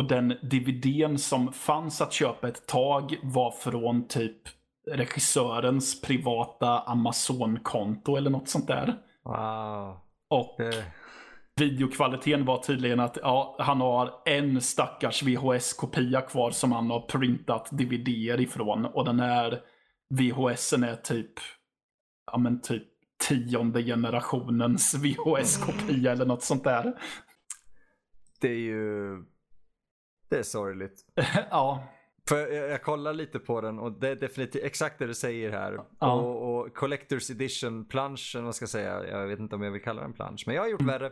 Och 0.00 0.06
den 0.06 0.28
DVDn 0.28 1.18
som 1.18 1.52
fanns 1.52 2.00
att 2.00 2.12
köpa 2.12 2.48
ett 2.48 2.66
tag 2.66 3.18
var 3.22 3.50
från 3.50 4.08
typ 4.08 4.36
regissörens 4.90 6.00
privata 6.00 6.80
Amazon-konto 6.80 8.16
eller 8.16 8.30
något 8.30 8.48
sånt 8.48 8.66
där. 8.66 8.98
Wow. 9.24 9.96
Och 10.30 10.54
Det... 10.58 10.84
videokvaliteten 11.56 12.44
var 12.44 12.58
tydligen 12.58 13.00
att 13.00 13.18
ja, 13.22 13.56
han 13.58 13.80
har 13.80 14.12
en 14.24 14.60
stackars 14.60 15.22
VHS-kopia 15.22 16.20
kvar 16.20 16.50
som 16.50 16.72
han 16.72 16.90
har 16.90 17.00
printat 17.00 17.68
DVDer 17.70 18.40
ifrån. 18.40 18.84
Och 18.84 19.04
den 19.04 19.20
här 19.20 19.60
VHSen 20.10 20.84
är 20.84 20.96
typ, 20.96 21.32
ja 22.32 22.38
men 22.38 22.60
typ 22.60 22.88
tionde 23.28 23.82
generationens 23.82 24.94
VHS-kopia 24.94 26.12
eller 26.12 26.26
något 26.26 26.42
sånt 26.42 26.64
där. 26.64 26.92
det 28.40 28.48
är 28.48 28.60
ju... 28.60 29.24
Det 30.30 30.38
är 30.38 30.42
sorgligt. 30.42 31.00
ja, 31.50 31.84
För 32.28 32.36
jag, 32.52 32.70
jag 32.70 32.82
kollar 32.82 33.12
lite 33.14 33.38
på 33.38 33.60
den 33.60 33.78
och 33.78 33.92
det 33.92 34.08
är 34.08 34.16
definitivt 34.16 34.64
exakt 34.64 34.98
det 34.98 35.06
du 35.06 35.14
säger 35.14 35.50
här. 35.50 35.80
Ja. 36.00 36.12
Och, 36.12 36.58
och 36.60 36.76
Collector's 36.78 37.32
Edition 37.32 37.84
planschen, 37.84 38.44
vad 38.44 38.54
ska 38.54 38.62
jag 38.62 38.70
säga, 38.70 39.06
jag 39.08 39.26
vet 39.26 39.38
inte 39.38 39.54
om 39.56 39.62
jag 39.62 39.70
vill 39.70 39.82
kalla 39.82 40.02
den 40.02 40.12
plansch, 40.12 40.42
men 40.46 40.54
jag 40.56 40.62
har 40.62 40.68
gjort 40.68 40.82
värre. 40.82 41.10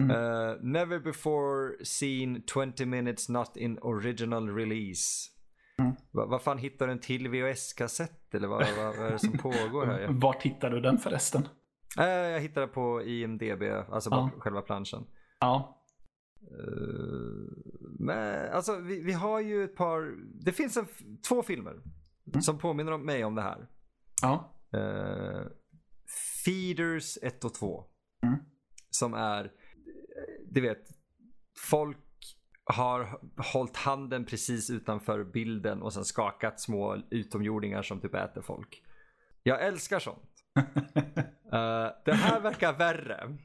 Uh, 0.00 0.62
never 0.62 0.98
before 0.98 1.84
seen 1.84 2.42
20 2.76 2.86
minutes 2.86 3.28
not 3.28 3.56
in 3.56 3.78
original 3.82 4.54
release. 4.56 5.30
Mm. 5.78 5.92
Va- 6.10 6.26
Vad 6.26 6.42
fan 6.42 6.58
hittar 6.58 6.86
du 6.86 6.92
en 6.92 6.98
till 7.00 7.28
VHS-kassett 7.28 8.34
eller 8.34 8.48
vad, 8.48 8.66
vad, 8.78 8.96
vad 8.96 9.06
är 9.06 9.10
det 9.12 9.18
som 9.18 9.38
pågår 9.42 9.86
här? 9.86 10.06
vart 10.10 10.42
hittar 10.42 10.70
du 10.70 10.80
den 10.80 10.98
förresten? 10.98 11.48
Uh, 11.98 12.04
jag 12.06 12.40
hittade 12.40 12.66
på 12.66 13.02
IMDB, 13.02 13.62
alltså 13.90 14.10
Ja. 14.10 14.30
själva 14.38 14.62
planschen. 14.62 15.06
Ja, 15.40 15.80
men 17.98 18.52
alltså 18.52 18.76
vi, 18.76 19.00
vi 19.00 19.12
har 19.12 19.40
ju 19.40 19.64
ett 19.64 19.76
par, 19.76 20.14
det 20.44 20.52
finns 20.52 20.76
en, 20.76 20.86
två 21.28 21.42
filmer 21.42 21.82
som 22.40 22.58
påminner 22.58 22.92
om 22.92 23.06
mig 23.06 23.24
om 23.24 23.34
det 23.34 23.42
här. 23.42 23.68
ja, 24.22 24.50
Uh, 24.76 25.46
Feeders 26.44 27.18
1 27.22 27.44
och 27.44 27.54
2. 27.54 27.84
Mm. 28.22 28.38
Som 28.90 29.14
är, 29.14 29.44
eh, 29.44 29.50
du 30.50 30.60
vet, 30.60 30.82
folk 31.70 31.98
har 32.64 33.20
hållit 33.52 33.76
handen 33.76 34.24
precis 34.24 34.70
utanför 34.70 35.24
bilden 35.24 35.82
och 35.82 35.92
sen 35.92 36.04
skakat 36.04 36.60
små 36.60 37.02
utomjordingar 37.10 37.82
som 37.82 38.00
typ 38.00 38.14
äter 38.14 38.42
folk. 38.42 38.82
Jag 39.42 39.66
älskar 39.66 39.98
sånt. 39.98 40.30
Eh, 41.44 41.90
det 42.04 42.12
här 42.12 42.40
verkar 42.40 42.72
värre. 42.72 43.38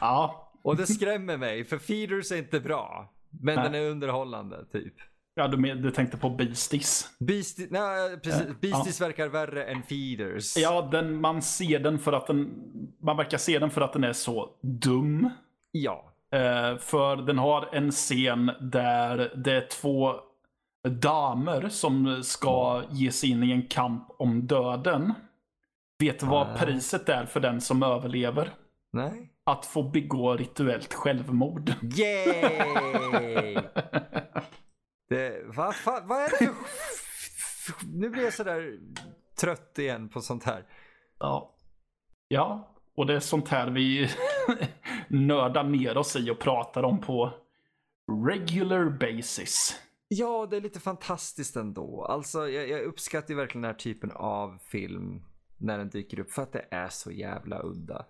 ja. 0.00 0.45
Och 0.66 0.76
det 0.76 0.86
skrämmer 0.86 1.36
mig 1.36 1.64
för 1.64 1.78
Feeders 1.78 2.32
är 2.32 2.36
inte 2.36 2.60
bra. 2.60 3.12
Men 3.30 3.54
Nej. 3.54 3.64
den 3.64 3.74
är 3.74 3.90
underhållande 3.90 4.64
typ. 4.72 4.94
ja 5.34 5.48
du, 5.48 5.74
du 5.74 5.90
tänkte 5.90 6.16
på 6.16 6.30
Beasties. 6.30 7.10
Beastie, 7.18 7.66
nej, 7.70 8.20
precis, 8.20 8.42
Eh, 8.46 8.54
Beasties 8.60 9.00
verkar 9.00 9.28
värre 9.28 9.64
än 9.64 9.82
Feeders. 9.82 10.56
Ja, 10.56 10.88
den, 10.92 11.20
man 11.20 11.42
ser 11.42 11.78
den 11.78 11.98
för 11.98 12.12
att 12.12 12.26
den, 12.26 12.50
man 13.02 13.16
verkar 13.16 13.38
se 13.38 13.58
den 13.58 13.70
för 13.70 13.80
att 13.80 13.92
den 13.92 14.04
är 14.04 14.12
så 14.12 14.50
dum. 14.62 15.30
ja. 15.70 16.12
Eh, 16.32 16.76
för 16.78 17.16
den 17.16 17.38
har 17.38 17.68
en 17.74 17.90
scen 17.90 18.50
där 18.60 19.32
det 19.44 19.52
är 19.52 19.66
två 19.68 20.14
damer 20.88 21.68
som 21.68 22.22
ska 22.22 22.82
ge 22.90 23.12
sig 23.12 23.30
in 23.30 23.42
i 23.42 23.50
en 23.52 23.66
kamp 23.66 24.06
om 24.18 24.46
döden. 24.46 25.14
Vet 25.98 26.20
du 26.20 26.26
vad 26.26 26.46
Ah. 26.48 26.56
priset 26.58 27.08
är 27.08 27.24
för 27.26 27.40
den 27.40 27.60
som 27.60 27.82
överlever? 27.82 28.50
Nej. 28.92 29.30
Att 29.46 29.66
få 29.66 29.82
begå 29.82 30.36
rituellt 30.36 30.94
självmord. 30.94 31.72
Yay! 31.82 33.58
Det, 35.08 35.42
vad, 35.46 35.74
fan, 35.74 36.08
vad 36.08 36.18
är 36.18 36.30
det 36.30 36.36
för... 36.36 37.86
Nu 37.86 38.10
blir 38.10 38.24
jag 38.24 38.32
sådär 38.32 38.78
trött 39.40 39.78
igen 39.78 40.08
på 40.08 40.20
sånt 40.20 40.44
här. 40.44 40.64
Ja. 41.18 41.54
Ja, 42.28 42.76
och 42.96 43.06
det 43.06 43.14
är 43.14 43.20
sånt 43.20 43.48
här 43.48 43.70
vi 43.70 44.10
nördar 45.08 45.64
ner 45.64 45.96
oss 45.96 46.16
i 46.16 46.30
och 46.30 46.38
pratar 46.38 46.82
om 46.82 47.00
på 47.00 47.32
regular 48.26 48.98
basis. 48.98 49.80
Ja, 50.08 50.46
det 50.50 50.56
är 50.56 50.60
lite 50.60 50.80
fantastiskt 50.80 51.56
ändå. 51.56 52.04
Alltså, 52.04 52.48
jag, 52.48 52.68
jag 52.68 52.80
uppskattar 52.80 53.34
verkligen 53.34 53.62
den 53.62 53.70
här 53.70 53.78
typen 53.78 54.10
av 54.10 54.58
film 54.58 55.22
när 55.58 55.78
den 55.78 55.88
dyker 55.88 56.20
upp 56.20 56.30
för 56.30 56.42
att 56.42 56.52
det 56.52 56.68
är 56.70 56.88
så 56.88 57.10
jävla 57.10 57.62
udda. 57.62 58.06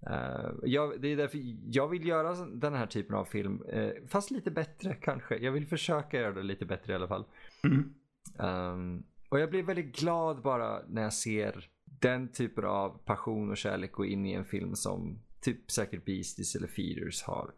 Eh, 0.00 0.50
jag, 0.62 1.00
det 1.00 1.08
är 1.08 1.16
därför 1.16 1.38
jag 1.64 1.88
vill 1.88 2.06
göra 2.06 2.46
den 2.46 2.74
här 2.74 2.86
typen 2.86 3.16
av 3.16 3.24
film, 3.24 3.62
eh, 3.68 3.90
fast 4.08 4.30
lite 4.30 4.50
bättre 4.50 4.94
kanske. 4.94 5.36
Jag 5.36 5.52
vill 5.52 5.66
försöka 5.66 6.20
göra 6.20 6.32
det 6.32 6.42
lite 6.42 6.64
bättre 6.64 6.92
i 6.92 6.96
alla 6.96 7.08
fall. 7.08 7.24
Mm. 7.64 7.94
Um, 8.38 9.04
och 9.28 9.40
jag 9.40 9.50
blir 9.50 9.62
väldigt 9.62 9.96
glad 10.00 10.42
bara 10.42 10.82
när 10.88 11.02
jag 11.02 11.12
ser 11.12 11.70
den 11.84 12.32
typen 12.32 12.64
av 12.64 12.98
passion 13.04 13.50
och 13.50 13.56
kärlek 13.56 13.92
gå 13.92 14.04
in 14.04 14.26
i 14.26 14.32
en 14.32 14.44
film 14.44 14.74
som 14.74 15.18
typ 15.40 15.70
säkert 15.70 16.04
Beasties 16.04 16.54
eller 16.56 16.68
Feeders 16.68 17.22
har. 17.22 17.54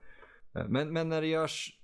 Eh, 0.54 0.68
Men, 0.68 0.92
men 0.92 1.08
när 1.08 1.20
det 1.20 1.26
görs 1.26 1.74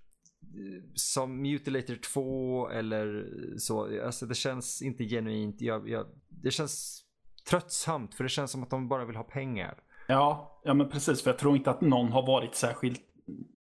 som 0.95 1.43
Mutilator 1.43 1.97
2 1.97 2.69
eller 2.69 3.29
så, 3.59 4.05
alltså 4.05 4.27
det 4.27 4.35
känns 4.35 4.83
inte 4.83 5.05
genuint. 5.05 5.61
Jag, 5.61 5.89
jag, 5.89 6.07
det 6.29 6.51
känns 6.51 7.05
tröttsamt 7.51 8.15
för 8.15 8.25
det 8.25 8.31
känns 8.31 8.51
som 8.51 8.63
att 8.63 8.71
de 8.71 8.89
bara 8.89 9.05
vill 9.05 9.17
ha 9.17 9.25
pengar. 9.25 9.83
Ja, 10.07 10.61
ja 10.65 10.75
men 10.75 10.89
precis. 10.89 11.23
För 11.23 11.31
jag 11.31 11.39
tror 11.39 11.57
inte 11.57 11.71
att 11.71 11.81
någon 11.81 12.13
har 12.13 12.27
varit 12.27 12.55
särskilt... 12.55 13.03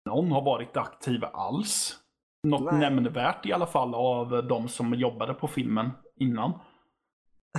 Någon 0.09 0.31
har 0.31 0.41
varit 0.41 0.77
aktiv 0.77 1.23
alls. 1.33 1.99
Något 2.47 2.71
Nej. 2.71 2.79
nämnvärt 2.79 3.45
i 3.45 3.53
alla 3.53 3.65
fall 3.67 3.95
av 3.95 4.47
de 4.47 4.67
som 4.67 4.93
jobbade 4.93 5.33
på 5.33 5.47
filmen 5.47 5.89
innan. 6.19 6.51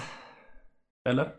Eller? 1.08 1.34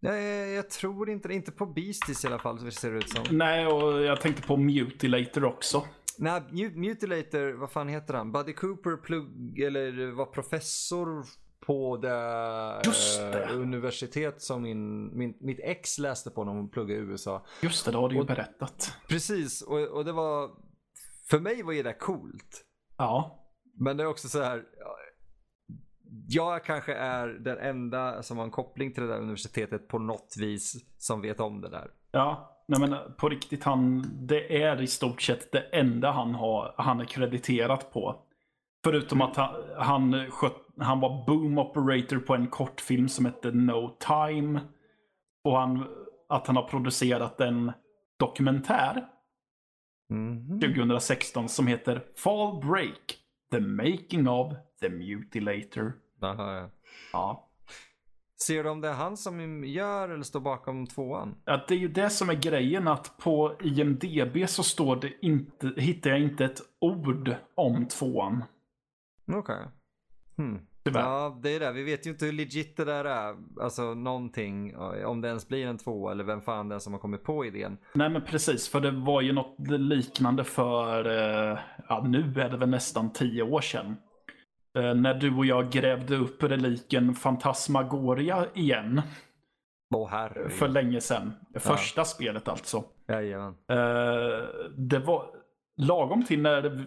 Jag, 0.00 0.48
jag, 0.48 0.70
tror 0.70 1.10
inte 1.10 1.28
det, 1.28 1.34
inte 1.34 1.52
på 1.52 1.66
Beasties 1.66 2.24
i 2.24 2.26
alla 2.26 2.38
fall 2.38 2.58
så 2.58 2.64
det 2.64 2.70
ser 2.70 2.90
det 2.92 2.98
ut 2.98 3.08
som. 3.10 3.36
Nej, 3.38 3.66
och 3.66 4.02
jag 4.02 4.20
tänkte 4.20 4.42
på 4.42 4.56
Mutilator 4.56 5.44
också. 5.44 5.84
Nej, 6.18 6.42
Mu- 6.50 6.76
Mutilator, 6.76 7.52
vad 7.52 7.70
fan 7.70 7.88
heter 7.88 8.14
han? 8.14 8.32
Buddy 8.32 8.52
Cooper 8.52 8.96
plugg, 8.96 9.58
eller 9.60 10.10
var 10.10 10.26
professor 10.26 11.24
på 11.66 11.96
det, 11.96 12.80
Just 12.84 13.20
det. 13.20 13.44
eh, 13.44 13.60
universitet 13.60 14.42
som 14.42 14.62
min, 14.62 15.16
min, 15.18 15.34
mitt 15.40 15.60
ex 15.62 15.98
läste 15.98 16.30
på 16.30 16.44
när 16.44 16.52
hon 16.52 16.70
pluggade 16.70 17.00
i 17.00 17.02
USA. 17.02 17.46
Just 17.62 17.84
det, 17.84 17.90
det 17.90 17.98
har 17.98 18.08
du 18.08 18.14
ju 18.14 18.20
Och- 18.20 18.26
berättat. 18.26 18.96
Precis, 19.08 19.62
och, 19.62 19.80
och 19.88 20.04
det 20.04 20.12
var 20.12 20.50
för 21.30 21.38
mig 21.40 21.62
var 21.62 21.72
ju 21.72 21.82
det 21.82 21.92
coolt. 21.94 22.62
Ja. 22.98 23.38
Men 23.78 23.96
det 23.96 24.02
är 24.02 24.06
också 24.08 24.28
så 24.28 24.42
här. 24.42 24.62
Jag 26.28 26.64
kanske 26.64 26.94
är 26.94 27.28
den 27.28 27.58
enda 27.58 28.22
som 28.22 28.36
har 28.38 28.44
en 28.44 28.50
koppling 28.50 28.92
till 28.92 29.02
det 29.02 29.08
där 29.08 29.18
universitetet 29.20 29.88
på 29.88 29.98
något 29.98 30.34
vis 30.38 30.76
som 30.98 31.20
vet 31.20 31.40
om 31.40 31.60
det 31.60 31.68
där. 31.68 31.90
Ja, 32.10 32.48
nej 32.68 32.80
men 32.80 32.96
på 33.18 33.28
riktigt 33.28 33.64
han, 33.64 34.04
det 34.26 34.62
är 34.62 34.82
i 34.82 34.86
stort 34.86 35.22
sett 35.22 35.52
det 35.52 35.60
enda 35.60 36.10
han 36.10 36.34
har, 36.34 36.74
han 36.78 37.00
är 37.00 37.04
krediterat 37.04 37.92
på. 37.92 38.22
Förutom 38.84 39.20
att 39.20 39.36
han, 39.36 39.54
han, 39.76 40.30
skött, 40.30 40.56
han 40.78 41.00
var 41.00 41.26
boom 41.26 41.58
operator 41.58 42.18
på 42.18 42.34
en 42.34 42.46
kortfilm 42.46 43.08
som 43.08 43.24
hette 43.24 43.50
No 43.50 43.96
Time. 44.00 44.60
Och 45.44 45.58
han, 45.58 45.86
att 46.28 46.46
han 46.46 46.56
har 46.56 46.68
producerat 46.68 47.40
en 47.40 47.72
dokumentär 48.18 49.08
Mhm. 50.10 50.60
2016 50.60 51.48
som 51.48 51.66
heter 51.66 52.04
Fall 52.16 52.60
Break. 52.60 53.18
The 53.50 53.60
Making 53.60 54.28
of 54.28 54.52
the 54.80 54.88
Mutilator. 54.88 55.92
Aha, 56.22 56.52
ja. 56.54 56.70
Ja. 57.12 57.48
Ser 58.46 58.64
du 58.64 58.70
om 58.70 58.80
det 58.80 58.88
är 58.88 58.92
han 58.92 59.16
som 59.16 59.64
gör 59.64 60.08
eller 60.08 60.22
står 60.22 60.40
bakom 60.40 60.86
tvåan? 60.86 61.34
Ja, 61.44 61.64
det 61.68 61.74
är 61.74 61.78
ju 61.78 61.88
det 61.88 62.10
som 62.10 62.30
är 62.30 62.34
grejen 62.34 62.88
att 62.88 63.18
på 63.18 63.56
IMDB 63.60 64.48
så 64.48 64.62
står 64.62 64.96
det 64.96 65.12
inte, 65.22 65.72
hittar 65.76 66.10
jag 66.10 66.20
inte 66.20 66.44
ett 66.44 66.60
ord 66.80 67.34
om 67.54 67.86
tvåan. 67.86 68.44
Okej. 69.32 69.66
Hmm. 70.36 70.66
Tyvärr. 70.84 71.00
Ja, 71.00 71.38
det 71.42 71.50
är 71.50 71.60
det. 71.60 71.72
Vi 71.72 71.82
vet 71.82 72.06
ju 72.06 72.10
inte 72.10 72.24
hur 72.24 72.32
legit 72.32 72.76
det 72.76 72.84
där 72.84 73.04
är. 73.04 73.36
Alltså 73.60 73.94
någonting. 73.94 74.76
Om 75.06 75.20
det 75.20 75.28
ens 75.28 75.48
blir 75.48 75.66
en 75.66 75.78
två 75.78 76.10
eller 76.10 76.24
vem 76.24 76.40
fan 76.40 76.68
det 76.68 76.74
är 76.74 76.78
som 76.78 76.92
har 76.92 77.00
kommit 77.00 77.22
på 77.22 77.44
idén. 77.44 77.78
Nej 77.94 78.08
men 78.08 78.22
precis, 78.22 78.68
för 78.68 78.80
det 78.80 78.90
var 78.90 79.20
ju 79.20 79.32
något 79.32 79.68
liknande 79.68 80.44
för, 80.44 81.06
eh, 81.06 81.58
ja 81.88 82.04
nu 82.08 82.34
är 82.40 82.48
det 82.48 82.56
väl 82.56 82.68
nästan 82.68 83.12
tio 83.12 83.42
år 83.42 83.60
sedan. 83.60 83.96
Eh, 84.78 84.94
när 84.94 85.14
du 85.14 85.36
och 85.36 85.46
jag 85.46 85.70
grävde 85.70 86.16
upp 86.16 86.42
reliken 86.42 87.14
Fantasmagoria 87.14 88.46
igen. 88.54 89.02
Åh 89.94 90.08
herre. 90.08 90.48
För 90.48 90.68
länge 90.68 91.00
sedan. 91.00 91.32
Första 91.58 92.04
spelet 92.04 92.48
alltså. 92.48 92.84
Jajamän. 93.08 93.54
Eh, 93.68 94.46
det 94.76 94.98
var 94.98 95.26
lagom 95.76 96.24
till 96.24 96.42
när 96.42 96.86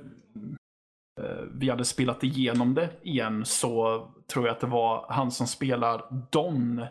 vi 1.51 1.69
hade 1.69 1.85
spelat 1.85 2.23
igenom 2.23 2.73
det 2.73 2.89
igen 3.01 3.45
så 3.45 4.07
tror 4.33 4.45
jag 4.47 4.53
att 4.53 4.59
det 4.61 4.67
var 4.67 5.05
han 5.09 5.31
som 5.31 5.47
spelar 5.47 6.01
Don 6.31 6.85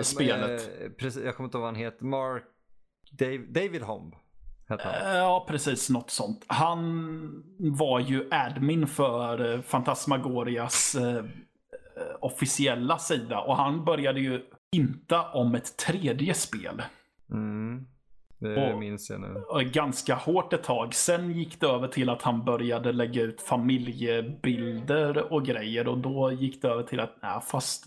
i 0.00 0.04
spelet. 0.04 0.82
eh, 0.82 0.88
precis, 0.98 1.24
jag 1.24 1.36
kommer 1.36 1.46
inte 1.46 1.56
ihåg 1.56 1.62
vad 1.62 1.72
han 1.74 1.80
heter. 1.82 2.04
Mark 2.04 2.42
Dave, 3.10 3.38
David 3.38 3.82
Homb. 3.82 4.14
Eh, 5.04 5.14
Ja, 5.16 5.46
precis. 5.48 5.90
Något 5.90 6.10
sånt. 6.10 6.44
Han 6.46 7.44
var 7.58 8.00
ju 8.00 8.28
admin 8.30 8.86
för 8.86 9.54
eh, 9.54 9.60
Fantasmagorias 9.60 10.94
eh, 10.94 11.16
eh, 11.16 11.22
officiella 12.20 12.98
sida 12.98 13.40
och 13.40 13.56
han 13.56 13.84
började 13.84 14.20
ju 14.20 14.42
hinta 14.72 15.30
om 15.32 15.54
ett 15.54 15.76
tredje 15.76 16.34
spel. 16.34 16.82
Mm. 17.30 17.86
Det 18.42 18.72
Och- 18.72 18.78
minns 18.78 19.10
jag 19.10 19.20
nu. 19.20 19.44
Ganska 19.72 20.14
hårt 20.14 20.52
ett 20.52 20.62
tag. 20.64 20.94
Sen 20.94 21.30
gick 21.30 21.60
det 21.60 21.66
över 21.66 21.88
till 21.88 22.08
att 22.10 22.22
han 22.22 22.44
började 22.44 22.92
lägga 22.92 23.22
ut 23.22 23.40
familjebilder 23.42 25.32
och 25.32 25.44
grejer 25.44 25.88
och 25.88 25.98
då 25.98 26.32
gick 26.32 26.62
det 26.62 26.68
över 26.68 26.82
till 26.82 27.00
att, 27.00 27.16
nej 27.22 27.40
fast 27.40 27.84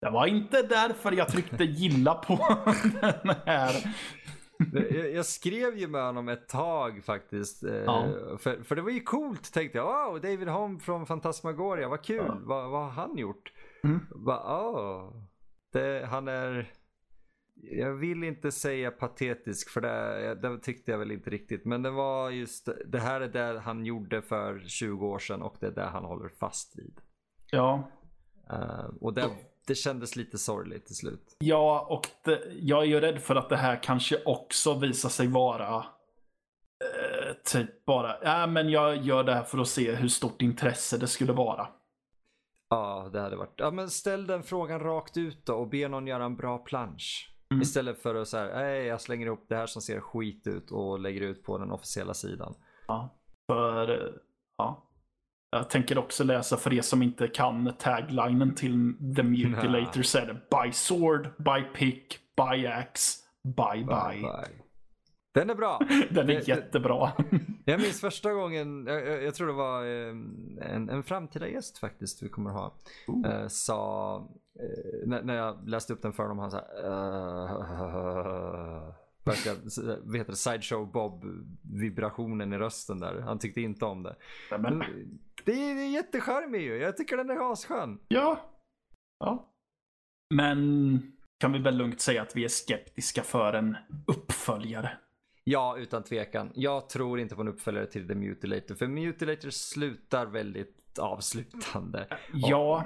det 0.00 0.10
var 0.10 0.26
inte 0.26 0.62
därför 0.62 1.12
jag 1.12 1.28
tryckte 1.28 1.64
gilla 1.64 2.14
på 2.14 2.38
den 3.00 3.34
här. 3.46 3.72
jag, 5.14 5.26
skrev 5.26 5.78
ju 5.78 5.88
med 5.88 6.02
honom 6.02 6.28
ett 6.28 6.48
tag 6.48 7.04
faktiskt. 7.04 7.64
eh, 7.64 7.74
Ja. 7.74 8.06
För, 8.38 8.62
för 8.62 8.76
det 8.76 8.82
var 8.82 8.90
ju 8.90 9.00
coolt 9.00 9.52
tänkte 9.52 9.78
jag. 9.78 10.10
Wow, 10.12 10.20
David 10.20 10.48
Holm 10.48 10.80
från 10.80 11.06
Fantasmagoria, 11.06 11.88
vad 11.88 12.02
kul. 12.04 12.24
Ja. 12.26 12.38
Vad, 12.42 12.70
vad 12.70 12.82
har 12.82 12.90
han 12.90 13.18
gjort? 13.18 13.52
Mm. 13.84 14.00
Va, 14.10 14.60
oh. 14.60 15.12
det, 15.72 16.06
han 16.10 16.28
är... 16.28 16.70
Jag 17.62 17.92
vill 17.92 18.24
inte 18.24 18.52
säga 18.52 18.90
patetisk 18.90 19.70
för 19.70 19.80
det, 19.80 20.34
det 20.34 20.58
tyckte 20.58 20.90
jag 20.90 20.98
väl 20.98 21.10
inte 21.10 21.30
riktigt. 21.30 21.64
Men 21.64 21.82
det 21.82 21.90
var 21.90 22.30
just, 22.30 22.68
det 22.86 22.98
här 22.98 23.20
är 23.20 23.28
det 23.28 23.60
han 23.60 23.84
gjorde 23.84 24.22
för 24.22 24.62
20 24.66 25.06
år 25.06 25.18
sedan 25.18 25.42
och 25.42 25.56
det 25.60 25.66
är 25.66 25.70
det 25.70 25.86
han 25.86 26.04
håller 26.04 26.28
fast 26.28 26.78
vid. 26.78 27.00
Ja, 27.50 27.90
Eh, 28.50 28.86
och 29.00 29.14
det, 29.14 29.30
det 29.66 29.74
kändes 29.74 30.16
lite 30.16 30.38
sorgligt 30.38 30.86
till 30.86 30.96
slut. 30.96 31.36
Ja, 31.38 31.86
och 31.90 32.08
det, 32.24 32.42
jag 32.60 32.82
är 32.82 32.86
ju 32.86 33.00
rädd 33.00 33.22
för 33.22 33.36
att 33.36 33.48
det 33.48 33.56
här 33.56 33.82
kanske 33.82 34.22
också 34.24 34.78
visar 34.78 35.08
sig 35.08 35.26
vara 35.26 35.76
eh, 35.76 37.32
typ 37.44 37.84
bara, 37.84 38.16
ja 38.22 38.46
men 38.46 38.70
jag 38.70 38.96
gör 38.96 39.24
det 39.24 39.34
här 39.34 39.44
för 39.44 39.58
att 39.58 39.68
se 39.68 39.94
hur 39.94 40.08
stort 40.08 40.42
intresse 40.42 40.98
det 40.98 41.06
skulle 41.06 41.32
vara. 41.32 41.68
Ja, 42.70 43.10
det 43.12 43.20
hade 43.20 43.36
varit. 43.36 43.54
Ja, 43.56 43.70
men 43.70 43.90
ställ 43.90 44.26
den 44.26 44.42
frågan 44.42 44.80
rakt 44.80 45.16
ut 45.16 45.46
då 45.46 45.54
och 45.54 45.68
be 45.68 45.88
någon 45.88 46.06
göra 46.06 46.24
en 46.24 46.36
bra 46.36 46.58
plansch. 46.58 47.35
Mm. 47.50 47.62
Istället 47.62 48.02
för 48.02 48.14
att 48.14 48.28
säga, 48.28 48.58
nej 48.58 48.84
jag 48.84 49.00
slänger 49.00 49.26
ihop 49.26 49.44
det 49.48 49.56
här 49.56 49.66
som 49.66 49.82
ser 49.82 50.00
skit 50.00 50.46
ut 50.46 50.70
och 50.70 51.00
lägger 51.00 51.20
ut 51.20 51.42
på 51.42 51.58
den 51.58 51.70
officiella 51.70 52.14
sidan. 52.14 52.54
För, 53.46 53.90
eh, 53.90 54.12
ja. 54.58 54.82
Jag 55.50 55.70
tänker 55.70 55.98
också 55.98 56.24
läsa 56.24 56.56
för 56.56 56.72
er 56.72 56.82
som 56.82 57.02
inte 57.02 57.28
kan 57.28 57.72
taglinen 57.78 58.54
till 58.54 58.94
The 59.16 59.22
Mutilator 59.22 60.02
så 60.02 60.18
är 60.18 60.26
det 60.26 60.34
By 60.34 60.72
Sword, 60.72 61.22
By 61.38 61.62
Pick, 61.74 62.18
By 62.36 62.66
Axe, 62.66 63.22
Bye 63.44 63.84
Bye. 63.84 64.20
bye. 64.20 64.66
Den 65.34 65.50
är 65.50 65.54
bra. 65.54 65.80
Den 66.10 66.30
är 66.30 66.48
jättebra. 66.48 67.12
Jag 67.64 67.80
minns 67.80 68.00
första 68.00 68.32
gången, 68.32 68.86
jag, 68.86 69.06
jag, 69.06 69.22
jag 69.22 69.34
tror 69.34 69.46
det 69.46 69.52
var 69.52 69.84
eh, 69.84 70.08
en, 70.74 70.88
en 70.88 71.02
framtida 71.02 71.48
gäst 71.48 71.78
faktiskt 71.78 72.22
vi 72.22 72.28
kommer 72.28 72.50
ha. 72.50 72.74
Ooh. 73.06 73.26
Eh, 73.26 73.48
sa, 73.48 74.28
när, 75.06 75.22
när 75.22 75.34
jag 75.34 75.68
läste 75.68 75.92
upp 75.92 76.02
den 76.02 76.12
för 76.12 76.22
honom, 76.22 76.38
han 76.38 76.50
sa 76.50 76.58
uh, 76.58 76.66
Verkar, 79.26 79.56
vad 80.06 80.16
heter 80.16 80.32
det, 80.32 80.36
Sideshow 80.36 80.92
Bob 80.92 81.24
vibrationen 81.62 82.52
i 82.52 82.58
rösten 82.58 83.00
där. 83.00 83.20
Han 83.20 83.38
tyckte 83.38 83.60
inte 83.60 83.84
om 83.84 84.02
det. 84.02 84.16
Men, 84.50 84.78
Det 85.44 85.52
är, 85.52 85.74
det 85.74 85.82
är 85.82 85.90
jättecharmig 85.90 86.60
ju. 86.60 86.76
Jag 86.76 86.96
tycker 86.96 87.16
den 87.16 87.30
är 87.30 87.52
asskön. 87.52 87.98
ja. 88.08 88.50
ja. 89.18 89.52
Men 90.34 91.12
kan 91.40 91.52
vi 91.52 91.58
väl 91.58 91.76
lugnt 91.76 92.00
säga 92.00 92.22
att 92.22 92.36
vi 92.36 92.44
är 92.44 92.48
skeptiska 92.48 93.22
för 93.22 93.52
en 93.52 93.76
uppföljare. 94.06 94.98
Ja, 95.44 95.76
utan 95.78 96.02
tvekan. 96.02 96.52
Jag 96.54 96.88
tror 96.88 97.20
inte 97.20 97.34
på 97.34 97.40
en 97.40 97.48
uppföljare 97.48 97.86
till 97.86 98.08
The 98.08 98.14
Mutilator. 98.14 98.74
För 98.74 98.86
Mutilator 98.86 99.50
slutar 99.50 100.26
väldigt 100.26 100.98
avslutande. 100.98 102.06
Ja, 102.32 102.84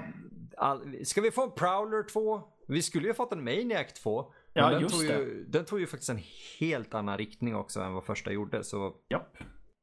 All, 0.60 1.04
ska 1.04 1.20
vi 1.20 1.30
få 1.30 1.42
en 1.44 1.50
Prowler 1.50 2.02
2? 2.02 2.42
Vi 2.68 2.82
skulle 2.82 3.04
ju 3.04 3.10
ha 3.10 3.14
fått 3.16 3.32
en 3.32 3.44
Maniac 3.44 3.92
2. 3.92 4.22
men 4.54 4.64
Ja, 4.64 4.70
den, 4.70 4.80
just 4.82 4.94
tog 5.00 5.08
det. 5.08 5.18
ju, 5.18 5.44
den 5.48 5.64
tog 5.64 5.80
ju 5.80 5.86
faktiskt 5.86 6.10
en 6.10 6.20
helt 6.60 6.94
annan 6.94 7.18
riktning 7.18 7.56
också 7.56 7.80
än 7.80 7.94
vad 7.94 8.04
första 8.04 8.32
gjorde. 8.32 8.64
Så 8.64 8.94
japp. 9.08 9.36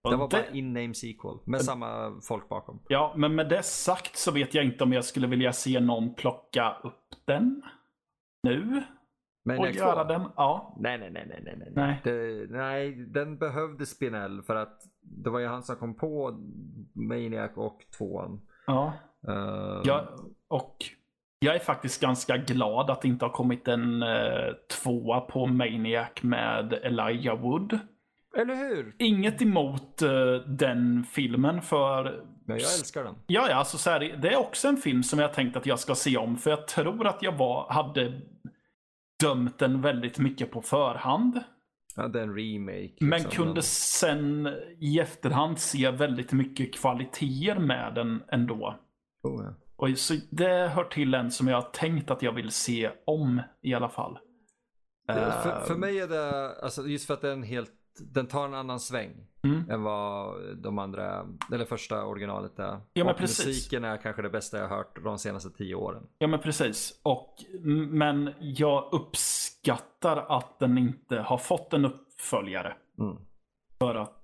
det 0.03 0.15
var 0.15 0.23
Och 0.23 0.30
bara 0.30 0.45
in-name 0.49 0.93
sequel 0.93 1.38
med 1.45 1.61
samma 1.61 2.19
folk 2.28 2.49
bakom. 2.49 2.80
Ja, 2.88 3.13
men 3.17 3.36
med 3.36 3.49
det 3.49 3.63
sagt 3.63 4.15
så 4.17 4.32
vet 4.32 4.53
jag 4.53 4.65
inte 4.65 4.84
om 4.84 4.93
jag 4.93 5.05
skulle 5.05 5.28
vilja 5.28 5.53
se 5.53 5.80
någon 5.80 6.13
plocka 6.15 6.78
upp 6.84 7.25
den 7.25 7.61
nu 8.43 8.61
och 9.45 9.53
Maniac 9.53 9.75
2? 9.75 9.80
göra 9.80 10.03
den. 10.03 10.21
Ja, 10.36 10.78
Nej, 10.80 10.97
nej, 10.97 11.11
nej, 11.11 11.25
nej, 11.30 11.41
nej, 11.45 11.55
nej. 11.57 11.71
Nej. 11.75 12.01
Det, 12.03 12.47
nej, 12.49 12.91
den 12.95 13.38
behövde 13.38 13.86
Spinell 13.86 14.41
för 14.41 14.55
att 14.55 14.82
det 15.01 15.30
var 15.30 15.39
ju 15.39 15.47
han 15.47 15.63
som 15.63 15.75
kom 15.75 15.95
på 15.95 16.32
Maniac 16.93 17.51
och 17.55 17.80
tvåan. 17.97 18.41
ja. 18.67 18.93
Uh, 19.30 19.82
Jag, 19.84 20.07
och 20.47 20.86
jag 21.39 21.55
är 21.55 21.59
faktiskt 21.59 22.01
ganska 22.01 22.38
glad 22.38 22.89
att 22.89 23.01
det 23.01 23.07
inte 23.07 23.25
har 23.25 23.30
kommit 23.30 23.67
en 23.67 24.03
eh, 24.03 24.53
tvåa 24.84 25.21
på 25.21 25.45
Maniac 25.45 26.09
med 26.21 26.73
Elijah 26.73 27.41
Wood. 27.41 27.80
Eller 28.38 28.55
hur? 28.55 28.95
Inget 28.99 29.41
emot 29.41 30.01
eh, 30.01 30.34
den 30.47 31.03
filmen 31.03 31.61
för 31.61 32.03
Men 32.45 32.57
jag 32.57 32.73
älskar 32.73 33.03
den. 33.03 33.15
Ja, 33.28 33.47
ja, 33.49 33.55
alltså 33.55 33.78
så 33.78 33.89
här, 33.89 33.99
det 33.99 34.34
är 34.34 34.38
också 34.38 34.67
en 34.67 34.78
film 34.78 35.03
som 35.03 35.19
jag 35.19 35.34
tänkt 35.34 35.57
att 35.57 35.65
jag 35.65 35.80
ska 35.80 35.95
se 35.95 36.17
om. 36.17 36.38
För 36.38 36.49
jag 36.49 36.67
tror 36.67 37.07
att 37.07 37.21
jag 37.21 37.32
var, 37.38 37.69
hade 37.69 38.21
dömt 39.23 39.59
den 39.59 39.82
väldigt 39.82 40.19
mycket 40.19 40.51
på 40.51 40.61
förhand. 40.61 41.39
Ja, 41.95 42.07
det 42.07 42.19
är 42.19 42.23
en 42.23 42.36
remake. 42.36 42.93
Men 42.99 43.21
liksom. 43.21 43.32
kunde 43.45 43.61
sen 43.61 44.47
i 44.80 44.99
efterhand 44.99 45.59
se 45.59 45.91
väldigt 45.91 46.32
mycket 46.32 46.75
kvaliteter 46.75 47.59
med 47.59 47.95
den 47.95 48.23
ändå. 48.32 48.75
Oh, 49.24 49.43
ja. 49.43 49.53
Och 49.76 49.97
så 49.97 50.13
det 50.30 50.68
hör 50.68 50.84
till 50.84 51.13
en 51.13 51.32
som 51.32 51.47
jag 51.47 51.55
har 51.61 51.70
tänkt 51.70 52.11
att 52.11 52.22
jag 52.22 52.32
vill 52.32 52.51
se 52.51 52.91
om 53.05 53.41
i 53.61 53.74
alla 53.74 53.89
fall. 53.89 54.20
Det- 55.07 55.13
för, 55.43 55.61
för 55.65 55.74
Eh, 55.74 55.78
mig 55.80 55.99
är 55.99 56.07
det, 56.07 56.55
alltså 56.61 56.88
just 56.88 57.07
för 57.07 57.13
att 57.13 57.22
den 57.22 57.43
helt, 57.43 57.72
den 58.13 58.28
tar 58.28 58.45
en 58.45 58.53
annan 58.53 58.80
sväng 58.80 59.24
Mm. 59.43 59.70
än 59.70 59.84
vad 59.84 60.36
de 60.57 60.80
andra, 60.80 61.26
eller 61.53 61.65
första 61.65 62.05
originalet 62.05 62.59
är. 62.59 62.65
Ja, 62.93 63.03
men 63.03 63.07
och 63.07 63.18
precis. 63.18 63.45
musiken 63.45 63.84
är 63.84 63.97
kanske 63.97 64.22
det 64.22 64.30
bästa 64.30 64.57
jag 64.57 64.68
har 64.68 64.78
hört 64.78 65.03
de 65.03 65.18
senaste 65.18 65.49
tio 65.49 65.76
åren. 65.76 66.03
Ja 66.18 66.28
men 66.28 66.39
precis. 66.39 66.99
Och, 67.03 67.36
men 67.89 68.34
jag 68.39 68.89
uppskattar 68.91 70.18
att 70.38 70.59
den 70.59 70.78
inte 70.78 71.20
har 71.20 71.38
fått 71.38 71.74
en 71.74 71.86
uppföljare. 71.86 72.76
Mm. 72.99 73.18
För 73.80 73.95
att 73.95 74.24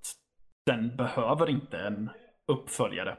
den 0.65 0.95
behöver 0.97 1.49
inte 1.49 1.77
en 1.77 2.09
uppföljare. 2.47 3.17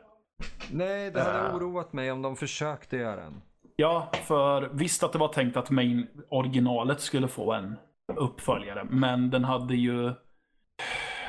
Nej, 0.70 1.10
det 1.10 1.22
hade 1.22 1.48
Äh. 1.48 1.54
oroat 1.56 1.92
mig 1.92 2.12
om 2.12 2.22
de 2.22 2.36
försökte 2.36 2.96
göra 2.96 3.22
en. 3.24 3.42
Ja, 3.76 4.08
för 4.12 4.70
visst 4.72 5.02
att 5.02 5.12
det 5.12 5.18
var 5.18 5.28
tänkt 5.28 5.56
att 5.56 5.70
main 5.70 6.06
originalet 6.30 7.00
skulle 7.00 7.28
få 7.28 7.52
en 7.52 7.76
uppföljare, 8.16 8.84
men 8.90 9.30
den 9.30 9.44
hade 9.44 9.74
ju 9.74 10.12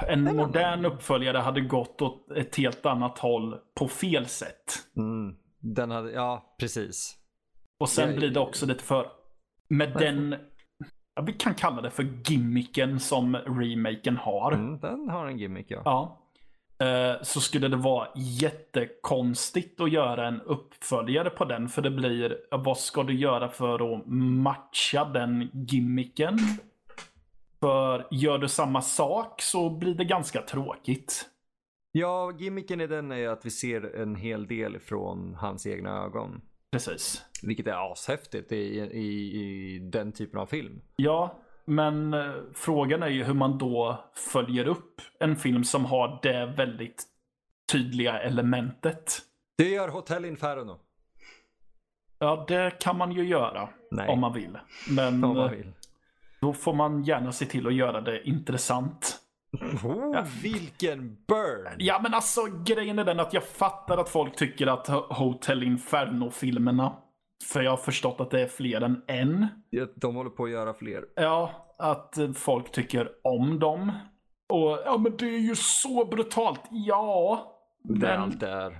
en 0.07 0.23
modern 0.35 0.85
uppföljare 0.85 1.37
hade 1.37 1.61
gått 1.61 2.01
åt 2.01 2.31
ett 2.31 2.55
helt 2.55 2.85
annat 2.85 3.19
håll 3.19 3.59
på 3.79 3.87
fel 3.87 4.25
sätt. 4.25 4.73
Mm. 4.97 5.35
Den 5.59 5.91
hade, 5.91 6.11
ja 6.11 6.55
precis. 6.59 7.15
Och 7.79 7.89
sen 7.89 8.09
Jag- 8.09 8.17
blir 8.17 8.29
det 8.29 8.39
också 8.39 8.65
lite 8.65 8.83
för... 8.83 9.07
Med 9.67 9.93
den... 9.99 10.35
Ja, 11.15 11.21
vi 11.21 11.33
kan 11.33 11.53
kalla 11.55 11.81
det 11.81 11.89
för 11.91 12.03
gimmicken 12.29 12.99
som 12.99 13.35
remaken 13.35 14.17
har. 14.17 14.51
Mm, 14.51 14.79
den 14.79 15.09
har 15.09 15.27
en 15.27 15.37
gimmick 15.37 15.65
ja. 15.71 15.81
Ja. 15.85 16.21
Eh, 16.79 17.21
Så 17.21 17.41
skulle 17.41 17.67
det 17.67 17.77
vara 17.77 18.07
jättekonstigt 18.15 19.81
att 19.81 19.91
göra 19.91 20.27
en 20.27 20.41
uppföljare 20.41 21.29
på 21.29 21.45
den. 21.45 21.69
För 21.69 21.81
det 21.81 21.91
blir, 21.91 22.37
vad 22.51 22.77
ska 22.77 23.03
du 23.03 23.13
göra 23.13 23.49
för 23.49 23.93
att 23.93 24.03
matcha 24.07 25.05
den 25.05 25.49
gimmicken? 25.53 26.37
För 27.59 28.07
gör 28.11 28.37
du 28.37 28.47
samma 28.47 28.81
sak 28.81 29.41
så 29.41 29.69
blir 29.69 29.95
det 29.95 30.05
ganska 30.05 30.41
tråkigt. 30.41 31.29
Ja, 31.91 32.31
gimmicken 32.39 32.81
i 32.81 32.87
den 32.87 33.11
är 33.11 33.29
att 33.29 33.45
vi 33.45 33.49
ser 33.49 33.95
en 33.95 34.15
hel 34.15 34.47
del 34.47 34.79
från 34.79 35.35
hans 35.35 35.67
egna 35.67 35.89
ögon. 36.03 36.41
Precis. 36.71 37.23
Vilket 37.43 37.67
är 37.67 37.91
ashäftigt 37.91 38.51
i, 38.51 38.55
i, 38.79 39.35
i 39.41 39.79
den 39.79 40.11
typen 40.11 40.39
av 40.39 40.45
film. 40.45 40.81
Ja, 40.95 41.39
men 41.65 42.13
eh, 42.13 42.33
frågan 42.53 43.03
är 43.03 43.07
ju 43.09 43.23
hur 43.23 43.33
man 43.33 43.57
då 43.57 44.03
följer 44.31 44.67
upp 44.67 45.01
en 45.19 45.35
film 45.35 45.63
som 45.63 45.85
har 45.85 46.19
det 46.21 46.45
väldigt 46.45 47.03
tydliga 47.71 48.19
elementet. 48.19 49.19
Det 49.57 49.69
gör 49.69 49.87
Hotel 49.87 50.25
Inferno. 50.25 50.79
Ja, 52.19 52.45
det 52.47 52.79
kan 52.79 52.97
man 52.97 53.11
ju 53.11 53.23
göra 53.27 53.69
Nej, 53.91 54.09
om 54.09 54.19
man 54.19 54.33
vill. 54.33 54.57
Men 54.89 55.23
om 55.23 55.37
man 55.37 55.45
eh, 55.45 55.49
vill. 55.51 55.71
då 56.41 56.53
får 56.53 56.73
man 56.73 57.03
gärna 57.03 57.31
se 57.31 57.45
till 57.45 57.67
att 57.67 57.73
göra 57.73 58.01
det 58.01 58.27
intressant. 58.29 59.19
Oh, 59.83 60.23
vilken 60.41 61.17
burn! 61.27 61.75
Ja, 61.77 61.99
men 62.03 62.13
alltså 62.13 62.41
grejen 62.65 62.99
är 62.99 63.05
den 63.05 63.19
att 63.19 63.33
jag 63.33 63.43
fattar 63.43 63.97
att 63.97 64.09
folk 64.09 64.35
tycker 64.35 64.67
att 64.67 64.87
Ho- 64.89 65.13
Hotel 65.13 65.63
Inferno-filmerna, 65.63 66.93
för 67.53 67.61
jag 67.61 67.71
har 67.71 67.77
förstått 67.77 68.19
att 68.21 68.31
det 68.31 68.41
är 68.41 68.47
fler 68.47 68.81
än 68.81 69.01
en, 69.07 69.47
De 69.95 70.15
håller 70.15 70.29
på 70.29 70.43
att 70.43 70.49
göra 70.51 70.73
fler. 70.73 71.03
ja, 71.15 71.51
att 71.77 72.17
folk 72.35 72.71
tycker 72.71 73.09
om 73.23 73.59
dem. 73.59 73.91
Och 74.49 74.79
ja, 74.85 74.97
men 74.97 75.17
det 75.17 75.25
är 75.25 75.39
ju 75.39 75.55
så 75.55 76.05
brutalt. 76.05 76.61
Ja, 76.71 77.51
Det 77.83 78.07
är 78.07 78.17
allt 78.17 78.39
det 78.39 78.49
är. 78.49 78.77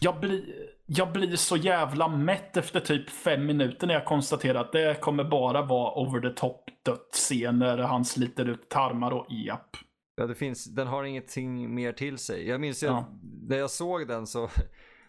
jag 0.00 0.20
blir, 0.20 0.44
jag 0.86 1.12
blir 1.12 1.36
så 1.36 1.56
jävla 1.56 2.08
mätt 2.08 2.56
efter 2.56 2.80
typ 2.80 3.10
fem 3.10 3.46
minuter 3.46 3.86
när 3.86 3.94
jag 3.94 4.04
konstaterar 4.04 4.60
att 4.60 4.72
det 4.72 5.00
kommer 5.00 5.24
bara 5.24 5.62
vara 5.62 5.92
over 6.08 6.20
the 6.20 6.30
top 6.36 6.64
dödsscener, 6.84 7.78
han 7.78 8.04
sliter 8.04 8.48
ut 8.48 8.68
tarmar 8.68 9.10
och 9.10 9.26
japp. 9.32 9.76
Ja, 10.16 10.26
det 10.26 10.34
finns, 10.34 10.64
den 10.64 10.86
har 10.86 11.04
ingenting 11.04 11.74
mer 11.74 11.92
till 11.92 12.18
sig. 12.18 12.48
Jag 12.48 12.60
minns 12.60 12.82
ju 12.82 12.86
Ja. 12.86 12.98
att 12.98 13.08
när 13.48 13.56
jag 13.58 13.70
såg 13.70 14.08
den 14.08 14.26
så 14.26 14.48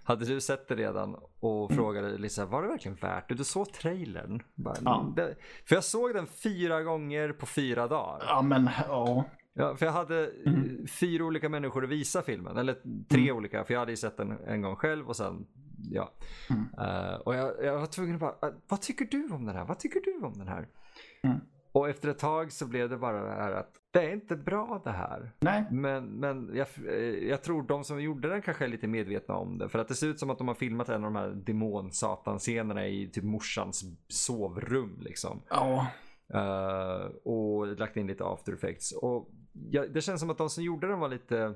hade 0.08 0.26
du 0.26 0.42
sett 0.42 0.68
det 0.68 0.76
redan 0.76 1.16
och 1.40 1.72
Mm. 1.72 1.78
frågade 1.84 2.18
Lisa, 2.18 2.46
var 2.46 2.62
det 2.62 2.68
verkligen 2.68 2.96
värt 2.96 3.30
det? 3.30 3.36
Du 3.36 3.44
såg 3.44 3.74
trailern? 3.74 4.44
Bara, 4.56 4.76
Ja. 4.86 5.14
det, 5.16 5.36
för 5.66 5.76
jag 5.76 5.84
såg 5.84 6.14
den 6.14 6.28
fyra 6.28 6.84
gånger 6.84 7.32
på 7.32 7.46
fyra 7.46 7.88
dagar. 7.88 8.24
Ja, 8.28 8.42
men 8.42 8.70
ja. 8.88 9.24
Ja, 9.54 9.76
för 9.76 9.86
jag 9.86 9.94
hade 9.94 10.32
Mm. 10.46 10.88
fyra 10.88 11.24
olika 11.26 11.50
människor 11.50 11.84
att 11.84 11.90
visa 11.90 12.22
filmen. 12.22 12.58
Eller 12.58 12.78
tre 13.10 13.32
olika, 13.32 13.64
för 13.64 13.74
jag 13.74 13.80
hade 13.80 13.92
ju 13.92 13.98
sett 13.98 14.18
den 14.18 14.32
en 14.48 14.62
gång 14.62 14.76
själv 14.76 15.08
och 15.08 15.16
sen, 15.16 15.48
ja. 15.92 16.12
Mm. 16.50 16.64
Eh, 16.80 17.16
och 17.16 17.36
jag, 17.36 17.64
jag 17.64 17.80
var 17.80 17.86
tvungen 17.88 18.16
att 18.16 18.20
bara, 18.22 18.48
"Eh, 18.50 18.54
vad 18.68 18.82
tycker 18.82 19.06
du 19.06 19.28
om 19.32 19.46
den 19.46 19.56
här? 19.56 19.66
Vad 19.66 19.80
tycker 19.80 20.02
du 20.06 20.26
om 20.26 20.34
den 20.38 20.48
här? 20.48 20.68
Och 21.78 21.90
efter 21.90 22.10
ett 22.10 22.20
tag 22.20 22.52
så 22.52 22.66
blev 22.66 22.90
det 22.90 22.98
bara 22.98 23.24
det 23.24 23.32
här 23.32 23.52
att 23.52 23.72
det 23.92 24.02
är 24.02 24.14
inte 24.14 24.36
bra 24.36 24.82
det 24.84 24.92
här. 24.92 25.32
Nej. 25.40 25.66
Men, 25.72 26.06
men 26.06 26.56
jag, 26.56 26.68
eh, 26.88 26.94
jag 27.30 27.44
tror 27.44 27.64
de 27.64 27.84
som 27.84 28.02
gjorde 28.02 28.30
den 28.30 28.42
kanske 28.42 28.64
är 28.64 28.70
lite 28.70 28.88
medvetna 28.88 29.36
om 29.36 29.58
det. 29.58 29.70
För 29.70 29.80
att 29.80 29.88
det 29.88 29.96
ser 29.96 30.08
ut 30.08 30.20
som 30.20 30.30
att 30.30 30.38
de 30.38 30.48
har 30.48 30.56
filmat 30.56 30.90
en 30.90 31.04
av 31.04 31.14
de 31.14 31.16
här 31.16 31.30
demon-satan-scenerna 31.30 32.88
i 32.88 33.10
typ 33.10 33.24
morsans 33.24 33.84
sovrum 34.08 34.98
liksom. 35.02 35.42
Ja. 35.50 35.88
Eh, 36.34 37.06
och 37.24 37.68
lagt 37.68 37.98
in 37.98 38.08
lite 38.08 38.26
after 38.26 38.54
effects. 38.54 38.92
Och 38.92 39.30
ja, 39.70 39.88
det 39.88 40.02
känns 40.02 40.20
som 40.20 40.30
att 40.30 40.38
de 40.38 40.50
som 40.50 40.64
gjorde 40.64 40.88
den 40.88 41.00
var 41.00 41.10
lite, 41.10 41.56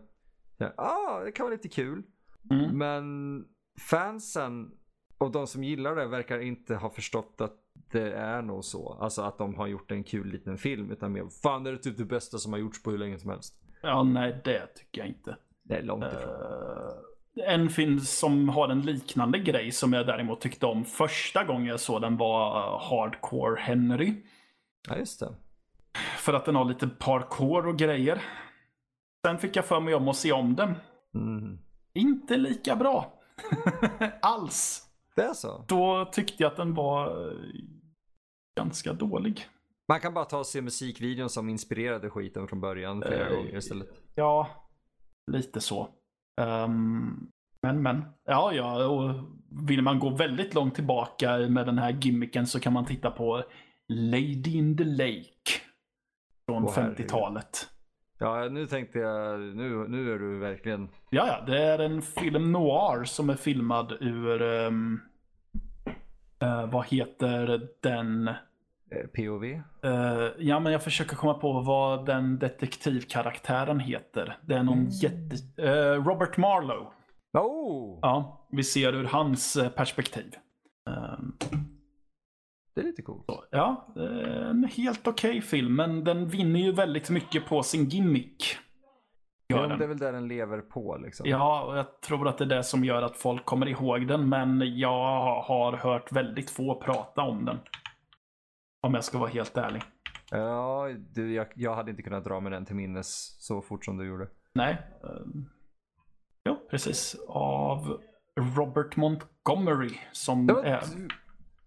ja, 0.58 0.74
ah, 0.78 1.20
det 1.24 1.32
kan 1.32 1.44
vara 1.44 1.54
lite 1.54 1.70
kul. 1.70 2.04
Mm. 2.52 2.78
Men 2.78 3.46
fansen 3.90 4.72
och 5.18 5.32
de 5.32 5.48
som 5.48 5.64
gillar 5.64 5.96
det 5.96 6.08
verkar 6.08 6.40
inte 6.40 6.76
ha 6.76 6.90
förstått 6.90 7.42
att 7.42 7.61
det 7.92 8.14
är 8.14 8.42
nog 8.42 8.64
så. 8.64 8.98
Alltså 9.02 9.22
att 9.22 9.38
de 9.38 9.56
har 9.56 9.68
gjort 9.68 9.92
en 9.92 10.04
kul 10.04 10.28
liten 10.28 10.58
film. 10.58 10.92
Utan 10.92 11.12
mer, 11.12 11.26
fan 11.44 11.64
det 11.64 11.70
är 11.70 11.76
typ 11.76 11.98
det 11.98 12.06
bästa 12.06 12.38
som 12.38 12.54
har 12.54 12.60
gjorts 12.60 12.84
på 12.84 12.92
hur 12.92 12.98
länge 12.98 13.20
som 13.20 13.30
helst. 13.30 13.56
Ja, 13.82 14.04
nej, 14.04 14.42
det 14.44 14.68
tycker 14.76 15.02
jag 15.02 15.08
inte. 15.08 15.38
Det 15.64 15.76
är 15.76 15.84
långt 15.84 16.04
ifrån. 16.04 16.30
Eh, 16.30 17.54
en 17.54 17.70
film 17.70 18.00
som 18.00 18.50
har 18.50 18.70
en 18.70 18.82
liknande 18.82 19.40
grej 19.40 19.72
som 19.72 19.94
jag 19.94 20.08
däremot 20.08 20.42
tyckte 20.42 20.66
om 20.66 20.86
första 20.86 21.44
gången 21.44 21.66
jag 21.66 21.80
såg 21.80 22.02
den 22.02 22.18
var 22.18 22.58
eh, 22.58 22.82
Hardcore 22.90 23.62
Henry. 23.62 24.14
Ja 24.90 24.98
just 24.98 25.20
det. 25.20 25.36
För 26.18 26.34
att 26.34 26.46
den 26.46 26.56
har 26.56 26.66
lite 26.66 26.88
parkour 26.88 27.68
och 27.68 27.78
grejer. 27.78 28.22
Sen 29.26 29.38
fick 29.38 29.56
jag 29.56 29.66
för 29.66 29.80
mig 29.80 29.96
om 29.96 30.08
att 30.08 30.16
se 30.16 30.32
om 30.32 30.56
den. 30.56 30.76
Mm. 31.16 31.60
Inte 31.94 32.38
lika 32.38 32.76
bra. 32.76 33.14
Alls. 34.22 34.88
Det 35.16 35.22
är 35.22 35.34
så. 35.34 35.66
Då 35.68 36.10
tyckte 36.12 36.44
jag 36.44 36.52
att 36.52 36.58
den 36.58 36.74
var 36.74 37.28
eh, 37.28 37.34
ganska 38.58 38.94
dålig. 38.94 39.46
Man 39.88 40.00
kan 40.00 40.14
bara 40.14 40.26
ta 40.26 40.38
och 40.38 40.46
se 40.46 40.62
musikvideon 40.62 41.30
som 41.30 41.50
inspirerade 41.50 42.10
skiten 42.10 42.48
från 42.48 42.62
början 42.62 43.04
flera 43.08 43.30
Eh, 43.30 43.36
gånger 43.36 43.58
istället. 43.58 43.88
Ja, 44.16 44.48
lite 45.32 45.62
så. 45.62 45.90
Ehm, 46.42 47.28
men, 47.62 47.82
men. 47.82 48.04
Ja, 48.26 48.54
ja. 48.54 48.86
Och 48.86 49.16
vill 49.68 49.82
man 49.82 50.00
gå 50.00 50.10
väldigt 50.10 50.54
långt 50.54 50.76
tillbaka 50.76 51.38
med 51.38 51.66
den 51.66 51.78
här 51.78 51.92
gimmicken 52.02 52.48
så 52.48 52.60
kan 52.60 52.74
man 52.74 52.86
titta 52.86 53.12
på 53.12 53.44
Lady 53.94 54.58
in 54.58 54.78
the 54.78 54.84
Lake. 54.84 55.52
Från 56.46 56.68
herregud. 56.76 56.98
50-talet. 56.98 57.68
Ja 58.20 58.50
nu 58.50 58.68
tänkte 58.68 59.00
jag, 59.00 59.40
nu, 59.40 59.88
nu 59.88 60.14
är 60.14 60.20
du 60.20 60.40
verkligen 60.40 60.90
Ja, 61.10 61.28
ja. 61.28 61.44
Det 61.54 61.64
är 61.64 61.80
en 61.80 62.02
film 62.02 62.52
noir 62.52 63.04
som 63.04 63.30
är 63.30 63.36
filmad 63.36 63.98
ur... 64.00 64.42
ehm, 64.42 65.00
eh, 66.42 66.66
vad 66.66 66.86
heter 66.88 67.68
den? 67.82 68.28
eh, 68.28 68.36
POV. 69.16 69.44
Eh, 69.44 70.30
ja, 70.38 70.60
men 70.60 70.72
jag 70.72 70.84
försöker 70.84 71.16
komma 71.16 71.34
på 71.34 71.60
vad 71.62 72.06
den 72.06 72.40
detektivkaraktären 72.40 73.80
heter. 73.80 74.38
Det 74.42 74.54
är 74.56 74.64
någon 74.64 74.78
Mm. 74.80 74.90
jätte... 74.90 75.36
eh, 75.70 76.04
Robert 76.06 76.38
Marlowe. 76.38 76.88
Oh! 77.38 78.00
Ja, 78.02 78.48
vi 78.52 78.64
ser 78.64 78.94
ur 78.96 79.04
hans 79.04 79.58
perspektiv. 79.76 80.36
Ehm, 80.90 81.32
Det 82.76 82.82
är 82.82 82.86
lite 82.86 83.02
coolt. 83.02 83.26
så, 83.26 83.44
ja, 83.52 83.88
en 84.50 84.64
helt 84.64 85.08
okej 85.08 85.42
film, 85.42 85.76
men 85.76 86.04
den 86.04 86.28
vinner 86.28 86.60
ju 86.60 86.72
väldigt 86.72 87.10
mycket 87.10 87.46
på 87.46 87.64
sin 87.64 87.86
gimmick. 87.90 88.58
Gör 89.52 89.62
Ja, 89.62 89.68
den. 89.68 89.78
det 89.80 89.84
är 89.84 89.88
väl 89.88 89.98
där 89.98 90.12
den 90.12 90.28
lever 90.28 90.62
på 90.62 90.98
liksom. 90.98 91.26
Ja, 91.30 91.62
och 91.64 91.78
jag 91.78 92.02
tror 92.02 92.28
att 92.28 92.38
det 92.38 92.44
är 92.44 92.48
det 92.48 92.64
som 92.64 92.84
gör 92.86 93.02
att 93.02 93.18
folk 93.18 93.46
kommer 93.46 93.68
ihåg 93.68 94.08
den, 94.08 94.30
men 94.30 94.78
jag 94.80 95.42
har 95.42 95.78
hört 95.78 96.12
väldigt 96.12 96.50
få 96.50 96.82
prata 96.82 97.22
om 97.22 97.46
den. 97.46 97.58
Om 98.88 98.94
jag 98.94 99.04
ska 99.04 99.18
vara 99.18 99.30
helt 99.30 99.58
ärlig. 99.58 99.82
Ja, 100.32 100.90
du, 101.14 101.34
jag, 101.34 101.48
jag 101.56 101.76
hade 101.76 101.92
inte 101.92 102.04
kunnat 102.04 102.24
dra 102.24 102.40
mig 102.40 102.52
den 102.52 102.66
till 102.66 102.76
minnes 102.76 103.36
så 103.46 103.62
fort 103.62 103.86
som 103.86 103.98
du 103.98 104.08
gjorde. 104.08 104.28
Nej. 104.54 104.78
Um, 105.02 105.50
jo, 106.46 106.58
precis. 106.70 107.16
Av 107.28 108.02
Robert 108.56 108.96
Montgomery 108.96 109.98
som 110.12 110.48
Det 110.48 110.54
var, 110.54 110.64
är... 110.64 110.84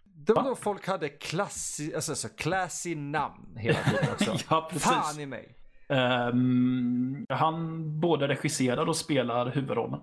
det 0.05 0.33
var 0.33 0.43
Va? 0.43 0.49
då 0.49 0.55
folk 0.55 0.87
hade 0.87 1.09
classy, 1.09 1.93
alltså, 1.93 2.15
så 2.15 2.29
classy 2.29 2.95
namn 2.95 3.57
hela 3.57 3.79
tiden 3.79 4.05
också. 4.13 4.35
Ja, 4.49 4.67
precis. 4.71 4.91
Fan 4.91 5.19
i 5.19 5.25
mig. 5.25 5.55
Ehm, 5.89 7.25
han 7.29 7.85
både 7.99 8.27
regisserar 8.27 8.89
och 8.89 8.95
spelar 8.97 9.49
huvudrollen. 9.51 9.99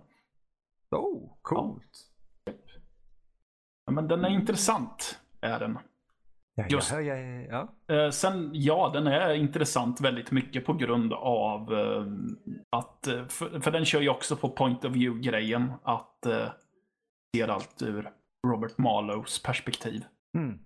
Oh, 0.91 1.33
coolt. 1.43 2.09
Ja, 3.87 3.93
Men 3.93 4.09
den 4.09 4.25
är 4.25 4.29
intressant, 4.29 5.21
är 5.41 5.59
den. 5.59 5.79
Ja, 6.55 6.65
Just- 6.69 6.93
ja, 6.93 7.01
ja, 7.01 7.17
ja, 7.17 7.69
ja. 7.89 7.95
Eh, 7.97 8.11
sen, 8.11 8.51
ja, 8.53 8.91
den 8.95 9.07
är 9.07 9.35
intressant 9.35 10.01
väldigt 10.01 10.31
mycket 10.31 10.67
på 10.67 10.73
grund 10.73 11.13
av 11.13 11.73
eh, 11.75 12.07
att, 12.71 13.07
eh, 13.07 13.27
för, 13.27 13.61
för 13.61 13.71
den 13.71 13.85
kör 13.85 14.01
ju 14.01 14.09
också 14.09 14.37
på 14.37 14.49
point 14.51 14.85
of 14.85 14.93
view-grejen, 14.93 15.73
att 15.83 16.27
eh, 16.27 16.49
ser 17.37 17.49
allt 17.49 17.83
ur 17.83 18.11
Robert 18.47 18.79
Marlows 18.79 19.43
perspektiv. 19.43 20.05
Mm. 20.39 20.59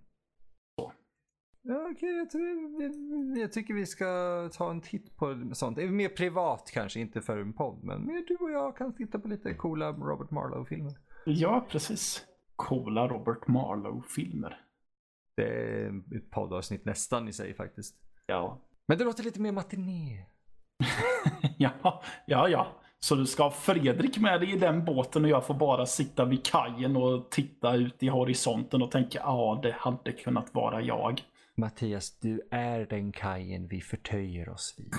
Ja, 1.69 1.89
okej, 1.93 2.17
jag, 2.17 2.31
tror, 2.31 3.39
jag 3.39 3.53
tycker 3.53 3.75
vi 3.75 3.87
ska 3.87 4.07
ta 4.53 4.71
en 4.71 4.81
titt 4.81 5.17
på 5.17 5.51
sånt. 5.53 5.77
Mer 5.77 6.09
privat 6.09 6.71
kanske, 6.75 7.01
inte 7.01 7.21
för 7.21 7.39
en 7.39 7.53
podd. 7.53 7.85
Men 7.85 8.07
mer 8.07 8.25
du 8.29 8.37
och 8.37 8.51
jag 8.51 8.77
kan 8.77 8.95
titta 8.95 9.19
på 9.19 9.29
lite 9.29 9.55
coola 9.55 9.93
Robert 9.93 10.31
Marlowe-filmer. 10.31 10.93
Ja, 11.25 11.67
precis. 11.71 12.25
Coola 12.57 13.09
Robert 13.09 13.47
Marlowe-filmer. 13.49 14.61
Det 15.37 15.43
är 15.43 16.17
ett 16.17 16.31
poddavsnitt 16.31 16.85
nästan 16.85 17.29
i 17.29 17.33
sig 17.33 17.55
faktiskt. 17.55 17.97
Ja. 18.27 18.61
Men 18.87 18.99
det 18.99 19.05
låter 19.05 19.25
lite 19.25 19.41
mer 19.41 19.53
matiné. 19.53 20.25
ja, 21.59 22.03
ja, 22.27 22.49
ja. 22.49 22.67
Så 22.99 23.15
du 23.15 23.27
ska 23.27 23.43
ha 23.43 23.51
Fredrik 23.51 24.19
med 24.19 24.41
dig 24.41 24.53
i 24.53 24.59
den 24.59 24.85
båten 24.85 25.25
och 25.25 25.31
jag 25.31 25.47
får 25.47 25.55
bara 25.55 25.87
sitta 25.87 26.25
vid 26.25 26.45
kajen 26.45 26.97
och 26.97 27.31
titta 27.31 27.75
ut 27.75 28.03
i 28.03 28.09
horisonten 28.09 28.83
och 28.83 28.91
tänka 28.91 29.19
ja, 29.19 29.61
det 29.63 29.73
hade 29.79 30.13
kunnat 30.13 30.55
vara 30.55 30.83
jag. 30.83 31.23
Mattias, 31.57 32.19
du 32.19 32.49
är 32.51 32.87
den 32.87 33.13
kajen 33.13 33.69
vi 33.69 33.81
förtöjer 33.81 34.49
oss 34.49 34.75
vid. 34.79 34.93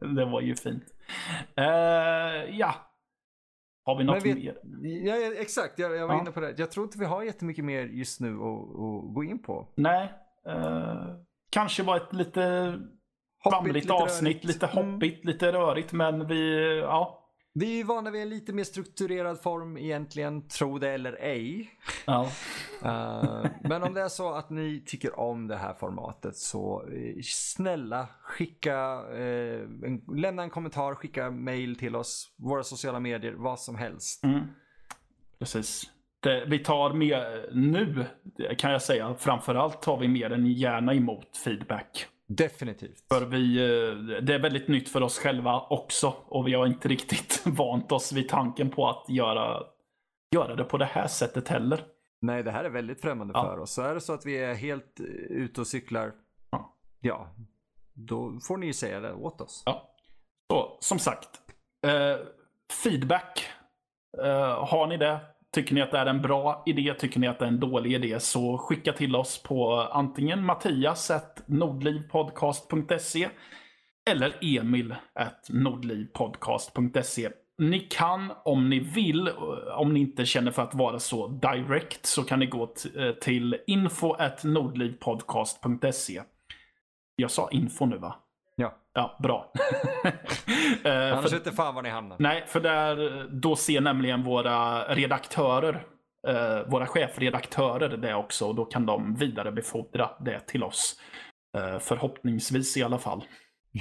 det 0.16 0.24
var 0.24 0.40
ju 0.40 0.54
fint. 0.56 0.84
Uh, 1.58 1.64
ja. 2.58 2.74
Har 3.84 3.98
vi 3.98 4.04
något 4.04 4.26
vet, 4.26 4.36
mer? 4.36 4.56
Ja, 5.06 5.14
exakt, 5.16 5.78
jag, 5.78 5.96
jag 5.96 6.06
var 6.06 6.14
ja. 6.14 6.20
inne 6.20 6.30
på 6.30 6.40
det. 6.40 6.54
Jag 6.58 6.70
tror 6.70 6.84
inte 6.84 6.98
vi 6.98 7.04
har 7.04 7.22
jättemycket 7.22 7.64
mer 7.64 7.86
just 7.86 8.20
nu 8.20 8.34
att, 8.34 9.14
gå 9.14 9.24
in 9.24 9.42
på. 9.42 9.68
Nej. 9.74 10.12
Uh, 10.48 11.16
kanske 11.50 11.82
var 11.82 11.96
ett 11.96 12.12
lite 12.12 12.74
Famligt 13.50 13.90
avsnitt, 13.90 14.34
rörigt. 14.34 14.44
lite 14.44 14.66
mm. 14.66 14.92
hoppigt, 14.92 15.24
mm. 15.24 15.32
lite 15.32 15.52
rörigt 15.52 15.92
men 15.92 16.26
vi, 16.26 16.60
ja. 16.78 17.17
Vi 17.58 17.80
är 17.80 17.84
vana 17.84 18.10
vid 18.10 18.22
en 18.22 18.28
lite 18.28 18.52
mer 18.52 18.64
strukturerad 18.64 19.40
form 19.40 19.76
egentligen, 19.76 20.48
tro 20.48 20.78
det 20.78 20.90
eller 20.90 21.12
ej. 21.12 21.70
Ja. 22.06 22.30
uh, 22.84 23.46
men 23.60 23.82
om 23.82 23.94
det 23.94 24.00
är 24.00 24.08
så 24.08 24.34
att 24.34 24.50
ni 24.50 24.82
tycker 24.86 25.20
om 25.20 25.48
det 25.48 25.56
här 25.56 25.74
formatet 25.74 26.36
så 26.36 26.82
uh, 26.82 27.20
snälla 27.22 28.08
skicka, 28.22 29.02
uh, 29.02 29.62
en, 29.84 30.02
lämna 30.16 30.42
en 30.42 30.50
kommentar, 30.50 30.94
skicka 30.94 31.30
mail 31.30 31.76
till 31.76 31.96
oss, 31.96 32.34
våra 32.36 32.62
sociala 32.62 33.00
medier, 33.00 33.32
vad 33.32 33.60
som 33.60 33.76
helst. 33.76 34.24
Mm. 34.24 34.40
Precis. 35.38 35.90
Det, 36.20 36.44
vi 36.46 36.58
tar 36.58 36.92
mer 36.92 37.50
nu 37.52 38.06
kan 38.58 38.72
jag 38.72 38.82
säga, 38.82 39.14
framförallt 39.18 39.82
tar 39.82 39.98
vi 39.98 40.08
mer 40.08 40.30
än 40.30 40.46
gärna 40.46 40.94
emot 40.94 41.36
feedback. 41.36 42.08
Definitivt. 42.28 43.04
För 43.08 43.26
vi, 43.26 43.56
eh, 43.56 44.22
det 44.22 44.34
är 44.34 44.38
väldigt 44.38 44.68
nytt 44.68 44.88
för 44.88 45.02
oss 45.02 45.18
själva 45.18 45.60
också. 45.60 46.14
Och 46.26 46.46
vi 46.46 46.54
har 46.54 46.66
inte 46.66 46.88
riktigt 46.88 47.42
vant 47.46 47.92
oss 47.92 48.12
vid 48.12 48.28
tanken 48.28 48.70
på 48.70 48.88
att 48.88 49.08
göra, 49.08 49.62
göra 50.34 50.54
det 50.54 50.64
på 50.64 50.78
det 50.78 50.84
här 50.84 51.06
sättet 51.06 51.48
heller. 51.48 51.84
Nej, 52.20 52.42
det 52.42 52.50
här 52.50 52.64
är 52.64 52.70
väldigt 52.70 53.00
främmande 53.00 53.32
ja. 53.36 53.44
för 53.44 53.58
oss. 53.58 53.72
Så 53.72 53.82
är 53.82 53.94
det 53.94 54.00
så 54.00 54.12
att 54.12 54.26
vi 54.26 54.38
är 54.38 54.54
helt 54.54 55.00
eh, 55.00 55.06
ute 55.28 55.60
och 55.60 55.66
cyklar, 55.66 56.12
ja, 56.50 56.76
ja 57.00 57.34
då 57.92 58.40
får 58.40 58.56
ni 58.56 58.66
ju 58.66 58.72
säga 58.72 59.00
det 59.00 59.12
åt 59.12 59.40
oss. 59.40 59.62
Ja. 59.66 59.94
Så, 60.50 60.78
som 60.80 60.98
sagt, 60.98 61.28
eh, 61.86 62.16
feedback. 62.82 63.46
Eh, 64.22 64.66
har 64.66 64.86
ni 64.86 64.96
det, 64.96 65.20
Tycker 65.54 65.74
ni 65.74 65.82
att 65.82 65.90
det 65.90 65.98
är 65.98 66.06
en 66.06 66.22
bra 66.22 66.62
idé? 66.66 66.94
Tycker 66.98 67.20
ni 67.20 67.26
att 67.26 67.38
det 67.38 67.44
är 67.44 67.48
en 67.48 67.60
dålig 67.60 67.92
idé? 67.92 68.20
Så 68.20 68.58
skicka 68.58 68.92
till 68.92 69.16
oss 69.16 69.42
på 69.42 69.88
antingen 69.92 70.44
mattias.nordlivpodcast.se 70.44 73.28
eller 74.10 74.34
emil.nordlivpodcast.se. 74.40 77.30
Ni 77.58 77.80
kan, 77.80 78.32
om 78.44 78.70
ni 78.70 78.78
vill, 78.78 79.28
eh, 79.28 79.34
om 79.78 79.94
ni 79.94 80.00
inte 80.00 80.26
känner 80.26 80.50
för 80.50 80.62
att 80.62 80.74
vara 80.74 80.98
så 80.98 81.28
direkt, 81.28 82.06
så 82.06 82.24
kan 82.24 82.38
ni 82.38 82.46
gå 82.46 82.74
eh, 82.96 83.12
till 83.12 83.56
info.nordlivpodcast.se. 83.66 86.22
Jag 87.16 87.30
sa 87.30 87.48
info 87.50 87.86
nu 87.86 87.98
va? 87.98 88.14
Ja. 88.98 89.16
Bra. 89.18 89.52
eh, 90.84 91.18
Annars 91.18 91.24
vet 91.24 91.32
inte 91.32 91.52
fan 91.52 91.74
var 91.74 91.82
ni 91.82 91.88
hamnar. 91.88 92.16
Nej, 92.20 92.44
för 92.46 92.60
där, 92.60 93.26
då 93.30 93.56
ser 93.56 93.80
nämligen 93.80 94.22
våra 94.22 94.84
redaktörer, 94.94 95.86
eh, 96.28 96.70
våra 96.70 96.86
chefredaktörer 96.86 97.96
det 97.96 98.14
också. 98.14 98.46
Och 98.46 98.54
då 98.54 98.64
kan 98.64 98.86
de 98.86 99.14
vidarebefordra 99.14 100.10
det 100.20 100.40
till 100.40 100.64
oss. 100.64 101.00
Eh, 101.56 101.78
förhoppningsvis 101.78 102.76
i 102.76 102.82
alla 102.82 102.98
fall. 102.98 103.24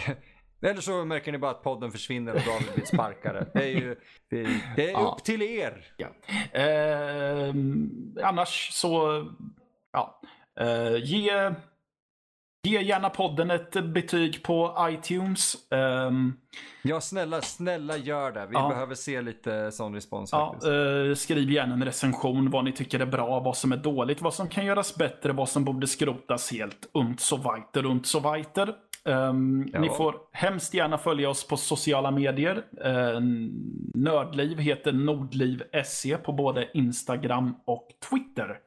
Eller 0.62 0.82
så 0.82 1.06
märker 1.06 1.32
ni 1.32 1.38
bara 1.38 1.52
att 1.52 1.64
podden 1.64 1.92
försvinner 1.92 2.34
och 2.34 2.42
David 2.46 2.74
blir 2.76 2.86
sparkare. 2.86 3.48
Det 3.54 3.64
är 3.64 3.80
ju 3.80 3.96
det 4.76 4.90
är 4.90 4.92
ja. 4.92 5.16
upp 5.18 5.24
till 5.24 5.42
er. 5.42 5.86
Ja. 5.98 6.08
Eh, 6.60 7.54
annars 8.24 8.70
så, 8.72 9.26
ja. 9.92 10.22
Eh, 10.60 10.96
ge 10.96 11.52
Ge 12.64 12.82
gärna 12.82 13.10
podden 13.10 13.52
ett 13.52 13.84
betyg 13.84 14.44
på 14.44 14.76
iTunes. 14.90 15.56
Um, 15.72 16.38
ja, 16.84 17.02
snälla, 17.02 17.42
snälla 17.42 17.98
gör 17.98 18.32
det. 18.32 18.46
Vi 18.46 18.54
ja. 18.54 18.70
behöver 18.70 18.96
se 18.96 19.22
lite 19.22 19.72
sån 19.72 19.94
respons. 19.94 20.30
Ja, 20.32 20.56
uh, 20.66 21.16
skriv 21.16 21.52
gärna 21.52 21.74
en 21.74 21.86
recension 21.86 22.52
vad 22.52 22.64
ni 22.66 22.72
tycker 22.72 23.00
är 23.00 23.06
bra, 23.06 23.40
vad 23.40 23.58
som 23.58 23.72
är 23.72 23.78
dåligt, 23.78 24.22
vad 24.22 24.34
som 24.34 24.50
kan 24.50 24.66
göras 24.66 24.96
bättre, 24.96 25.34
vad 25.34 25.50
som 25.50 25.66
borde 25.66 25.88
skrotas 25.88 26.52
helt. 26.52 26.90
Umt 26.94 27.20
så 27.20 27.38
weiter, 27.38 27.86
umt 27.86 28.08
så 28.08 28.20
weiter. 28.20 28.74
Um, 29.06 29.70
ja. 29.74 29.80
Ni 29.80 29.90
får 29.90 30.16
hemskt 30.32 30.74
gärna 30.74 30.98
följa 30.98 31.30
oss 31.30 31.48
på 31.48 31.58
sociala 31.58 32.12
medier. 32.12 32.56
Uh, 32.86 33.22
Nördliv 33.94 34.60
heter 34.60 34.92
Nordliv 34.92 35.64
SE 35.86 36.18
på 36.18 36.32
både 36.32 36.70
Instagram 36.74 37.56
och 37.66 37.88
Twitter. 38.10 38.58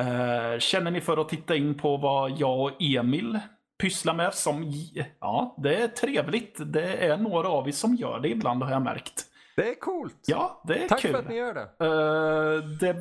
Eh, 0.00 0.58
känner 0.58 0.90
ni 0.90 1.00
för 1.00 1.16
att 1.16 1.28
titta 1.28 1.56
in 1.56 1.74
på 1.74 1.96
vad 1.96 2.30
jag 2.30 2.60
och 2.60 2.82
Emil 2.82 3.38
pysslar 3.80 4.14
med 4.14 4.34
som, 4.34 4.72
ja, 5.20 5.56
det 5.62 5.76
är 5.82 5.88
trevligt. 5.88 6.56
Det 6.72 7.06
är 7.06 7.16
några 7.16 7.48
av 7.48 7.68
er 7.68 7.72
som 7.72 7.94
gör 7.94 8.20
det 8.20 8.28
ibland 8.28 8.62
har 8.62 8.70
jag 8.70 8.82
märkt. 8.82 9.24
Det 9.56 9.70
är 9.70 9.74
coolt. 9.74 10.24
Ja, 10.26 10.62
det 10.66 10.84
är 10.84 10.88
Tack 10.88 11.00
kul. 11.00 11.12
för 11.12 11.18
att 11.18 11.28
ni 11.28 11.36
gör 11.36 11.54
det. 11.54 11.84
Uh, 11.84 12.78
det. 12.78 12.96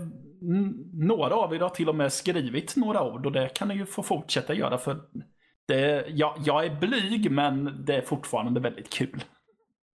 Några 0.94 1.36
av 1.36 1.56
er 1.56 1.60
har 1.60 1.70
till 1.70 1.90
och 1.90 1.96
med 1.96 2.14
skrivit 2.14 2.76
några 2.76 3.04
ord 3.04 3.26
och 3.26 3.32
det 3.32 3.50
kan 3.50 3.68
ni 3.68 3.74
ju 3.74 3.86
få 3.86 4.04
fortsätta 4.04 4.54
göra 4.54 4.78
för 4.78 4.98
det, 5.68 6.06
ja, 6.10 6.36
jag 6.46 6.66
är 6.66 6.76
blyg 6.76 7.32
men 7.32 7.86
det 7.86 7.96
är 7.96 8.02
fortfarande 8.02 8.60
väldigt 8.60 8.90
kul. 8.90 9.24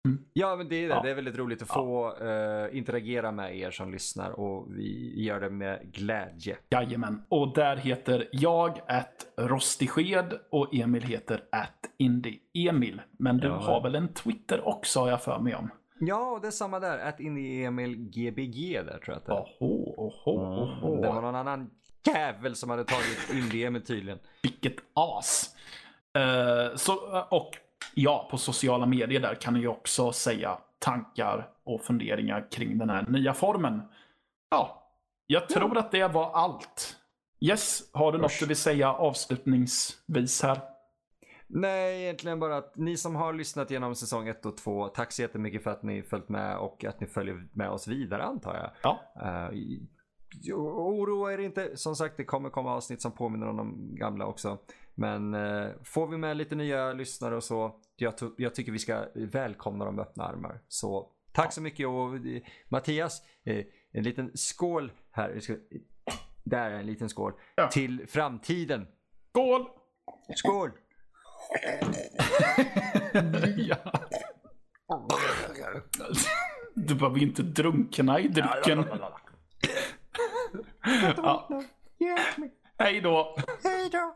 Mm. 0.05 0.25
Ja, 0.33 0.55
men 0.55 0.69
det 0.69 0.75
är 0.75 0.89
det. 0.89 0.95
Ja. 0.95 1.01
Det 1.01 1.09
är 1.09 1.15
väldigt 1.15 1.37
roligt 1.37 1.61
att 1.61 1.67
få 1.67 2.15
ja. 2.19 2.25
uh, 2.25 2.77
interagera 2.77 3.31
med 3.31 3.57
er 3.57 3.71
som 3.71 3.91
lyssnar 3.91 4.39
och 4.39 4.67
vi 4.69 5.13
gör 5.23 5.39
det 5.39 5.49
med 5.49 5.91
glädje. 5.93 6.57
Jajamän. 6.69 7.23
Och 7.29 7.53
där 7.53 7.75
heter 7.75 8.29
jag 8.31 8.79
att 8.87 9.27
Rostigsked 9.37 10.33
och 10.49 10.75
Emil 10.75 11.03
heter 11.03 11.43
att 11.51 11.89
Indie 11.97 12.39
Emil. 12.53 13.01
Men 13.11 13.37
du 13.37 13.47
ja. 13.47 13.57
har 13.57 13.83
väl 13.83 13.95
en 13.95 14.13
Twitter 14.13 14.67
också 14.67 14.99
har 14.99 15.09
jag 15.09 15.23
för 15.23 15.39
mig 15.39 15.55
om? 15.55 15.69
Ja, 15.99 16.31
och 16.31 16.41
det 16.41 16.47
är 16.47 16.51
samma 16.51 16.79
där. 16.79 16.97
Att 16.99 17.19
Indie 17.19 17.67
Emil 17.67 17.95
GBG 17.95 18.73
där 18.85 18.97
tror 18.97 19.01
jag 19.07 19.15
att 19.17 19.25
det 19.25 19.31
är. 19.31 19.37
Oho, 19.37 19.93
oho, 19.97 20.31
oho. 20.31 20.87
Mm, 20.87 21.01
det 21.01 21.07
var 21.07 21.21
någon 21.21 21.35
annan 21.35 21.69
jävel 22.05 22.55
som 22.55 22.69
hade 22.69 22.83
tagit 22.83 23.33
Indie 23.33 23.67
Emil 23.67 23.81
tydligen. 23.81 24.19
Vilket 24.41 24.75
as. 24.93 25.55
Uh, 26.17 26.75
så, 26.75 26.93
och 27.31 27.57
ja, 27.93 28.27
på 28.31 28.37
sociala 28.37 28.85
medier 28.85 29.19
där 29.19 29.35
kan 29.35 29.53
ni 29.53 29.67
också 29.67 30.11
säga 30.11 30.57
tankar 30.79 31.49
och 31.63 31.81
funderingar 31.81 32.47
kring 32.51 32.77
den 32.77 32.89
här 32.89 33.05
nya 33.09 33.33
formen. 33.33 33.81
Ja, 34.49 34.89
jag 35.27 35.49
tror 35.49 35.71
ja. 35.73 35.79
att 35.79 35.91
det 35.91 36.07
var 36.07 36.31
allt. 36.31 36.97
Yes, 37.39 37.91
har 37.93 38.11
du 38.11 38.17
Usch. 38.17 38.21
något 38.21 38.39
du 38.39 38.45
vill 38.45 38.57
säga 38.57 38.93
avslutningsvis 38.93 40.41
här? 40.43 40.61
Nej, 41.47 42.03
egentligen 42.03 42.39
bara 42.39 42.57
att 42.57 42.77
ni 42.77 42.97
som 42.97 43.15
har 43.15 43.33
lyssnat 43.33 43.71
genom 43.71 43.95
säsong 43.95 44.27
1 44.27 44.45
och 44.45 44.57
2, 44.57 44.87
tack 44.87 45.11
så 45.11 45.21
jättemycket 45.21 45.63
för 45.63 45.71
att 45.71 45.83
ni 45.83 46.03
följt 46.03 46.29
med 46.29 46.57
och 46.57 46.85
att 46.85 46.99
ni 46.99 47.07
följer 47.07 47.47
med 47.53 47.69
oss 47.69 47.87
vidare 47.87 48.23
antar 48.23 48.55
jag. 48.55 48.71
Ja. 48.83 48.99
Uh, 49.21 49.59
oroa 50.55 51.33
er 51.33 51.37
inte, 51.37 51.77
som 51.77 51.95
sagt 51.95 52.17
det 52.17 52.23
kommer 52.23 52.49
komma 52.49 52.75
avsnitt 52.75 53.01
som 53.01 53.11
påminner 53.11 53.47
om 53.47 53.57
de 53.57 53.95
gamla 53.95 54.25
också. 54.25 54.57
Men 54.95 55.33
eh, 55.33 55.71
får 55.83 56.07
vi 56.07 56.17
med 56.17 56.37
lite 56.37 56.55
nya 56.55 56.93
lyssnare 56.93 57.35
och 57.35 57.43
så, 57.43 57.79
jag, 57.95 58.13
jag 58.37 58.55
tycker 58.55 58.71
vi 58.71 58.79
ska 58.79 59.05
välkomna 59.15 59.85
dem 59.85 59.95
med 59.95 60.03
öppna 60.03 60.23
armar. 60.23 60.61
Så 60.67 61.11
tack 61.31 61.45
ja. 61.45 61.51
så 61.51 61.61
mycket 61.61 61.87
och 61.87 62.15
eh, 62.15 62.41
Mattias, 62.69 63.21
eh, 63.43 63.65
en 63.91 64.03
liten 64.03 64.31
skål 64.33 64.91
här. 65.11 65.39
Ska, 65.39 65.55
där 66.43 66.71
är 66.71 66.79
en 66.79 66.85
liten 66.85 67.09
skål. 67.09 67.33
Ja. 67.55 67.67
Till 67.67 68.07
framtiden. 68.07 68.87
Skål! 69.29 69.65
Skål! 70.35 70.71
ja. 73.57 73.77
Du 76.73 76.95
behöver 76.95 77.23
inte 77.23 77.43
drunkna 77.43 78.19
i 78.19 78.27
drycken. 78.27 78.85
ja. 81.17 81.49
Hej 82.77 83.01
då! 83.01 83.35
Hej 83.63 83.89
då! 83.91 84.15